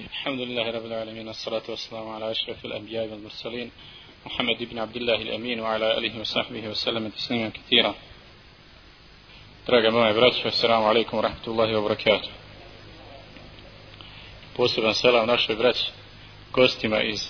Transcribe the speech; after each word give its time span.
الحمد 0.00 0.40
لله 0.40 0.70
رب 0.70 0.86
العالمين 0.86 1.28
والصلاة 1.28 1.62
والسلام 1.68 2.08
على 2.08 2.30
أشرف 2.30 2.64
الأنبياء 2.64 3.08
والمرسلين 3.08 3.70
محمد 4.26 4.62
بن 4.70 4.78
عبد 4.78 4.96
الله 4.96 5.14
الأمين 5.22 5.60
وعلى 5.60 5.98
آله 5.98 6.20
وصحبه 6.20 6.68
وسلم 6.68 7.08
تسليما 7.08 7.48
كثيرا 7.48 7.94
Draga 9.66 9.90
moja 9.90 10.12
braća, 10.12 10.48
assalamu 10.48 10.86
alaikum 10.86 11.18
wa 11.18 11.22
rahmatullahi 11.22 11.74
wa 11.74 11.82
barakatuh. 11.82 12.28
Poseban 14.56 14.94
selam 14.94 15.26
našoj 15.26 15.56
braći, 15.56 15.90
gostima 16.52 17.02
iz 17.02 17.28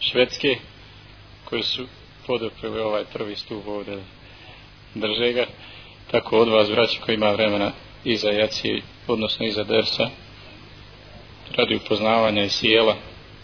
Švedske, 0.00 0.56
koji 1.44 1.62
su 1.62 1.86
podoprili 2.26 2.80
ovaj 2.80 3.04
prvi 3.04 3.36
stup 3.36 3.66
ovdje 3.66 4.04
drže 4.94 5.32
ga. 5.32 5.46
Tako 6.10 6.38
od 6.38 6.48
vas, 6.48 6.70
braći, 6.70 7.00
koji 7.00 7.14
ima 7.14 7.30
vremena 7.30 7.72
iza 8.04 8.30
jacije, 8.30 8.82
odnosno 9.08 9.46
iza 9.46 9.64
dersa, 9.64 10.10
radi 11.56 11.76
upoznavanja 11.76 12.44
i 12.44 12.48
sjela 12.48 12.96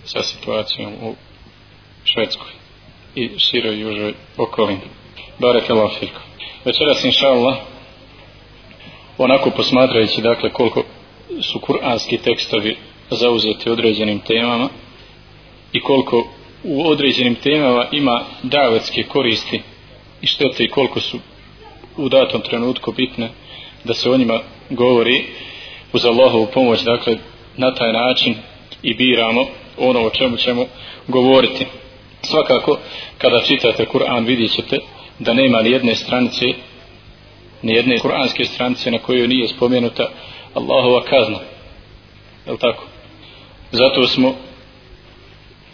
sa 0.04 0.22
situacijom 0.22 0.92
u 1.02 1.14
Švedskoj 2.04 2.50
i 3.14 3.30
široj 3.38 3.80
južoj 3.80 4.14
okolini. 4.36 4.80
Barek 5.38 5.70
Allah 5.70 5.90
fikum. 5.98 6.22
Večeras, 6.64 7.04
inša 7.04 7.26
Allah, 7.26 7.56
onako 9.18 9.50
posmatrajući 9.50 10.22
dakle 10.22 10.50
koliko 10.50 10.82
su 11.42 11.58
kuranski 11.58 12.18
tekstovi 12.18 12.76
zauzeti 13.10 13.70
određenim 13.70 14.20
temama 14.20 14.68
i 15.72 15.80
koliko 15.80 16.26
u 16.64 16.88
određenim 16.88 17.34
temama 17.34 17.86
ima 17.92 18.24
davetske 18.42 19.02
koristi 19.02 19.62
i 20.22 20.26
štete 20.26 20.64
i 20.64 20.68
koliko 20.68 21.00
su 21.00 21.18
u 21.96 22.08
datom 22.08 22.40
trenutku 22.40 22.92
bitne 22.92 23.30
da 23.84 23.94
se 23.94 24.10
o 24.10 24.16
njima 24.16 24.40
govori 24.70 25.24
uz 25.92 26.04
Allahovu 26.04 26.48
pomoć 26.54 26.82
dakle 26.82 27.16
na 27.60 27.74
taj 27.74 27.92
način 27.92 28.34
i 28.82 28.94
biramo 28.94 29.46
ono 29.78 30.00
o 30.00 30.10
čemu 30.10 30.36
ćemo 30.36 30.66
govoriti. 31.08 31.66
Svakako 32.22 32.78
kada 33.18 33.40
čitate 33.40 33.86
Kur'an 33.86 34.26
vidjet 34.26 34.52
ćete 34.52 34.78
da 35.18 35.34
nema 35.34 35.62
ni 35.62 35.70
jedne 35.70 35.94
stranice 35.94 36.46
ni 37.62 37.72
jedne 37.72 37.98
kuranske 37.98 38.44
stranice 38.44 38.90
na 38.90 38.98
kojoj 38.98 39.28
nije 39.28 39.48
spomenuta 39.48 40.08
Allahova 40.54 41.02
kazna. 41.02 41.38
Je 42.46 42.58
tako? 42.58 42.84
Zato 43.72 44.06
smo 44.06 44.34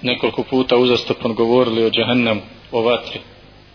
nekoliko 0.02 0.42
puta 0.42 0.76
uzastopno 0.76 1.34
govorili 1.34 1.84
o 1.84 1.90
džahannamu 1.90 2.40
o 2.72 2.82
vatri 2.82 3.20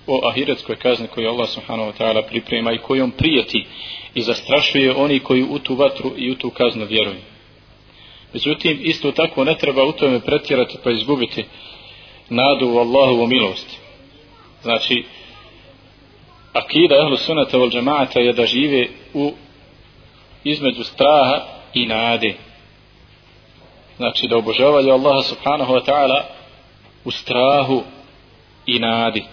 o 0.08 0.27
ahiretskoj 0.27 0.75
kazni 0.75 1.08
koju 1.08 1.30
Allah 1.30 1.49
subhanahu 1.49 1.91
wa 1.91 1.97
ta'ala 1.97 2.21
priprema 2.30 2.71
i 2.71 2.77
kojom 2.77 3.11
prijeti 3.11 3.66
i 4.14 4.21
zastrašuje 4.21 4.95
oni 4.95 5.19
koji 5.19 5.43
u 5.43 5.59
tu 5.59 5.75
vatru 5.75 6.11
i 6.17 6.31
u 6.31 6.36
tu 6.36 6.49
kaznu 6.49 6.86
vjeruju 6.86 7.30
međutim 8.33 8.79
isto 8.81 9.11
tako 9.11 9.43
ne 9.43 9.57
treba 9.57 9.83
u 9.83 9.91
tome 9.91 10.19
pretjerati 10.19 10.77
pa 10.83 10.91
izgubiti 10.91 11.45
nadu 12.29 12.67
u 12.67 12.77
Allahovu 12.77 13.27
milost. 13.27 13.77
Znači 14.61 15.05
akida 16.53 16.95
ehlu 16.95 17.17
sunata 17.17 17.57
vol 17.57 17.69
džemata 17.69 18.19
je 18.19 18.33
da 18.33 18.45
žive 18.45 18.87
u 19.13 19.33
između 20.43 20.83
straha 20.83 21.41
i 21.73 21.85
nade. 21.85 22.35
Znači 23.97 24.27
da 24.27 24.37
obožavaju 24.37 24.91
Allaha 24.91 25.21
subhanahu 25.21 25.73
wa 25.73 25.85
ta'ala 25.85 26.21
u 27.05 27.11
strahu 27.11 27.83
i 28.65 28.79
nadi. 28.79 29.23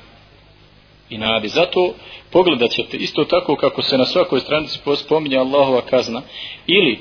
I 1.10 1.18
nadi. 1.18 1.48
Zato 1.48 1.94
pogledat 2.30 2.70
ćete 2.70 2.96
isto 2.96 3.24
tako 3.24 3.56
kako 3.56 3.82
se 3.82 3.98
na 3.98 4.04
svakoj 4.04 4.40
stranici 4.40 4.78
spominje 4.96 5.36
Allahova 5.36 5.80
kazna 5.80 6.22
ili 6.66 6.98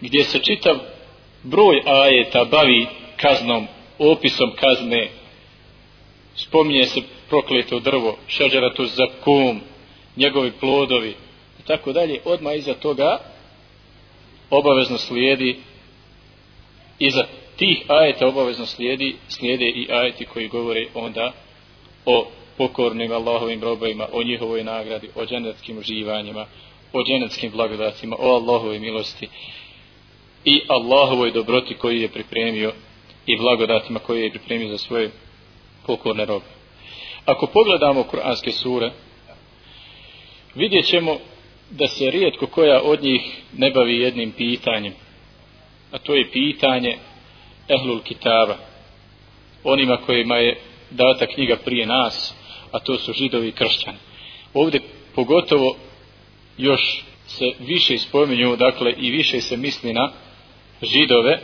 gdje 0.00 0.24
se 0.24 0.38
čitav 0.38 0.76
broj 1.50 1.82
ajeta 1.86 2.44
bavi 2.44 2.86
kaznom 3.16 3.66
opisom 3.98 4.50
kazne. 4.60 5.08
Spominje 6.34 6.86
se 6.86 7.00
prokleto 7.28 7.80
drvo, 7.80 8.16
šađaratu 8.26 8.86
za 8.86 9.06
kum, 9.24 9.60
njegovi 10.16 10.52
plodovi 10.60 11.14
i 11.60 11.62
tako 11.66 11.92
dalje, 11.92 12.20
odmah 12.24 12.56
iza 12.56 12.74
toga 12.74 13.18
obavezno 14.50 14.98
slijedi 14.98 15.56
iza 16.98 17.24
tih 17.56 17.82
ajeta 17.88 18.26
obavezno 18.26 18.66
slijedi 18.66 19.16
slijede 19.28 19.64
i 19.64 19.86
ajeti 19.90 20.24
koji 20.24 20.48
govore 20.48 20.86
onda 20.94 21.32
o 22.06 22.26
pokornim 22.58 23.12
Allahovim 23.12 23.62
robovima, 23.62 24.06
o 24.12 24.22
njihovoj 24.22 24.64
nagradi, 24.64 25.10
o 25.14 25.26
dženeckim 25.26 25.78
uživanjima, 25.78 26.46
o 26.92 27.02
dženeckim 27.04 27.50
blagodatima, 27.52 28.16
o 28.18 28.34
Allahovoj 28.34 28.78
milosti 28.78 29.28
i 30.44 30.60
Allahovoj 30.68 31.30
dobroti 31.30 31.74
koji 31.74 32.00
je 32.00 32.08
pripremio 32.08 32.72
i 33.26 33.36
blagodatima 33.36 33.98
koje 33.98 34.22
je 34.22 34.30
pripremio 34.30 34.68
za 34.68 34.78
svoje 34.78 35.10
pokorne 35.86 36.24
robe. 36.24 36.46
Ako 37.24 37.46
pogledamo 37.46 38.02
kuranske 38.02 38.52
sure, 38.52 38.90
vidjet 40.54 40.86
ćemo 40.86 41.18
da 41.70 41.88
se 41.88 42.10
rijetko 42.10 42.46
koja 42.46 42.80
od 42.82 43.02
njih 43.02 43.22
ne 43.56 43.70
bavi 43.70 43.98
jednim 43.98 44.32
pitanjem, 44.32 44.92
a 45.90 45.98
to 45.98 46.14
je 46.14 46.30
pitanje 46.30 46.98
Ehlul 47.68 48.00
Kitaba, 48.00 48.56
onima 49.64 49.96
kojima 49.96 50.36
je 50.36 50.60
data 50.90 51.26
knjiga 51.26 51.56
prije 51.64 51.86
nas, 51.86 52.34
a 52.72 52.78
to 52.78 52.98
su 52.98 53.12
židovi 53.12 53.48
i 53.48 53.52
kršćani. 53.52 53.98
Ovdje 54.54 54.80
pogotovo 55.14 55.76
još 56.58 57.04
se 57.26 57.44
više 57.60 57.98
spominju, 57.98 58.56
dakle 58.56 58.94
i 58.98 59.10
više 59.10 59.40
se 59.40 59.56
misli 59.56 59.92
na 59.92 60.12
židove, 60.82 61.40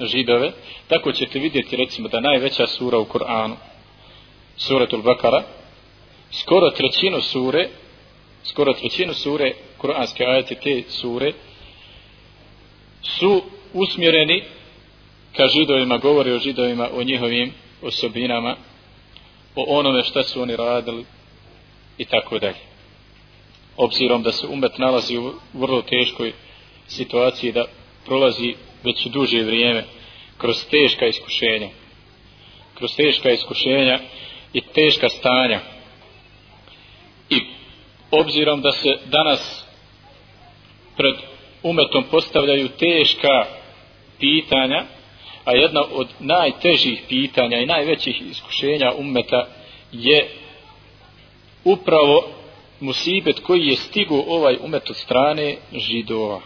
židove, 0.00 0.52
tako 0.88 1.12
ćete 1.12 1.38
vidjeti 1.38 1.76
recimo 1.76 2.08
da 2.08 2.20
najveća 2.20 2.66
sura 2.66 2.98
u 2.98 3.04
Koranu, 3.04 3.56
suratul 4.56 5.02
Bakara, 5.02 5.42
skoro 6.32 6.70
trećinu 6.70 7.20
sure, 7.20 7.68
skoro 8.44 8.72
trećinu 8.72 9.14
sure, 9.14 9.52
koranske 9.78 10.24
ajete 10.24 10.54
te 10.54 10.82
sure, 10.88 11.32
su 13.02 13.42
usmjereni 13.72 14.44
ka 15.36 15.46
židovima, 15.46 15.98
govori 15.98 16.32
o 16.32 16.38
židovima, 16.38 16.88
o 16.94 17.02
njihovim 17.02 17.52
osobinama, 17.82 18.56
o 19.54 19.78
onome 19.78 20.02
šta 20.02 20.22
su 20.22 20.42
oni 20.42 20.56
radili 20.56 21.04
i 21.98 22.04
tako 22.04 22.38
dalje. 22.38 22.68
Obzirom 23.76 24.22
da 24.22 24.32
se 24.32 24.46
umet 24.46 24.78
nalazi 24.78 25.18
u 25.18 25.32
vrlo 25.52 25.82
teškoj 25.82 26.32
situaciji 26.86 27.52
da 27.52 27.64
prolazi 28.08 28.54
već 28.84 29.06
duže 29.06 29.42
vrijeme 29.42 29.84
kroz 30.38 30.64
teška 30.70 31.06
iskušenja. 31.06 31.68
Kroz 32.74 32.96
teška 32.96 33.30
iskušenja 33.30 33.98
i 34.52 34.60
teška 34.60 35.08
stanja. 35.08 35.60
I 37.30 37.40
obzirom 38.10 38.60
da 38.60 38.72
se 38.72 38.88
danas 39.06 39.64
pred 40.96 41.14
umetom 41.62 42.04
postavljaju 42.10 42.68
teška 42.68 43.46
pitanja, 44.20 44.84
a 45.44 45.52
jedna 45.52 45.84
od 45.92 46.08
najtežih 46.18 47.02
pitanja 47.08 47.58
i 47.58 47.66
najvećih 47.66 48.22
iskušenja 48.30 48.92
umeta 48.98 49.46
je 49.92 50.28
upravo 51.64 52.28
musibet 52.80 53.40
koji 53.40 53.66
je 53.66 53.76
stigu 53.76 54.24
ovaj 54.28 54.56
umet 54.60 54.90
od 54.90 54.96
strane 54.96 55.56
židova. 55.72 56.40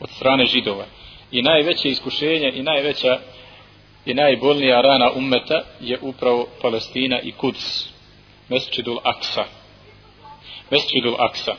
Od 0.00 0.10
strane 0.10 0.46
židova. 0.46 0.84
I 1.30 1.42
najveće 1.42 1.88
iskušenje 1.88 2.52
i 2.54 2.62
najveća 2.62 3.18
i 4.06 4.14
najbolnija 4.14 4.80
rana 4.80 5.10
ummeta 5.12 5.62
je 5.80 5.98
upravo 6.02 6.46
Palestina 6.62 7.20
i 7.20 7.32
Kuds. 7.32 7.88
Mesčidul 8.48 8.98
Aksa. 9.04 9.44
Mesčidul 10.70 11.16
Aksa. 11.18 11.56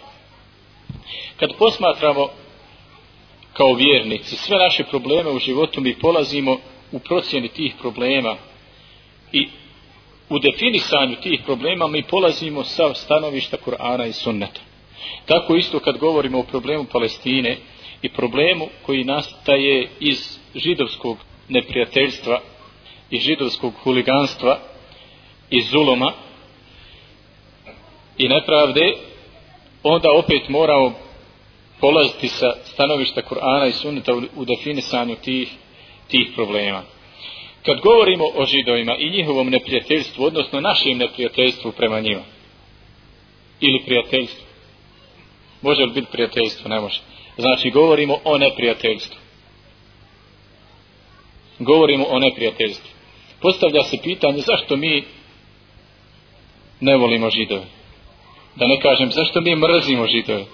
Kad 1.39 1.49
posmatramo 1.59 2.29
kao 3.53 3.73
vjernici 3.73 4.35
sve 4.35 4.57
naše 4.57 4.83
probleme 4.83 5.29
u 5.29 5.39
životu 5.39 5.81
mi 5.81 5.99
polazimo 5.99 6.57
u 6.91 6.99
procjeni 6.99 7.47
tih 7.47 7.73
problema 7.79 8.35
i 9.31 9.47
u 10.29 10.39
definisanju 10.39 11.15
tih 11.15 11.41
problema 11.45 11.87
mi 11.87 12.03
polazimo 12.03 12.63
sa 12.63 12.93
stanovišta 12.93 13.57
Kur'ana 13.65 14.07
i 14.07 14.13
Sunneta. 14.13 14.61
Tako 15.25 15.55
isto 15.55 15.79
kad 15.79 15.97
govorimo 15.97 16.39
o 16.39 16.43
problemu 16.43 16.85
Palestine 16.91 17.57
i 18.01 18.09
problemu 18.09 18.69
koji 18.85 19.03
nastaje 19.03 19.89
iz 19.99 20.39
židovskog 20.55 21.17
neprijateljstva 21.49 22.41
i 23.09 23.19
židovskog 23.19 23.73
huliganstva 23.83 24.59
i 25.49 25.61
zuloma 25.61 26.13
i 28.17 28.27
nepravde, 28.27 28.93
onda 29.83 30.11
opet 30.11 30.49
moramo 30.49 30.93
polaziti 31.79 32.27
sa 32.27 32.53
stanovišta 32.65 33.21
Kur'ana 33.21 33.67
i 33.67 33.71
Sunneta 33.71 34.13
u 34.35 34.45
definisanju 34.45 35.15
tih, 35.15 35.49
tih 36.07 36.27
problema. 36.35 36.83
Kad 37.65 37.79
govorimo 37.79 38.23
o 38.35 38.45
židovima 38.45 38.95
i 38.99 39.09
njihovom 39.09 39.49
neprijateljstvu, 39.49 40.23
odnosno 40.23 40.61
našem 40.61 40.97
neprijateljstvu 40.97 41.71
prema 41.71 41.99
njima, 41.99 42.21
ili 43.61 43.83
prijateljstvu, 43.85 44.45
može 45.61 45.81
li 45.81 45.91
biti 45.91 46.07
prijateljstvo? 46.11 46.69
Ne 46.69 46.79
može. 46.79 46.99
Znači, 47.37 47.69
govorimo 47.69 48.17
o 48.23 48.37
neprijateljstvu 48.37 49.27
govorimo 51.59 52.05
o 52.09 52.19
neprijateljstvu. 52.19 52.89
Postavlja 53.41 53.83
se 53.83 53.97
pitanje 54.03 54.41
zašto 54.41 54.75
mi 54.75 55.03
ne 56.79 56.97
volimo 56.97 57.29
židove. 57.29 57.65
Da 58.55 58.67
ne 58.67 58.79
kažem 58.79 59.11
zašto 59.11 59.41
mi 59.41 59.55
mrzimo 59.55 60.07
židove. 60.07 60.45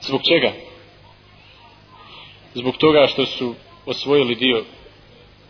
Zbog 0.00 0.22
čega? 0.22 0.52
Zbog 2.54 2.76
toga 2.76 3.06
što 3.06 3.26
su 3.26 3.54
osvojili 3.86 4.34
dio 4.34 4.64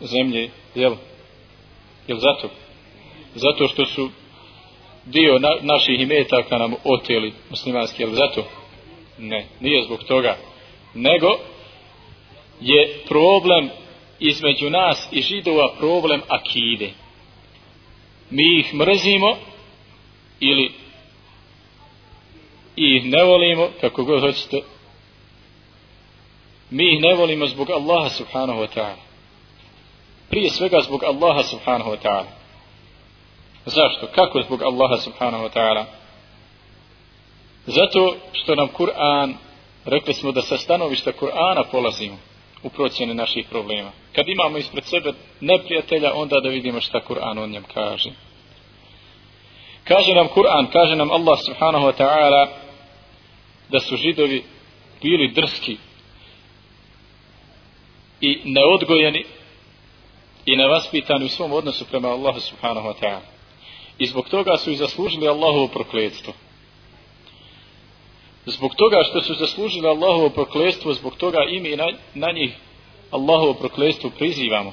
zemlje, 0.01 0.49
jel? 0.75 0.95
Jel 2.07 2.17
zato? 2.17 2.49
Zato 3.35 3.67
što 3.67 3.85
su 3.85 4.09
dio 5.05 5.39
na, 5.39 5.49
naših 5.61 5.99
imetaka 5.99 6.57
nam 6.57 6.73
oteli 6.83 7.33
muslimanski, 7.49 8.03
jel 8.03 8.11
zato? 8.11 8.45
Ne, 9.19 9.45
nije 9.59 9.83
zbog 9.83 10.03
toga. 10.03 10.37
Nego 10.93 11.27
je 12.61 13.03
problem 13.07 13.69
između 14.19 14.69
nas 14.69 15.07
i 15.11 15.21
židova 15.21 15.73
problem 15.77 16.21
akide. 16.27 16.89
Mi 18.29 18.59
ih 18.59 18.73
mrzimo 18.73 19.37
ili 20.39 20.71
ih 22.75 23.05
ne 23.05 23.23
volimo, 23.23 23.67
kako 23.81 24.03
god 24.03 24.21
hoćete, 24.21 24.61
mi 26.69 26.93
ih 26.93 27.01
ne 27.01 27.15
volimo 27.15 27.47
zbog 27.47 27.69
Allaha 27.69 28.09
subhanahu 28.09 28.59
wa 28.59 28.67
ta'ala. 28.75 29.01
Prije 30.29 30.49
svega 30.49 30.79
zbog 30.81 31.03
Allaha 31.03 31.43
subhanahu 31.43 31.91
wa 31.91 31.97
ta'ala. 32.03 32.31
Zašto? 33.65 34.07
Kako 34.15 34.41
zbog 34.41 34.63
Allaha 34.63 34.97
subhanahu 34.97 35.43
wa 35.43 35.49
ta'ala? 35.49 35.85
Zato 37.69 38.15
što 38.33 38.55
nam 38.55 38.67
Kur'an, 38.67 39.33
rekli 39.85 40.13
smo 40.13 40.31
da 40.31 40.41
sa 40.41 40.57
stanovišta 40.57 41.11
Kur'ana 41.11 41.63
polazimo 41.71 42.17
u 42.63 42.69
procjene 42.69 43.13
naših 43.13 43.45
problema. 43.49 43.91
Kad 44.15 44.25
imamo 44.27 44.57
ispred 44.57 44.83
sebe 44.83 45.13
neprijatelja, 45.41 46.13
onda 46.13 46.39
da 46.39 46.49
vidimo 46.49 46.81
šta 46.81 46.99
Kur'an 46.99 47.37
o 47.37 47.47
njem 47.47 47.63
kaže. 47.73 48.09
Kaže 49.83 50.13
nam 50.13 50.27
Kur'an, 50.27 50.67
kaže 50.71 50.95
nam 50.95 51.11
Allah 51.11 51.39
subhanahu 51.45 51.85
wa 51.85 51.93
ta'ala 51.97 52.47
da 53.69 53.79
su 53.79 53.97
židovi 53.97 54.43
bili 55.01 55.31
drski 55.31 55.77
i 58.21 58.41
neodgojeni 58.45 59.25
i 60.45 60.55
nevaspitani 60.55 61.25
u 61.25 61.29
svom 61.29 61.53
odnosu 61.53 61.85
prema 61.85 62.07
Allahu 62.07 62.39
subhanahu 62.39 62.87
wa 62.87 62.93
ta'ala. 63.01 63.25
I 63.97 64.05
zbog 64.07 64.29
toga 64.29 64.57
su 64.57 64.71
i 64.71 64.75
zaslužili 64.75 65.27
Allahovo 65.27 65.67
prokledstvo 65.67 66.33
Zbog 68.46 68.74
toga 68.74 68.96
što 69.10 69.22
su 69.22 69.34
zaslužili 69.34 69.88
Allahovo 69.88 70.30
prokledstvo, 70.30 70.92
zbog 70.92 71.16
toga 71.16 71.38
i 71.50 71.60
mi 71.60 71.76
na, 71.76 71.86
na 72.14 72.32
njih 72.32 72.56
Allahovo 73.10 73.54
prokledstvo 73.54 74.10
prizivamo. 74.10 74.72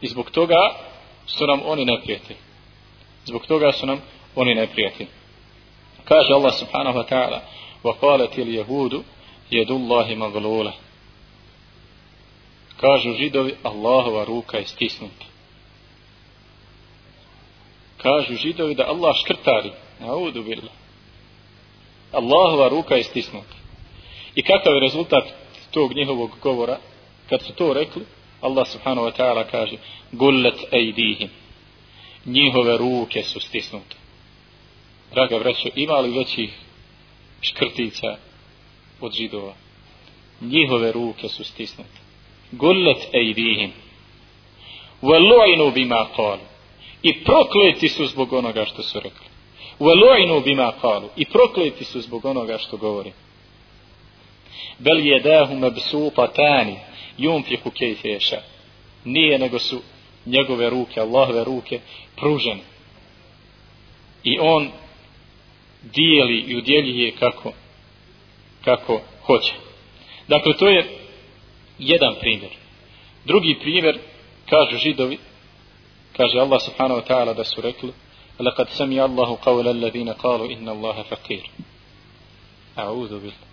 I 0.00 0.06
zbog 0.08 0.30
toga 0.30 0.74
su 1.26 1.46
nam 1.46 1.60
oni 1.64 1.84
neprijatelji. 1.84 2.38
Zbog 3.24 3.46
toga 3.46 3.72
su 3.72 3.86
nam 3.86 4.00
oni 4.36 4.54
neprijatelji. 4.54 5.08
Kaže 6.04 6.32
Allah 6.32 6.54
subhanahu 6.58 6.98
wa 6.98 7.08
ta'ala 7.08 7.40
وقالت 7.84 8.38
اليهود 8.38 9.04
يد 9.52 9.70
الله 9.70 10.14
مغلولة 10.14 10.72
kažu 12.80 13.12
židovi 13.12 13.54
Allahova 13.62 14.24
ruka 14.24 14.58
je 14.58 14.66
stisnuta 14.66 15.24
kažu 17.96 18.34
židovi 18.34 18.74
da 18.74 18.86
Allah 18.86 19.14
škrtari 19.24 19.72
audu 20.00 20.42
billah 20.42 20.72
Allahova 22.11 22.69
ruka 22.69 22.95
je 22.95 23.03
stisnuta. 23.03 23.55
I 24.35 24.41
kakav 24.41 24.73
je 24.73 24.79
rezultat 24.79 25.23
tog 25.71 25.95
njihovog 25.95 26.31
govora? 26.41 26.77
Kad 27.29 27.41
su 27.41 27.53
to 27.53 27.73
rekli 27.73 28.05
Allah 28.41 28.67
subhanahu 28.67 29.07
wa 29.07 29.13
ta'ala 29.17 29.43
kaže 29.51 29.77
gullet 30.11 30.55
ejdihim 30.71 31.29
njihove 32.25 32.77
ruke 32.77 33.23
su 33.23 33.39
stisnute. 33.39 33.95
Draga 35.11 35.39
braćo 35.39 35.69
ima 35.75 35.93
li 35.93 36.17
većih 36.17 36.49
škrtica 37.41 38.17
od 39.01 39.13
židova? 39.13 39.53
Njihove 40.41 40.91
ruke 40.91 41.29
su 41.29 41.43
stisnute. 41.43 41.99
Gullet 42.51 43.07
ejdihim 43.13 43.71
velu'inu 45.01 45.73
bima 45.73 46.07
qalu. 46.17 46.39
i 47.03 47.23
prokleti 47.23 47.89
su 47.89 48.07
zbog 48.07 48.33
onoga 48.33 48.65
što 48.65 48.83
su 48.83 48.99
rekli 48.99 49.24
velu'inu 49.79 50.41
bima 50.43 50.73
kalu. 50.81 51.09
I 51.15 51.25
prokleti 51.25 51.83
su 51.83 52.01
zbog 52.01 52.25
onoga 52.25 52.57
što 52.57 52.77
govori. 52.77 53.11
Bel 54.79 55.07
jedahu 55.07 55.55
mebsupatani 55.55 56.75
yunfiku 57.17 57.71
kejfe 57.79 58.09
ješa. 58.09 58.41
Nije 59.05 59.39
nego 59.39 59.59
su 59.59 59.81
njegove 60.25 60.69
ruke, 60.69 60.99
Allahove 60.99 61.43
ruke 61.43 61.79
pružene. 62.15 62.61
I 64.23 64.39
on 64.39 64.69
dijeli 65.83 66.39
i 66.47 66.55
udjeljuje 66.55 67.11
kako 67.11 67.51
kako 68.63 69.01
hoće. 69.25 69.53
Dakle 70.27 70.57
to 70.57 70.67
je 70.67 70.85
jedan 71.79 72.15
primjer. 72.19 72.51
Drugi 73.25 73.59
primjer 73.61 73.99
kažu 74.49 74.77
židovi 74.77 75.17
kaže 76.17 76.39
Allah 76.39 76.61
subhanahu 76.61 77.01
wa 77.01 77.07
ta'ala 77.07 77.33
da 77.33 77.43
su 77.43 77.61
rekli 77.61 77.91
لقد 78.39 78.69
سمع 78.69 79.05
الله 79.05 79.37
قول 79.41 79.67
الذين 79.67 80.09
قالوا 80.09 80.47
إن 80.51 80.69
الله 80.69 81.03
فقير. 81.03 81.51
أعوذ 82.79 83.09
بالله. 83.09 83.45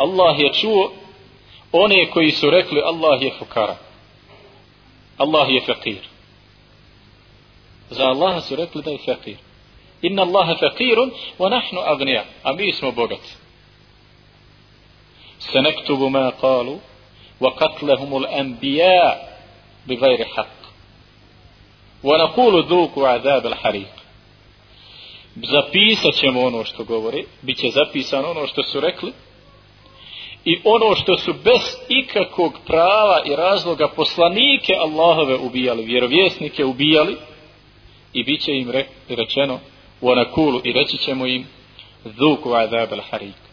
الله 0.00 0.40
يشوء 0.40 0.92
أني 1.74 2.06
كي 2.06 2.30
سرك 2.30 2.72
الله 2.72 3.22
يفكر 3.22 3.76
الله 5.20 5.48
يفقير. 5.48 6.08
إذا 7.92 8.04
الله 8.04 8.38
سرك 8.38 8.76
لدي 8.76 8.98
فقير 8.98 9.36
إن 10.04 10.20
الله 10.20 10.54
فقير 10.54 11.10
ونحن 11.38 11.76
أغنياء. 11.76 12.26
أمي 12.46 12.68
اسمه 12.68 12.90
بغت 12.90 13.36
سنكتب 15.38 15.98
ما 16.02 16.28
قالوا 16.28 16.78
وقتلهم 17.40 18.16
الأنبياء 18.16 19.42
بغير 19.86 20.24
حق. 20.24 20.56
ونقول 22.04 22.64
ذوقوا 22.64 23.08
عذاب 23.08 23.46
الحريق. 23.46 23.95
zapisat 25.36 26.14
ćemo 26.14 26.40
ono 26.40 26.64
što 26.64 26.84
govori, 26.84 27.24
bit 27.42 27.58
će 27.58 27.68
zapisano 27.70 28.30
ono 28.30 28.46
što 28.46 28.62
su 28.62 28.80
rekli 28.80 29.12
i 30.44 30.60
ono 30.64 30.94
što 30.94 31.16
su 31.16 31.34
bez 31.44 31.76
ikakvog 31.88 32.58
prava 32.66 33.22
i 33.26 33.36
razloga 33.36 33.88
poslanike 33.88 34.72
Allahove 34.80 35.36
ubijali, 35.36 35.84
vjerovjesnike 35.84 36.64
ubijali 36.64 37.16
i 38.12 38.24
bit 38.24 38.40
će 38.40 38.52
im 38.52 38.72
rečeno 39.08 39.60
u 40.00 40.10
onakulu 40.10 40.60
i 40.64 40.72
reći 40.72 40.96
ćemo 40.96 41.26
im 41.26 41.46
dhuku 42.04 42.54
azab 42.54 42.92
al 42.92 43.00
harik 43.10 43.46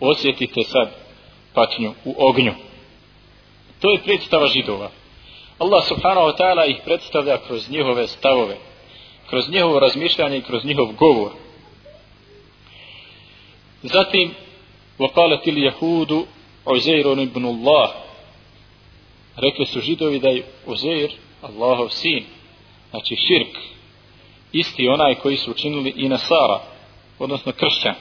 osjetite 0.00 0.62
sad 0.62 0.88
patnju 1.54 1.94
u 2.04 2.14
ognju. 2.18 2.54
To 3.80 3.90
je 3.90 4.02
predstava 4.02 4.46
židova. 4.46 4.90
Allah 5.58 5.84
subhanahu 5.84 6.26
wa 6.26 6.36
ta'ala 6.36 6.70
ih 6.70 6.76
predstavlja 6.84 7.38
kroz 7.46 7.70
njihove 7.70 8.06
stavove 8.06 8.56
kroz 9.33 9.49
njihovo 9.49 9.79
razmišljanje 9.79 10.37
i 10.37 10.41
kroz 10.41 10.65
njihov 10.65 10.93
govor 10.93 11.31
zatim 13.83 14.33
وقالت 14.99 15.47
اليهود 15.47 16.25
عزير 16.67 17.13
ابن 17.13 17.45
الله 17.45 17.89
rekli 19.37 19.65
su 19.65 19.81
židovi 19.81 20.19
da 20.19 20.29
je 20.29 20.43
Uzeir 20.65 21.11
Allahov 21.41 21.89
sin 21.89 22.23
znači 22.91 23.15
širk 23.15 23.57
isti 24.51 24.87
onaj 24.87 25.15
koji 25.15 25.37
su 25.37 25.51
učinili 25.51 25.93
i 25.95 26.09
Nasara, 26.09 26.59
odnosno 27.19 27.51
kršćan. 27.51 27.95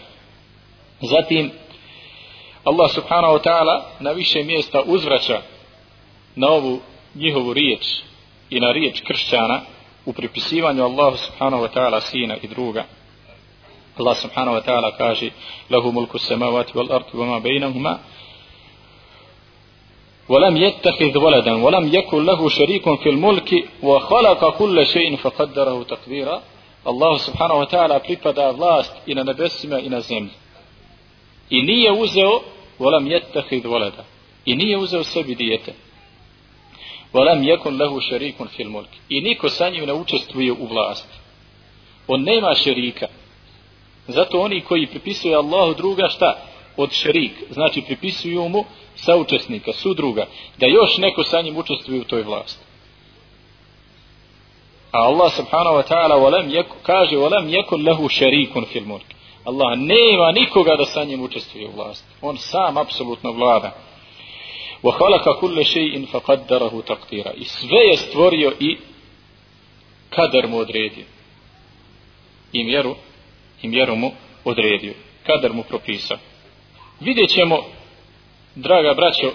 Zatim, 1.00 1.50
Allah 2.64 2.90
subhanahu 2.94 3.34
wa 3.34 3.42
ta'ala 3.42 3.82
na 4.00 4.12
više 4.12 4.42
mjesta 4.42 4.82
uzvraća 4.87 5.42
na 6.37 6.48
ovu 6.48 6.80
njihovu 7.14 7.52
riječ 7.52 7.87
i 8.50 8.60
na 8.60 8.72
riječ 8.72 9.00
kršćana 9.00 9.60
u 10.05 10.13
pripisivanju 10.13 10.83
Allahu 10.83 11.17
subhanahu 11.17 11.63
wa 11.63 11.72
ta'ala 11.74 12.01
sina 12.01 12.38
i 12.41 12.48
druga. 12.48 12.83
Allah 13.98 14.17
subhanahu 14.17 14.55
wa 14.57 14.62
ta'ala 14.62 14.98
kaže 14.98 15.29
lahu 15.69 15.91
mulku 15.91 16.19
samavati 16.19 16.77
wal 16.77 16.91
arti 16.91 17.17
wa 17.17 17.25
ma 17.25 17.39
bejnahuma 17.39 18.00
ولم 20.29 20.57
يتخذ 20.57 21.17
ولدا 21.17 21.53
ولم 21.63 21.93
يكن 21.93 22.25
له 22.25 22.50
شريك 22.50 22.83
في 22.95 23.10
الملك 23.10 23.65
وخلق 23.83 24.57
كل 24.57 24.86
شيء 24.86 25.15
فقدره 25.15 25.83
تقديرا 25.83 26.41
الله 26.88 27.17
سبحانه 27.17 27.53
وتعالى 27.53 28.00
pripada 28.00 28.51
vlast 28.51 28.93
i 29.05 29.13
na 29.15 29.24
nebesima 29.24 29.79
i 29.79 29.89
na 29.89 30.00
zemlji 30.00 30.31
i 31.50 31.62
nije 31.62 31.91
uzeo 31.91 32.41
ولم 32.79 33.07
يتخذ 33.07 33.67
ولدا 33.67 34.03
i 34.45 34.55
nije 34.55 34.77
uzeo 34.77 35.03
sebi 35.03 35.36
dijete 35.36 35.74
ولم 37.12 37.44
يكن 37.44 37.78
له 37.78 38.00
شريك 38.00 38.37
في 38.56 38.62
الملك 38.62 38.88
i 39.10 39.20
niko 39.20 39.48
sa 39.48 39.70
njim 39.70 39.87
ne 39.87 39.92
učestvuje 39.92 40.52
u 40.52 40.66
vlasti 40.66 41.16
on 42.08 42.22
nema 42.22 42.54
šerika 42.54 43.06
zato 44.08 44.40
oni 44.40 44.60
koji 44.60 44.87
pripisuju 44.87 45.34
Allahu 45.34 45.75
druga 45.75 46.08
šta 46.08 46.37
od 46.76 46.92
šerik 46.92 47.32
znači 47.50 47.82
pripisuju 47.82 48.48
mu 48.48 48.64
saučesnika, 48.98 49.72
sudruga, 49.72 50.26
da 50.58 50.66
još 50.66 50.98
neko 50.98 51.25
sa 51.25 51.40
njim 51.40 51.56
učestvuje 51.56 52.00
u 52.00 52.04
toj 52.04 52.22
vlasti. 52.22 52.64
A 54.92 54.98
Allah 54.98 55.32
subhanahu 55.32 55.76
wa 55.76 55.88
ta'ala 55.88 56.20
volem 56.20 56.50
jeku, 56.50 56.76
kaže 56.82 57.16
volem 57.16 57.48
jekun 57.48 57.82
lehu 57.82 58.08
šerikun 58.08 58.64
fil 58.72 58.84
mulk. 58.84 59.02
Allah 59.44 59.78
nema 59.78 60.32
nikoga 60.32 60.76
da 60.76 60.84
sa 60.84 61.04
njim 61.04 61.22
učestvuje 61.22 61.68
u 61.68 61.76
vlasti. 61.76 62.06
On 62.22 62.37
sam 62.38 62.76
apsolutno 62.76 63.32
vlada. 63.32 63.72
Wa 64.83 64.91
khalaqa 64.97 65.39
kulle 65.39 65.63
še'in 65.63 66.07
fa. 66.11 66.19
I 67.35 67.45
sve 67.45 67.79
je 67.91 67.97
stvorio 67.97 68.53
i 68.59 68.77
kader 70.09 70.47
mu 70.47 70.57
odredio. 70.57 71.05
I 72.53 72.63
mjeru, 72.63 72.95
i 73.61 73.67
mjeru 73.67 73.95
mu 73.95 74.11
odredio. 74.43 74.93
Kader 75.25 75.53
mu 75.53 75.63
propisao. 75.63 76.17
Vidjet 76.99 77.29
ćemo, 77.29 77.63
draga 78.55 78.93
braćo, 78.93 79.31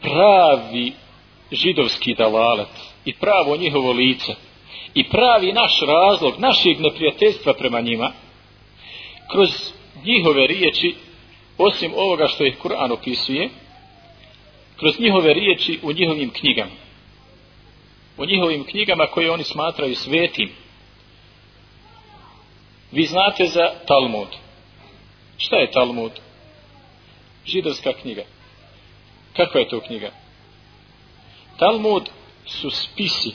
pravi 0.00 0.92
židovski 1.52 2.14
dalalet 2.14 2.68
i 3.04 3.14
pravo 3.14 3.56
njihovo 3.56 3.92
lice 3.92 4.34
i 4.94 5.08
pravi 5.08 5.52
naš 5.52 5.80
razlog 5.86 6.34
našeg 6.38 6.80
neprijateljstva 6.80 7.54
prema 7.54 7.80
njima 7.80 8.12
kroz 9.32 9.50
njihove 10.04 10.46
riječi 10.46 10.94
osim 11.58 11.92
ovoga 11.96 12.26
što 12.26 12.44
ih 12.44 12.56
Kur'an 12.62 12.92
opisuje 12.92 13.48
kroz 14.80 15.00
njihove 15.00 15.34
riječi 15.34 15.78
u 15.82 15.92
njihovim 15.92 16.30
knjigama. 16.30 16.70
U 18.16 18.26
njihovim 18.26 18.64
knjigama 18.64 19.06
koje 19.06 19.30
oni 19.30 19.44
smatraju 19.44 19.96
svetim. 19.96 20.50
Vi 22.92 23.04
znate 23.06 23.46
za 23.46 23.72
Talmud. 23.86 24.28
Šta 25.36 25.56
je 25.56 25.70
Talmud? 25.70 26.12
Židovska 27.46 27.92
knjiga. 27.92 28.22
Kakva 29.36 29.60
je 29.60 29.68
to 29.68 29.80
knjiga? 29.80 30.10
Talmud 31.58 32.10
su 32.46 32.70
spisi 32.70 33.34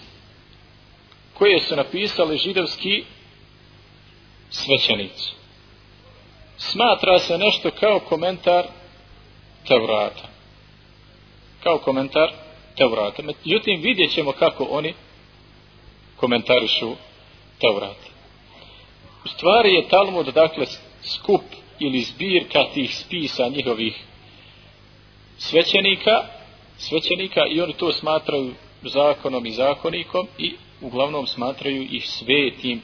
koje 1.33 1.59
su 1.59 1.75
napisali 1.75 2.37
židovski 2.37 3.03
svećenici. 4.49 5.31
Smatra 6.57 7.19
se 7.19 7.37
nešto 7.37 7.71
kao 7.71 7.99
komentar 7.99 8.65
Tevrata. 9.67 10.34
Kao 11.65 11.77
komentar 11.77 12.31
Teurata. 12.77 13.23
Međutim, 13.23 13.81
vidjet 13.81 14.11
ćemo 14.11 14.31
kako 14.31 14.63
oni 14.63 14.93
komentarišu 16.15 16.95
Tevrata. 17.59 18.09
U 19.25 19.27
stvari 19.27 19.73
je 19.73 19.87
Talmud, 19.87 20.25
dakle, 20.25 20.65
skup 21.03 21.41
ili 21.79 22.01
zbirka 22.01 22.63
tih 22.73 22.95
spisa 22.95 23.47
njihovih 23.47 24.03
svećenika, 25.37 26.23
svećenika 26.77 27.41
i 27.51 27.61
oni 27.61 27.73
to 27.73 27.91
smatraju 27.91 28.53
zakonom 28.81 29.45
i 29.45 29.51
zakonikom 29.51 30.27
i 30.37 30.53
uglavnom 30.81 31.27
smatraju 31.27 31.87
ih 31.91 32.09
svetim, 32.09 32.81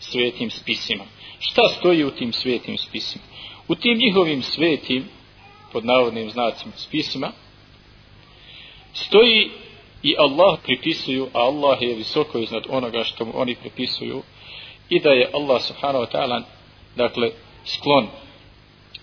svetim 0.00 0.50
spisima. 0.50 1.04
Šta 1.38 1.62
stoji 1.78 2.04
u 2.04 2.10
tim 2.10 2.32
svetim 2.32 2.78
spisima? 2.78 3.24
U 3.68 3.74
tim 3.74 3.98
njihovim 3.98 4.42
svetim, 4.42 5.04
pod 5.72 5.84
navodnim 5.84 6.30
znacima 6.30 6.72
spisima, 6.76 7.32
stoji 8.92 9.50
i 10.02 10.14
Allah 10.18 10.58
pripisuju, 10.64 11.28
a 11.32 11.38
Allah 11.38 11.82
je 11.82 11.94
visoko 11.94 12.38
iznad 12.38 12.62
onoga 12.68 13.04
što 13.04 13.24
mu 13.24 13.32
oni 13.34 13.54
pripisuju, 13.54 14.22
i 14.88 15.00
da 15.00 15.10
je 15.10 15.30
Allah 15.34 15.62
subhanahu 15.62 16.04
wa 16.04 16.10
ta'ala, 16.12 16.42
dakle, 16.96 17.30
sklon 17.64 18.08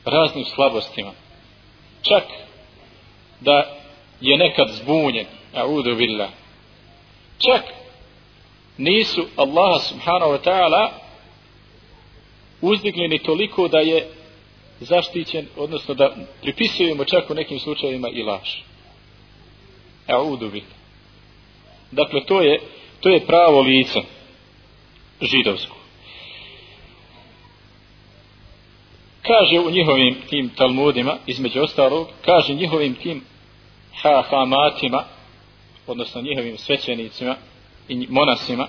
raznim 0.06 0.46
slabostima. 0.46 1.12
Čak 2.02 2.24
da 3.40 3.78
je 4.22 4.38
nekad 4.38 4.70
zbunjen, 4.72 5.26
a'udhu 5.54 5.96
billah, 5.96 6.30
čak 7.38 7.64
nisu 8.78 9.26
Allaha 9.36 9.80
subhanahu 9.80 10.32
wa 10.32 10.42
ta'ala 10.44 10.90
uzdigli 12.62 13.20
toliko 13.20 13.68
da 13.68 13.80
je 13.80 14.08
zaštićen, 14.80 15.48
odnosno 15.58 15.94
da 15.94 16.16
pripisujemo 16.42 17.06
čak 17.06 17.30
u 17.30 17.34
nekim 17.34 17.60
slučajevima 17.60 18.10
i 18.10 18.24
laž. 18.24 18.50
A'udu 20.10 20.50
bih. 20.50 20.64
Dakle, 21.92 22.26
to 22.26 22.42
je, 22.42 22.60
to 23.00 23.10
je 23.10 23.26
pravo 23.26 23.62
lice 23.62 24.00
židovsko. 25.22 25.76
Kaže 29.22 29.60
u 29.60 29.72
njihovim 29.72 30.16
tim 30.30 30.50
talmudima, 30.50 31.18
između 31.28 31.62
ostalog, 31.62 32.08
kaže 32.26 32.54
njihovim 32.54 32.96
tim 32.96 33.24
hahamatima, 34.02 35.04
odnosno 35.88 36.22
njihovim 36.22 36.58
svećenicima, 36.58 37.36
i 37.90 38.08
monasima 38.10 38.68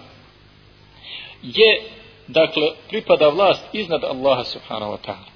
je 1.43 1.83
dakle 2.27 2.69
pripada 2.89 3.29
vlast 3.29 3.63
iznad 3.73 4.05
Allaha 4.05 4.45
subhanahu 4.45 4.93
wa 4.93 4.99
ta'ala 5.07 5.31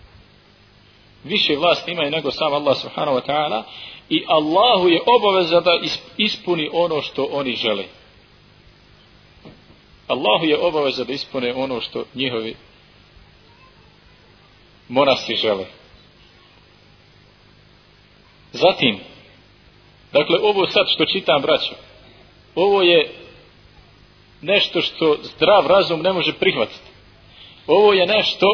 više 1.24 1.56
vlast 1.56 1.88
imaju 1.88 2.10
nego 2.10 2.30
sam 2.30 2.54
Allah 2.54 2.76
subhanahu 2.76 3.18
wa 3.18 3.26
ta'ala 3.26 3.62
i 4.08 4.24
Allahu 4.28 4.88
je 4.88 5.00
obaveza 5.06 5.60
da 5.60 5.70
ispuni 6.16 6.70
ono 6.72 7.02
što 7.02 7.28
oni 7.32 7.52
žele 7.52 7.84
Allahu 10.06 10.44
je 10.44 10.58
obaveza 10.58 11.04
da 11.04 11.12
ispune 11.12 11.54
ono 11.54 11.80
što 11.80 12.04
njihovi 12.14 12.56
monasi 14.88 15.34
žele 15.34 15.66
zatim 18.52 18.98
dakle 20.12 20.38
ovo 20.42 20.66
sad 20.66 20.86
što 20.88 21.04
čitam 21.04 21.42
braćo 21.42 21.74
ovo 22.54 22.82
je 22.82 23.24
nešto 24.44 24.80
što 24.80 25.16
zdrav 25.22 25.66
razum 25.66 26.00
ne 26.00 26.12
može 26.12 26.32
prihvatiti. 26.32 26.90
Ovo 27.66 27.92
je 27.92 28.06
nešto 28.06 28.46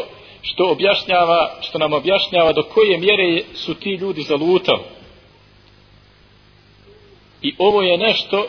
što 0.42 0.71
objašnjava, 0.71 1.50
što 1.61 1.78
nam 1.78 1.92
objašnjava 1.92 2.52
do 2.52 2.62
koje 2.62 2.99
mjere 2.99 3.42
su 3.54 3.75
ti 3.75 3.90
ljudi 3.90 4.23
zalutali. 4.23 4.83
I 7.42 7.54
ovo 7.59 7.82
je 7.82 7.99
nešto 7.99 8.47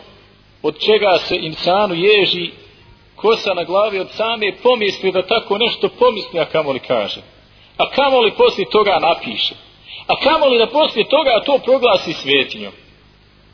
od 0.62 0.78
čega 0.78 1.18
se 1.18 1.36
insanu 1.36 1.94
ježi 1.94 2.50
kosa 3.16 3.54
na 3.54 3.64
glavi 3.64 3.98
od 3.98 4.10
same 4.10 4.52
pomisli 4.62 5.12
da 5.12 5.26
tako 5.26 5.58
nešto 5.58 5.88
pomisli, 5.88 6.40
a 6.40 6.44
kamoli 6.44 6.78
kaže. 6.78 7.20
A 7.76 7.90
kamoli 7.90 8.30
poslije 8.30 8.70
toga 8.70 8.98
napiše. 9.00 9.54
A 10.06 10.16
kamoli 10.20 10.58
da 10.58 10.66
poslije 10.66 11.08
toga 11.08 11.42
to 11.46 11.58
proglasi 11.58 12.12
svetinjom 12.12 12.72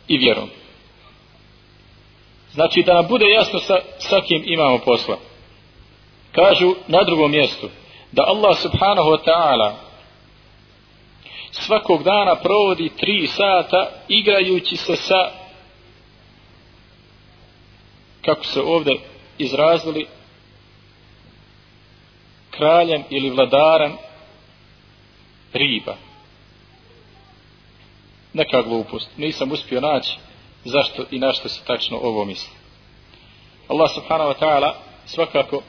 i 0.08 0.18
vjerom. 0.18 0.48
Znači 2.52 2.82
da 2.82 2.94
nam 2.94 3.06
bude 3.08 3.30
jasno 3.30 3.58
sa, 3.60 3.76
sa 3.98 4.20
kim 4.20 4.42
imamo 4.46 4.78
posla. 4.78 5.18
Kažu 6.32 6.74
na 6.86 7.04
drugom 7.04 7.30
mjestu 7.30 7.68
da 8.12 8.22
Allah 8.26 8.58
subhanahu 8.58 9.10
wa 9.10 9.18
ta'ala 9.24 9.72
svakog 11.52 12.02
dana 12.02 12.34
provodi 12.34 12.90
tri 12.96 13.26
sata 13.26 13.90
igrajući 14.08 14.76
se 14.76 14.96
sa 14.96 15.30
kako 18.24 18.44
se 18.44 18.60
ovdje 18.60 19.00
izrazili 19.38 20.06
kraljem 22.50 23.04
ili 23.10 23.30
vladarem 23.30 23.96
riba. 25.52 25.96
Neka 28.32 28.62
glupost. 28.62 29.10
Nisam 29.16 29.52
uspio 29.52 29.80
naći 29.80 30.18
zašto 30.64 31.04
i 31.10 31.18
na 31.18 31.32
što 31.32 31.48
se 31.48 31.64
tačno 31.66 31.98
ovo 32.02 32.24
misli. 32.24 32.52
Allah 33.68 33.90
subhanahu 33.94 34.30
wa 34.30 34.38
ta'ala 34.40 34.72
svakako 35.06 35.62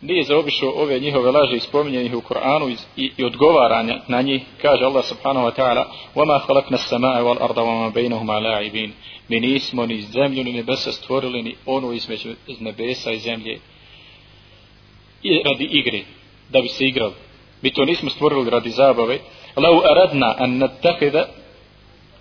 nije 0.00 0.22
zaobišao 0.22 0.72
ove 0.76 1.00
njihove 1.00 1.30
laže 1.30 1.56
i 1.56 1.60
spominjenih 1.60 2.14
u 2.14 2.20
Koranu 2.20 2.68
i, 2.96 3.10
i 3.16 3.24
odgovaranja 3.24 4.00
na 4.08 4.22
njih. 4.22 4.42
Kaže 4.62 4.84
Allah 4.84 5.04
subhanahu 5.04 5.46
wa 5.46 5.54
ta'ala 5.56 5.84
وَمَا 6.14 6.38
خَلَقْنَا 6.38 6.74
السَّمَاءَ 6.74 7.22
وَالْأَرْضَ 7.22 7.58
وَمَا 7.58 7.88
بَيْنَهُمَا 7.88 8.40
لَعِبِينَ 8.40 8.90
Mi 9.28 9.40
nismo 9.40 9.86
ni 9.86 10.02
zemlju 10.02 10.44
ni 10.44 10.52
nebesa 10.52 10.92
stvorili 10.92 11.42
ni 11.42 11.54
onu 11.66 11.92
između 11.92 12.34
nebesa 12.60 13.12
i 13.12 13.18
zemlje 13.18 13.58
i 15.22 15.42
radi 15.44 15.64
igre 15.64 16.00
da 16.50 16.60
bi 16.60 16.68
se 16.68 16.84
igrali. 16.84 17.14
Mi 17.62 17.70
to 17.70 17.84
nismo 17.84 18.10
stvorili 18.10 18.50
radi 18.50 18.70
zabave. 18.70 19.18
لَوْ 19.56 19.82
أَرَدْنَا 19.82 20.44
أَن 20.44 20.64
نَتَّخِذَ 20.64 21.24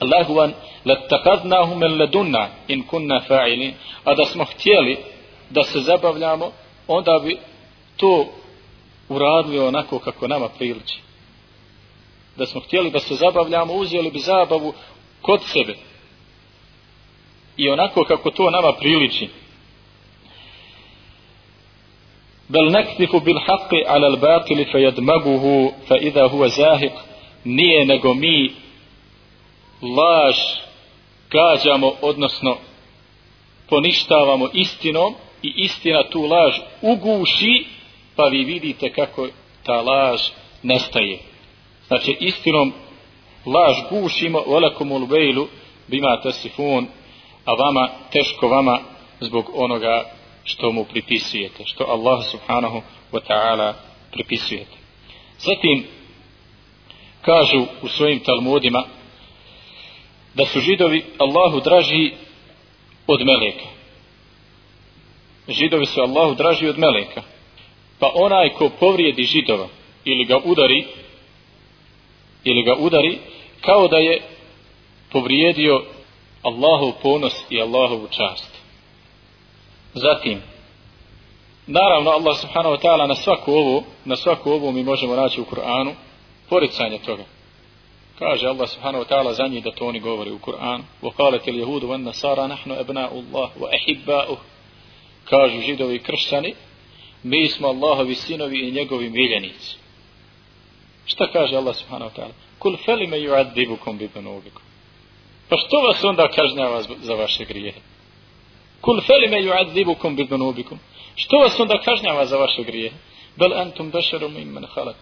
lahvan 0.02 0.54
latakadnahu 0.86 1.76
men 1.76 1.98
ledunna 1.98 2.50
in 2.68 2.84
kunna 2.84 3.22
fa'ilin 3.22 3.74
a 4.06 4.16
da 4.16 4.26
smo 4.26 4.44
htjeli 4.46 4.98
da 5.50 5.64
se 5.64 5.80
zabavljamo 5.80 6.52
onda 6.88 7.20
bi 7.24 7.38
to 8.01 8.27
uradili 9.09 9.59
onako 9.59 9.99
kako 9.99 10.29
nama 10.29 10.49
priliči. 10.49 11.01
Da 12.37 12.47
smo 12.47 12.61
htjeli 12.61 12.91
da 12.91 13.01
se 13.01 13.15
zabavljamo 13.15 13.73
uzeli 13.73 14.11
bi 14.11 14.19
zabavu 14.19 14.75
kod 15.23 15.41
sebe. 15.45 15.77
I 17.57 17.69
onako 17.69 18.05
kako 18.05 18.31
to 18.31 18.51
nama 18.51 18.73
priliči. 18.73 19.29
Bel 22.49 22.71
nektifu 22.71 23.21
bil 23.21 23.39
haqqi 23.39 23.85
ala 23.87 24.07
al 24.07 24.17
batili 24.17 24.65
fe 24.65 24.79
yadmaguhu 24.79 25.73
fa 25.89 25.97
idha 25.97 26.29
huwa 26.29 26.49
zahiq. 26.49 26.93
Nije 27.45 27.87
nego 27.87 28.15
mi 28.15 28.53
laž 29.83 30.37
gađamo, 31.31 31.93
odnosno 32.03 32.57
poništavamo 33.69 34.49
istinom 34.53 35.15
i 35.43 35.53
istina 35.57 36.03
tu 36.11 36.23
laž 36.23 36.55
uguši, 36.83 37.67
pa 38.21 38.29
vi 38.29 38.45
vidite 38.45 38.93
kako 38.93 39.29
ta 39.63 39.81
laž 39.81 40.21
nestaje. 40.63 41.19
Znači 41.87 42.17
istinom 42.21 42.73
laž 43.47 43.77
gušimo, 43.91 44.43
velakum 44.47 44.93
ul 44.93 45.07
vejlu, 45.07 45.49
bima 45.89 46.21
tasifun, 46.23 46.87
a 47.45 47.53
vama, 47.53 47.89
teško 48.13 48.49
vama, 48.49 48.79
zbog 49.21 49.51
onoga 49.55 50.05
što 50.45 50.73
mu 50.73 50.85
pripisujete, 50.85 51.65
što 51.67 51.85
Allah 51.85 52.25
subhanahu 52.31 52.83
wa 53.13 53.21
ta'ala 53.29 53.73
pripisujete. 54.13 54.77
Zatim, 55.39 55.87
kažu 57.23 57.67
u 57.83 57.89
svojim 57.89 58.21
talmudima, 58.21 58.85
da 60.35 60.47
su 60.47 60.61
židovi 60.61 61.05
Allahu 61.19 61.61
draži 61.61 62.13
od 63.07 63.21
meleka. 63.27 63.69
Židovi 65.49 65.87
su 65.87 66.01
Allahu 66.01 66.35
draži 66.35 66.69
od 66.69 66.79
meleka. 66.79 67.23
Pa 68.00 68.12
onaj 68.16 68.50
ko 68.50 68.70
povrijedi 68.80 69.24
židova 69.24 69.68
ili 70.06 70.26
ga 70.26 70.38
udari 70.46 70.86
ili 72.44 72.64
ga 72.64 72.76
udari 72.80 73.18
kao 73.62 73.88
da 73.88 73.98
je 73.98 74.22
povrijedio 75.12 75.84
Allahov 76.44 76.92
ponos 77.02 77.34
i 77.50 77.62
Allahovu 77.62 78.08
čast. 78.08 78.52
Zatim, 79.94 80.42
naravno 81.68 82.12
Allah 82.12 82.38
subhanahu 82.38 82.76
wa 82.76 82.82
ta'ala 82.82 83.08
na 83.08 83.16
svaku 83.16 83.52
ovu, 83.52 83.84
na 84.06 84.16
svaku 84.16 84.52
ovu 84.52 84.72
mi 84.72 84.84
možemo 84.84 85.16
naći 85.16 85.42
u 85.42 85.46
Kur'anu 85.46 85.94
poricanje 86.50 87.00
toga. 87.06 87.24
Kaže 88.20 88.48
Allah 88.48 88.70
subhanahu 88.70 89.04
wa 89.04 89.08
ta'ala 89.08 89.34
za 89.34 89.48
njih 89.48 89.64
da 89.64 89.72
to 89.72 89.88
oni 89.88 90.00
govori 90.00 90.32
u 90.32 90.40
Kur'anu. 90.40 90.84
وَقَالَتِ 91.02 91.48
الْيَهُودُ 91.48 91.84
وَالنَّسَارَ 91.84 92.48
نَحْنُ 92.48 92.72
أَبْنَاءُ 92.72 93.12
اللَّهُ 93.14 93.50
وَأَحِبَّاؤُهُ 93.60 94.38
Kažu 95.26 95.62
židovi 95.62 96.00
kršćani, 96.00 96.54
mi 97.23 97.49
smo 97.49 97.69
Allahovi 97.69 98.15
sinovi 98.15 98.69
i 98.69 98.73
njegovi 98.73 99.11
miljenici. 99.11 99.77
Šta 101.07 101.33
kaže 101.33 101.57
Allah 101.57 101.77
subhanahu 101.77 102.11
wa 102.11 102.17
ta'ala? 102.17 102.33
Kul 102.59 102.77
felime 102.77 103.17
yu'adibukum 103.17 103.99
bi 103.99 104.09
banubikum. 104.15 104.63
Pa 105.49 105.57
što 105.57 105.81
vas 105.81 106.05
onda 106.05 106.29
kažnjava 106.29 106.83
za 106.83 107.15
vaše 107.15 107.45
grijehe? 107.45 107.81
Kul 108.81 109.01
felime 109.01 109.37
yu'adibukum 109.37 110.17
bi 110.17 110.25
banubikum. 110.25 110.79
Što 111.15 111.37
vas 111.37 111.61
onda 111.61 111.81
kažnjava 111.85 112.27
za 112.27 112.37
vaše 112.37 112.63
grijehe? 112.63 112.97
Bel 113.37 113.61
antum 113.61 113.91
bešarum 113.91 114.37
imman 114.37 114.67
khalaq. 114.75 114.97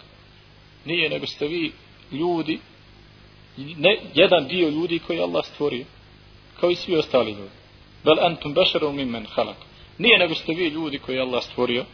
Nije 0.85 1.09
nego 1.09 1.25
ste 1.25 1.47
vi 1.47 1.71
ljudi 2.11 2.59
ne, 3.57 3.97
jedan 4.13 4.47
dio 4.47 4.69
ljudi 4.69 4.99
koji 4.99 5.19
Allah 5.19 5.45
stvorio 5.45 5.85
kao 6.59 6.69
i 6.71 6.75
svi 6.75 6.95
ostali 6.95 7.31
ljudi 7.31 7.55
bel 8.03 8.19
antum 8.25 8.53
bešarum 8.53 8.99
imman 8.99 9.25
khalaq 9.35 9.55
nije 9.97 10.19
nego 10.19 10.35
ste 10.35 10.53
vi 10.53 10.67
ljudi 10.67 10.99
koji 10.99 11.19
Allah 11.19 11.43
stvorio 11.43 11.85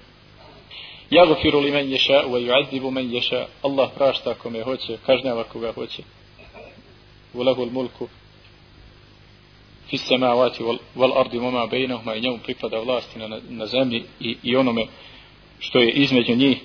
Jagofiru 1.10 1.60
li 1.60 1.72
men 1.72 1.92
ješa 1.92 2.24
u 2.28 2.36
ajuazibu 2.36 2.92
men 2.92 3.14
ješa. 3.14 3.48
Allah 3.62 3.90
prašta 3.96 4.34
kome 4.34 4.64
hoće, 4.64 4.98
kažnjava 5.06 5.44
koga 5.44 5.72
hoće. 5.72 6.04
U 7.34 7.44
lagul 7.44 7.70
mulku. 7.72 8.08
Fi 9.90 9.98
sema 9.98 10.28
vati 10.28 10.64
val 10.96 11.20
ardi 11.20 11.40
moma 11.40 11.68
bejnohma 11.68 12.16
i 12.16 12.22
njemu 12.22 12.40
pripada 12.44 12.80
vlasti 12.80 13.20
na, 13.20 13.40
na 13.50 13.66
zemlji 13.66 14.04
i, 14.20 14.38
i 14.44 14.56
onome 14.56 14.86
što 15.60 15.80
je 15.80 15.92
između 15.92 16.36
njih. 16.36 16.58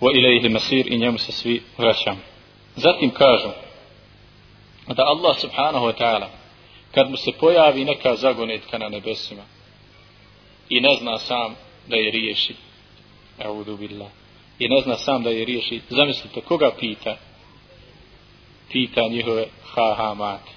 Wa 0.00 0.18
ilaihi 0.18 0.48
masir 0.48 0.92
i 0.92 0.98
njemu 0.98 1.18
se 1.18 1.32
svi 1.32 1.62
vraćamo. 1.78 2.20
Zatim 2.76 3.10
kažu 3.10 3.48
da 4.86 5.02
Allah 5.04 5.40
subhanahu 5.40 5.86
wa 5.86 5.94
ta'ala 5.98 6.26
kad 6.94 7.10
mu 7.10 7.16
se 7.16 7.32
pojavi 7.40 7.84
neka 7.84 8.16
zagonetka 8.16 8.78
na 8.78 8.88
nebesima 8.88 9.42
i 10.68 10.80
ne 10.80 10.96
zna 11.00 11.18
sam 11.18 11.54
da 11.88 11.96
je 11.96 12.10
riješi. 12.10 12.54
Audu 13.44 13.76
billah. 13.76 14.10
I 14.58 14.68
ne 14.68 14.80
zna 14.80 14.96
sam 14.96 15.22
da 15.22 15.30
je 15.30 15.44
riješi. 15.44 15.80
Zamislite 15.90 16.40
koga 16.40 16.70
pita? 16.80 17.16
Pita 18.72 19.08
njihove 19.08 19.46
ha 19.74 19.94
ha 19.96 20.14
mati 20.14 20.56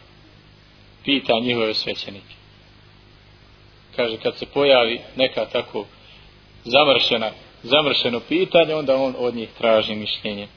pita 1.06 1.34
njihove 1.40 1.74
svećenike. 1.74 2.36
Kaže 3.96 4.18
kad 4.18 4.38
se 4.38 4.46
pojavi 4.46 5.02
neka 5.16 5.46
tako 5.46 5.86
zamršena 6.64 7.32
zamršeno 7.64 8.20
pitanje 8.20 8.76
onda 8.76 8.96
on 8.96 9.16
od 9.18 9.36
njih 9.36 9.50
traži 9.58 9.96
mišljenje. 9.96 10.48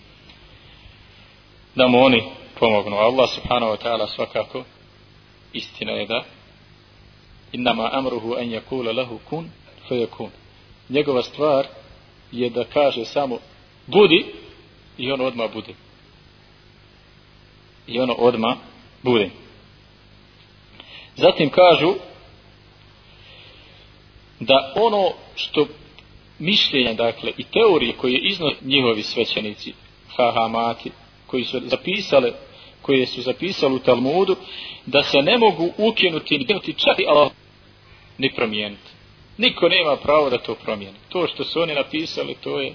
Da 1.75 1.87
mu 1.89 2.05
oni 2.05 2.23
pomognu. 2.61 2.97
Allah 2.97 3.31
subhanahu 3.35 3.73
wa 3.73 3.83
ta'ala 3.83 4.07
svakako 4.15 4.65
istina 5.53 5.93
je 5.93 6.07
da 6.07 6.25
innama 7.53 7.91
amruhu 7.93 8.35
an 8.35 8.51
yakula 8.51 8.97
lahu 8.97 9.19
kun 9.29 9.51
fayakun. 9.89 10.31
Njegova 10.93 11.23
stvar 11.23 11.67
je 12.33 12.51
da 12.51 12.65
kaže 12.65 13.05
samo 13.05 13.39
budi 13.87 14.27
i 14.99 15.13
ono 15.13 15.25
odma 15.25 15.49
bude. 15.49 15.75
I 17.87 18.01
ono 18.01 18.13
odma 18.13 18.57
bude. 19.03 19.31
Zatim 21.17 21.51
kažu 21.51 21.95
da 24.41 24.73
ono 24.77 25.11
što 25.35 25.67
mišljenja, 26.39 26.95
dakle, 26.95 27.33
i 27.37 27.45
teorije 27.45 27.93
koje 27.93 28.19
iznose 28.19 28.57
njihovi 28.63 29.03
svećenici, 29.03 29.73
hahamati, 30.17 30.91
koji 31.27 31.45
su 31.45 31.61
zapisale 31.65 32.33
koje 32.83 33.07
su 33.07 33.23
zapisali 33.23 33.75
u 33.75 33.79
Talmudu 33.79 34.37
da 34.87 35.03
se 35.03 35.19
ne 35.19 35.39
mogu 35.39 35.73
ukinuti 35.79 36.39
ni 36.39 36.45
ukinuti 36.45 36.73
čak 36.73 36.99
i 36.99 37.07
Allah 37.09 37.31
ni 38.19 38.35
promijeniti. 38.35 38.92
Niko 39.38 39.68
nema 39.68 39.97
pravo 39.97 40.31
da 40.31 40.38
to 40.38 40.55
promijeni. 40.55 40.99
To 41.09 41.27
što 41.27 41.45
su 41.45 41.61
oni 41.61 41.75
napisali 41.75 42.35
to 42.35 42.61
je 42.61 42.75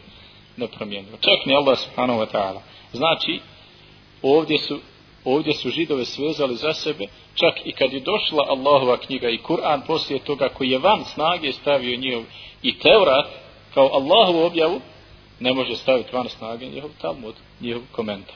nepromjenjivo. 0.58 1.18
Čak 1.18 1.46
ni 1.46 1.56
Allah 1.56 1.80
subhanahu 1.80 2.20
wa 2.20 2.28
ta'ala. 2.34 2.60
Znači 2.94 3.40
ovdje 4.22 4.58
su 4.58 4.80
ovdje 5.24 5.54
su 5.54 5.70
židove 5.70 6.06
svezali 6.06 6.56
za 6.56 6.74
sebe 6.74 7.06
čak 7.36 7.54
i 7.66 7.72
kad 7.72 7.94
je 7.94 8.00
došla 8.00 8.44
Allahova 8.50 8.98
knjiga 8.98 9.30
i 9.30 9.38
Kur'an 9.38 9.82
poslije 9.88 10.20
toga 10.20 10.50
koji 10.50 10.70
je 10.70 10.80
van 10.80 11.06
snage 11.06 11.52
stavio 11.52 11.98
njihov 11.98 12.24
i 12.62 12.80
Teurat 12.80 13.26
kao 13.74 13.90
Allahovu 13.94 14.46
objavu 14.46 14.82
ne 15.40 15.54
može 15.54 15.76
staviti 15.76 16.16
van 16.16 16.30
snage 16.30 16.66
njihov 16.66 16.90
Talmud, 17.02 17.36
njihov 17.62 17.82
komentar 17.92 18.36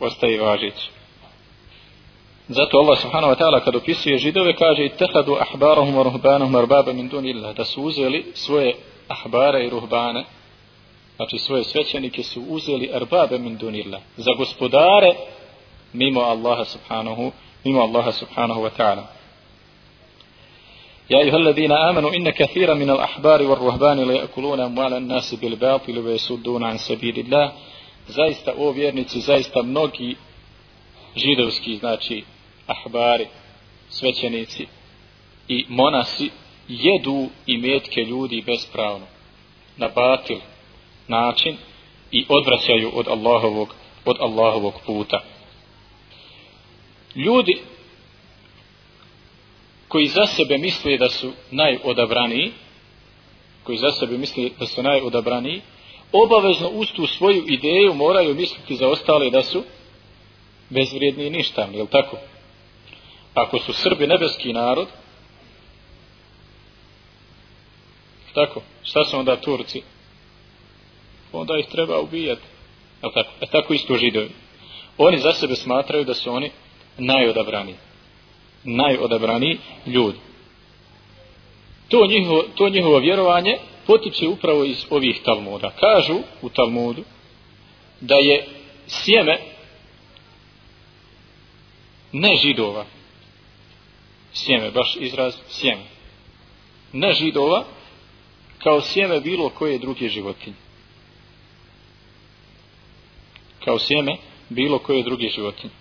ostaje 0.00 0.40
važeći. 0.40 0.99
Zato 2.49 2.77
Allah 2.77 2.97
subhanahu 2.97 3.29
wa 3.33 3.35
ta'ala 3.35 3.59
kad 3.59 3.75
opisuje 3.75 4.17
židove 4.17 4.53
kaže 4.53 4.85
ittehadu 4.85 5.35
ahbarahum 5.35 5.95
wa 5.95 6.03
ruhbanahum 6.03 6.55
arbaba 6.55 6.93
min 6.93 7.09
dun 7.09 7.25
illa 7.25 7.53
da 7.53 7.65
su 7.65 7.81
uzeli 7.83 8.25
svoje 8.33 8.75
ahbare 9.07 9.65
i 9.65 9.69
ruhbane 9.69 10.25
znači 11.15 11.37
svoje 11.37 11.63
svećenike 11.63 12.23
su 12.23 12.41
uzeli 12.47 12.89
arbabe 12.93 13.37
min 13.39 13.57
dun 13.57 13.75
illa 13.75 13.99
za 14.17 14.31
gospodare 14.37 15.15
mimo 15.93 16.21
Allaha 16.21 16.65
subhanahu 16.65 17.31
mimo 17.63 17.81
Allaha 17.81 18.11
subhanahu 18.11 18.61
wa 18.61 18.69
ta'ala 18.77 19.03
يا 21.09 21.17
أيها 21.19 21.37
الذين 21.37 21.71
آمنوا 21.71 22.13
إن 22.15 22.29
كثيرا 22.29 22.73
من 22.73 22.89
الأحبار 22.89 23.43
والرهبان 23.43 24.03
ليأكلون 24.07 24.59
أموال 24.59 24.93
الناس 24.93 25.33
بالباطل 25.35 25.99
ويسدون 25.99 26.63
عن 26.63 26.77
سبيل 26.77 27.19
الله 27.19 27.51
zaista 28.07 28.53
o 28.57 28.71
vjernici 28.71 29.19
zaista 29.19 29.63
mnogi 29.63 30.15
židovski 31.15 31.77
znači 31.77 32.23
ahbari 32.70 33.26
svećenici 33.88 34.66
i 35.48 35.64
monasi 35.68 36.30
jedu 36.68 37.28
i 37.46 37.56
metke 37.56 38.00
ljudi 38.00 38.42
bespravno 38.46 39.06
na 39.76 39.88
batil 39.88 40.38
način 41.08 41.56
i 42.12 42.26
odvraćaju 42.28 42.90
od 42.94 43.08
Allahovog 43.08 43.74
od 44.04 44.16
Allahovog 44.20 44.74
puta 44.86 45.22
ljudi 47.14 47.58
koji 49.88 50.06
za 50.06 50.26
sebe 50.26 50.58
misle 50.58 50.96
da 50.96 51.08
su 51.08 51.32
najodabraniji 51.50 52.52
koji 53.64 53.78
za 53.78 53.90
sebe 53.90 54.18
misle 54.18 54.50
da 54.58 54.66
su 54.66 54.82
najodabraniji 54.82 55.62
obavezno 56.12 56.68
uz 56.68 56.88
tu 56.96 57.06
svoju 57.06 57.44
ideju 57.48 57.94
moraju 57.94 58.34
misliti 58.34 58.76
za 58.76 58.88
ostale 58.88 59.30
da 59.30 59.42
su 59.42 59.64
bezvrijedni 60.68 61.26
i 61.26 61.30
ništavni, 61.30 61.78
je 61.78 61.86
tako? 61.86 62.16
Ako 63.34 63.58
su 63.58 63.72
Srbi 63.72 64.06
nebeski 64.06 64.52
narod, 64.52 64.88
tako, 68.34 68.62
šta 68.82 69.04
su 69.04 69.16
onda 69.16 69.36
Turci? 69.36 69.82
Onda 71.32 71.58
ih 71.58 71.66
treba 71.66 72.00
ubijati. 72.00 72.42
Je 73.02 73.10
tako? 73.14 73.30
E 73.40 73.46
tako 73.46 73.74
isto 73.74 73.96
židovi. 73.96 74.30
Oni 74.98 75.18
za 75.18 75.32
sebe 75.32 75.54
smatraju 75.54 76.04
da 76.04 76.14
su 76.14 76.32
oni 76.32 76.50
najodabrani. 76.98 77.74
Najodabrani 78.64 79.58
ljudi. 79.86 80.18
To 81.88 82.06
njihovo, 82.06 82.44
to 82.54 82.68
njihovo 82.68 82.98
vjerovanje 82.98 83.58
potiče 83.86 84.28
upravo 84.28 84.64
iz 84.64 84.84
ovih 84.90 85.20
Talmuda. 85.24 85.70
Kažu 85.70 86.18
u 86.42 86.48
Talmudu 86.48 87.02
da 88.00 88.14
je 88.14 88.46
sjeme 88.86 89.38
ne 92.12 92.36
židova 92.36 92.84
sjeme, 94.32 94.70
baš 94.70 94.96
izraz 95.00 95.34
sjeme. 95.48 95.82
Ne 96.92 97.12
židova 97.12 97.64
kao 98.58 98.80
sjeme 98.80 99.20
bilo 99.20 99.48
koje 99.48 99.78
druge 99.78 100.08
životinje. 100.08 100.56
Kao 103.64 103.78
sjeme 103.78 104.16
bilo 104.48 104.78
koje 104.78 105.02
druge 105.02 105.28
životinje. 105.28 105.72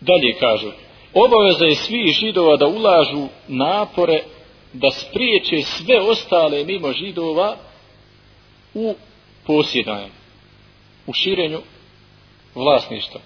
Dalje 0.00 0.38
kažu 0.40 0.70
obaveza 1.14 1.64
je 1.64 1.76
svih 1.76 2.16
židova 2.16 2.56
da 2.56 2.66
ulažu 2.66 3.28
napore 3.48 4.22
da 4.72 4.90
spriječe 4.90 5.62
sve 5.62 6.00
ostale 6.00 6.64
mimo 6.64 6.92
židova 6.92 7.56
u 8.74 8.94
posjedanju 9.46 10.10
u 11.06 11.12
širenju 11.12 11.60
vlasništva. 12.54 13.20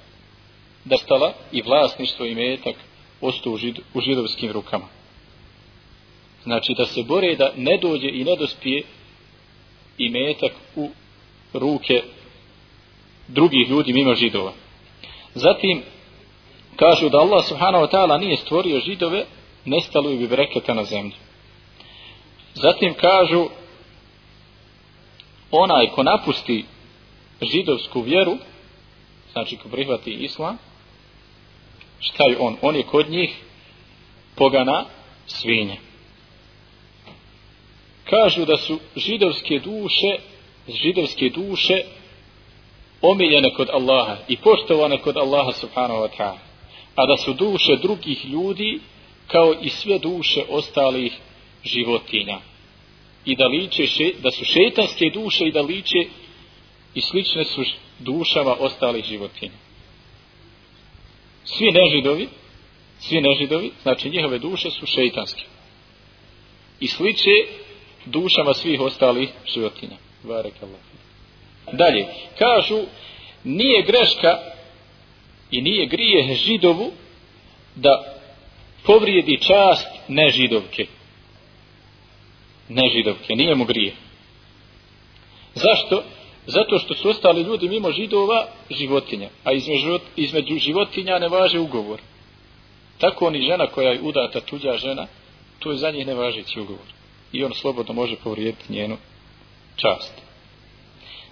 Da 0.85 0.97
stala 0.97 1.33
i 1.53 1.63
vlasništvo 1.63 2.27
i 2.27 2.35
metak 2.35 2.77
ostao 3.21 3.53
u, 3.53 3.57
žid, 3.57 3.79
u 3.95 4.01
židovskim 4.01 4.53
rukama. 4.53 4.87
Znači 6.45 6.75
da 6.77 6.87
se 6.87 7.03
bore 7.03 7.37
da 7.37 7.53
ne 7.57 7.79
dođe 7.83 8.09
i 8.09 8.25
ne 8.25 8.37
dospije 8.37 8.83
i 9.99 10.11
metak 10.11 10.53
u 10.77 10.91
ruke 11.53 12.03
drugih 13.29 13.69
ljudi 13.69 13.93
mimo 13.93 14.15
židova. 14.15 14.53
Zatim 15.35 15.83
kažu 16.77 17.09
da 17.09 17.19
Allah 17.19 17.45
subhanahu 17.49 17.85
wa 17.85 17.91
ta'ala 17.91 18.21
nije 18.21 18.37
stvorio 18.37 18.81
židove 18.81 19.25
nestalo 19.65 20.11
bi 20.11 20.29
breketa 20.29 20.75
na 20.75 20.85
zemlji. 20.85 21.15
Zatim 22.55 22.95
kažu 22.95 23.49
onaj 25.51 25.87
ko 25.87 26.03
napusti 26.03 26.65
židovsku 27.43 28.01
vjeru 28.01 28.37
znači 29.33 29.57
ko 29.57 29.69
prihvati 29.69 30.11
islam 30.11 30.59
šta 32.01 32.25
je 32.25 32.39
on? 32.39 32.57
on 32.63 32.77
je 32.77 32.83
kod 32.83 33.11
njih 33.11 33.37
pogana 34.35 34.85
svinje. 35.27 35.77
Kažu 38.05 38.45
da 38.45 38.57
su 38.57 38.79
židovske 38.97 39.59
duše 39.59 40.19
židovske 40.69 41.31
duše 41.31 41.83
omiljene 43.03 43.55
kod 43.55 43.69
Allaha 43.71 44.17
i 44.29 44.37
poštovane 44.37 44.99
kod 44.99 45.17
Allaha 45.17 45.53
subhanahu 45.53 46.01
wa 46.01 46.09
ta'ala. 46.19 46.39
A 46.95 47.07
da 47.07 47.17
su 47.17 47.33
duše 47.33 47.77
drugih 47.77 48.25
ljudi 48.25 48.81
kao 49.27 49.55
i 49.63 49.69
sve 49.69 49.99
duše 49.99 50.45
ostalih 50.49 51.13
životinja. 51.65 52.39
I 53.25 53.37
da 53.37 53.47
liče 53.47 53.87
še, 53.87 54.13
da 54.23 54.31
su 54.31 54.45
šetanske 54.45 55.11
duše 55.15 55.45
i 55.47 55.53
da 55.53 55.63
liče 55.63 55.99
i 56.95 57.01
slične 57.01 57.45
su 57.45 57.65
dušama 57.99 58.57
ostalih 58.61 59.05
životinja 59.05 59.66
svi 61.47 61.71
nežidovi 61.73 62.29
svi 63.01 63.21
nežidovi 63.21 63.71
znači 63.83 64.11
njihove 64.11 64.39
duše 64.39 64.71
su 64.71 64.87
šeitanske. 64.87 65.43
I 66.81 66.89
sliče 66.89 67.31
dušama 68.05 68.55
svih 68.55 68.81
ostalih 68.81 69.29
životinja. 69.55 69.97
Dalje 71.73 72.07
kažu 72.39 72.79
nije 73.45 73.83
greška 73.83 74.39
i 75.51 75.63
nije 75.63 75.87
grije 75.87 76.35
židovu 76.35 76.93
da 77.75 78.15
povrijedi 78.83 79.39
čast 79.41 79.87
nežidovke. 80.09 80.87
Nežidovke, 82.69 83.35
nije 83.35 83.55
mu 83.55 83.65
grije 83.65 83.93
zašto? 85.55 86.03
Zato 86.47 86.79
što 86.79 86.95
su 86.95 87.09
ostali 87.09 87.43
ljudi 87.43 87.69
mimo 87.69 87.93
židova 87.93 88.47
životinja 88.71 89.29
a 89.45 89.53
između, 89.53 89.99
između 90.17 90.55
životinja 90.59 91.19
ne 91.19 91.29
važe 91.29 91.59
ugovor. 91.59 92.01
Tako 92.99 93.27
oni 93.27 93.41
žena 93.43 93.67
koja 93.67 93.91
je 93.91 94.01
udata 94.03 94.41
tuđa 94.41 94.77
žena 94.77 95.07
to 95.59 95.71
je 95.71 95.77
za 95.77 95.91
njih 95.91 96.07
nevažeći 96.07 96.61
ugovor. 96.61 96.87
I 97.33 97.45
on 97.45 97.55
slobodno 97.55 97.95
može 97.95 98.17
povrijediti 98.17 98.73
njenu 98.73 98.97
čast. 99.77 100.13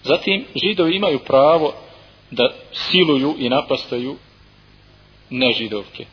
Zatim 0.03 0.45
židovi 0.63 0.97
imaju 0.97 1.19
pravo 1.19 1.75
da 2.31 2.53
siluju 2.73 3.35
i 3.39 3.49
napastaju 3.49 4.17
nežidovke. 5.31 6.07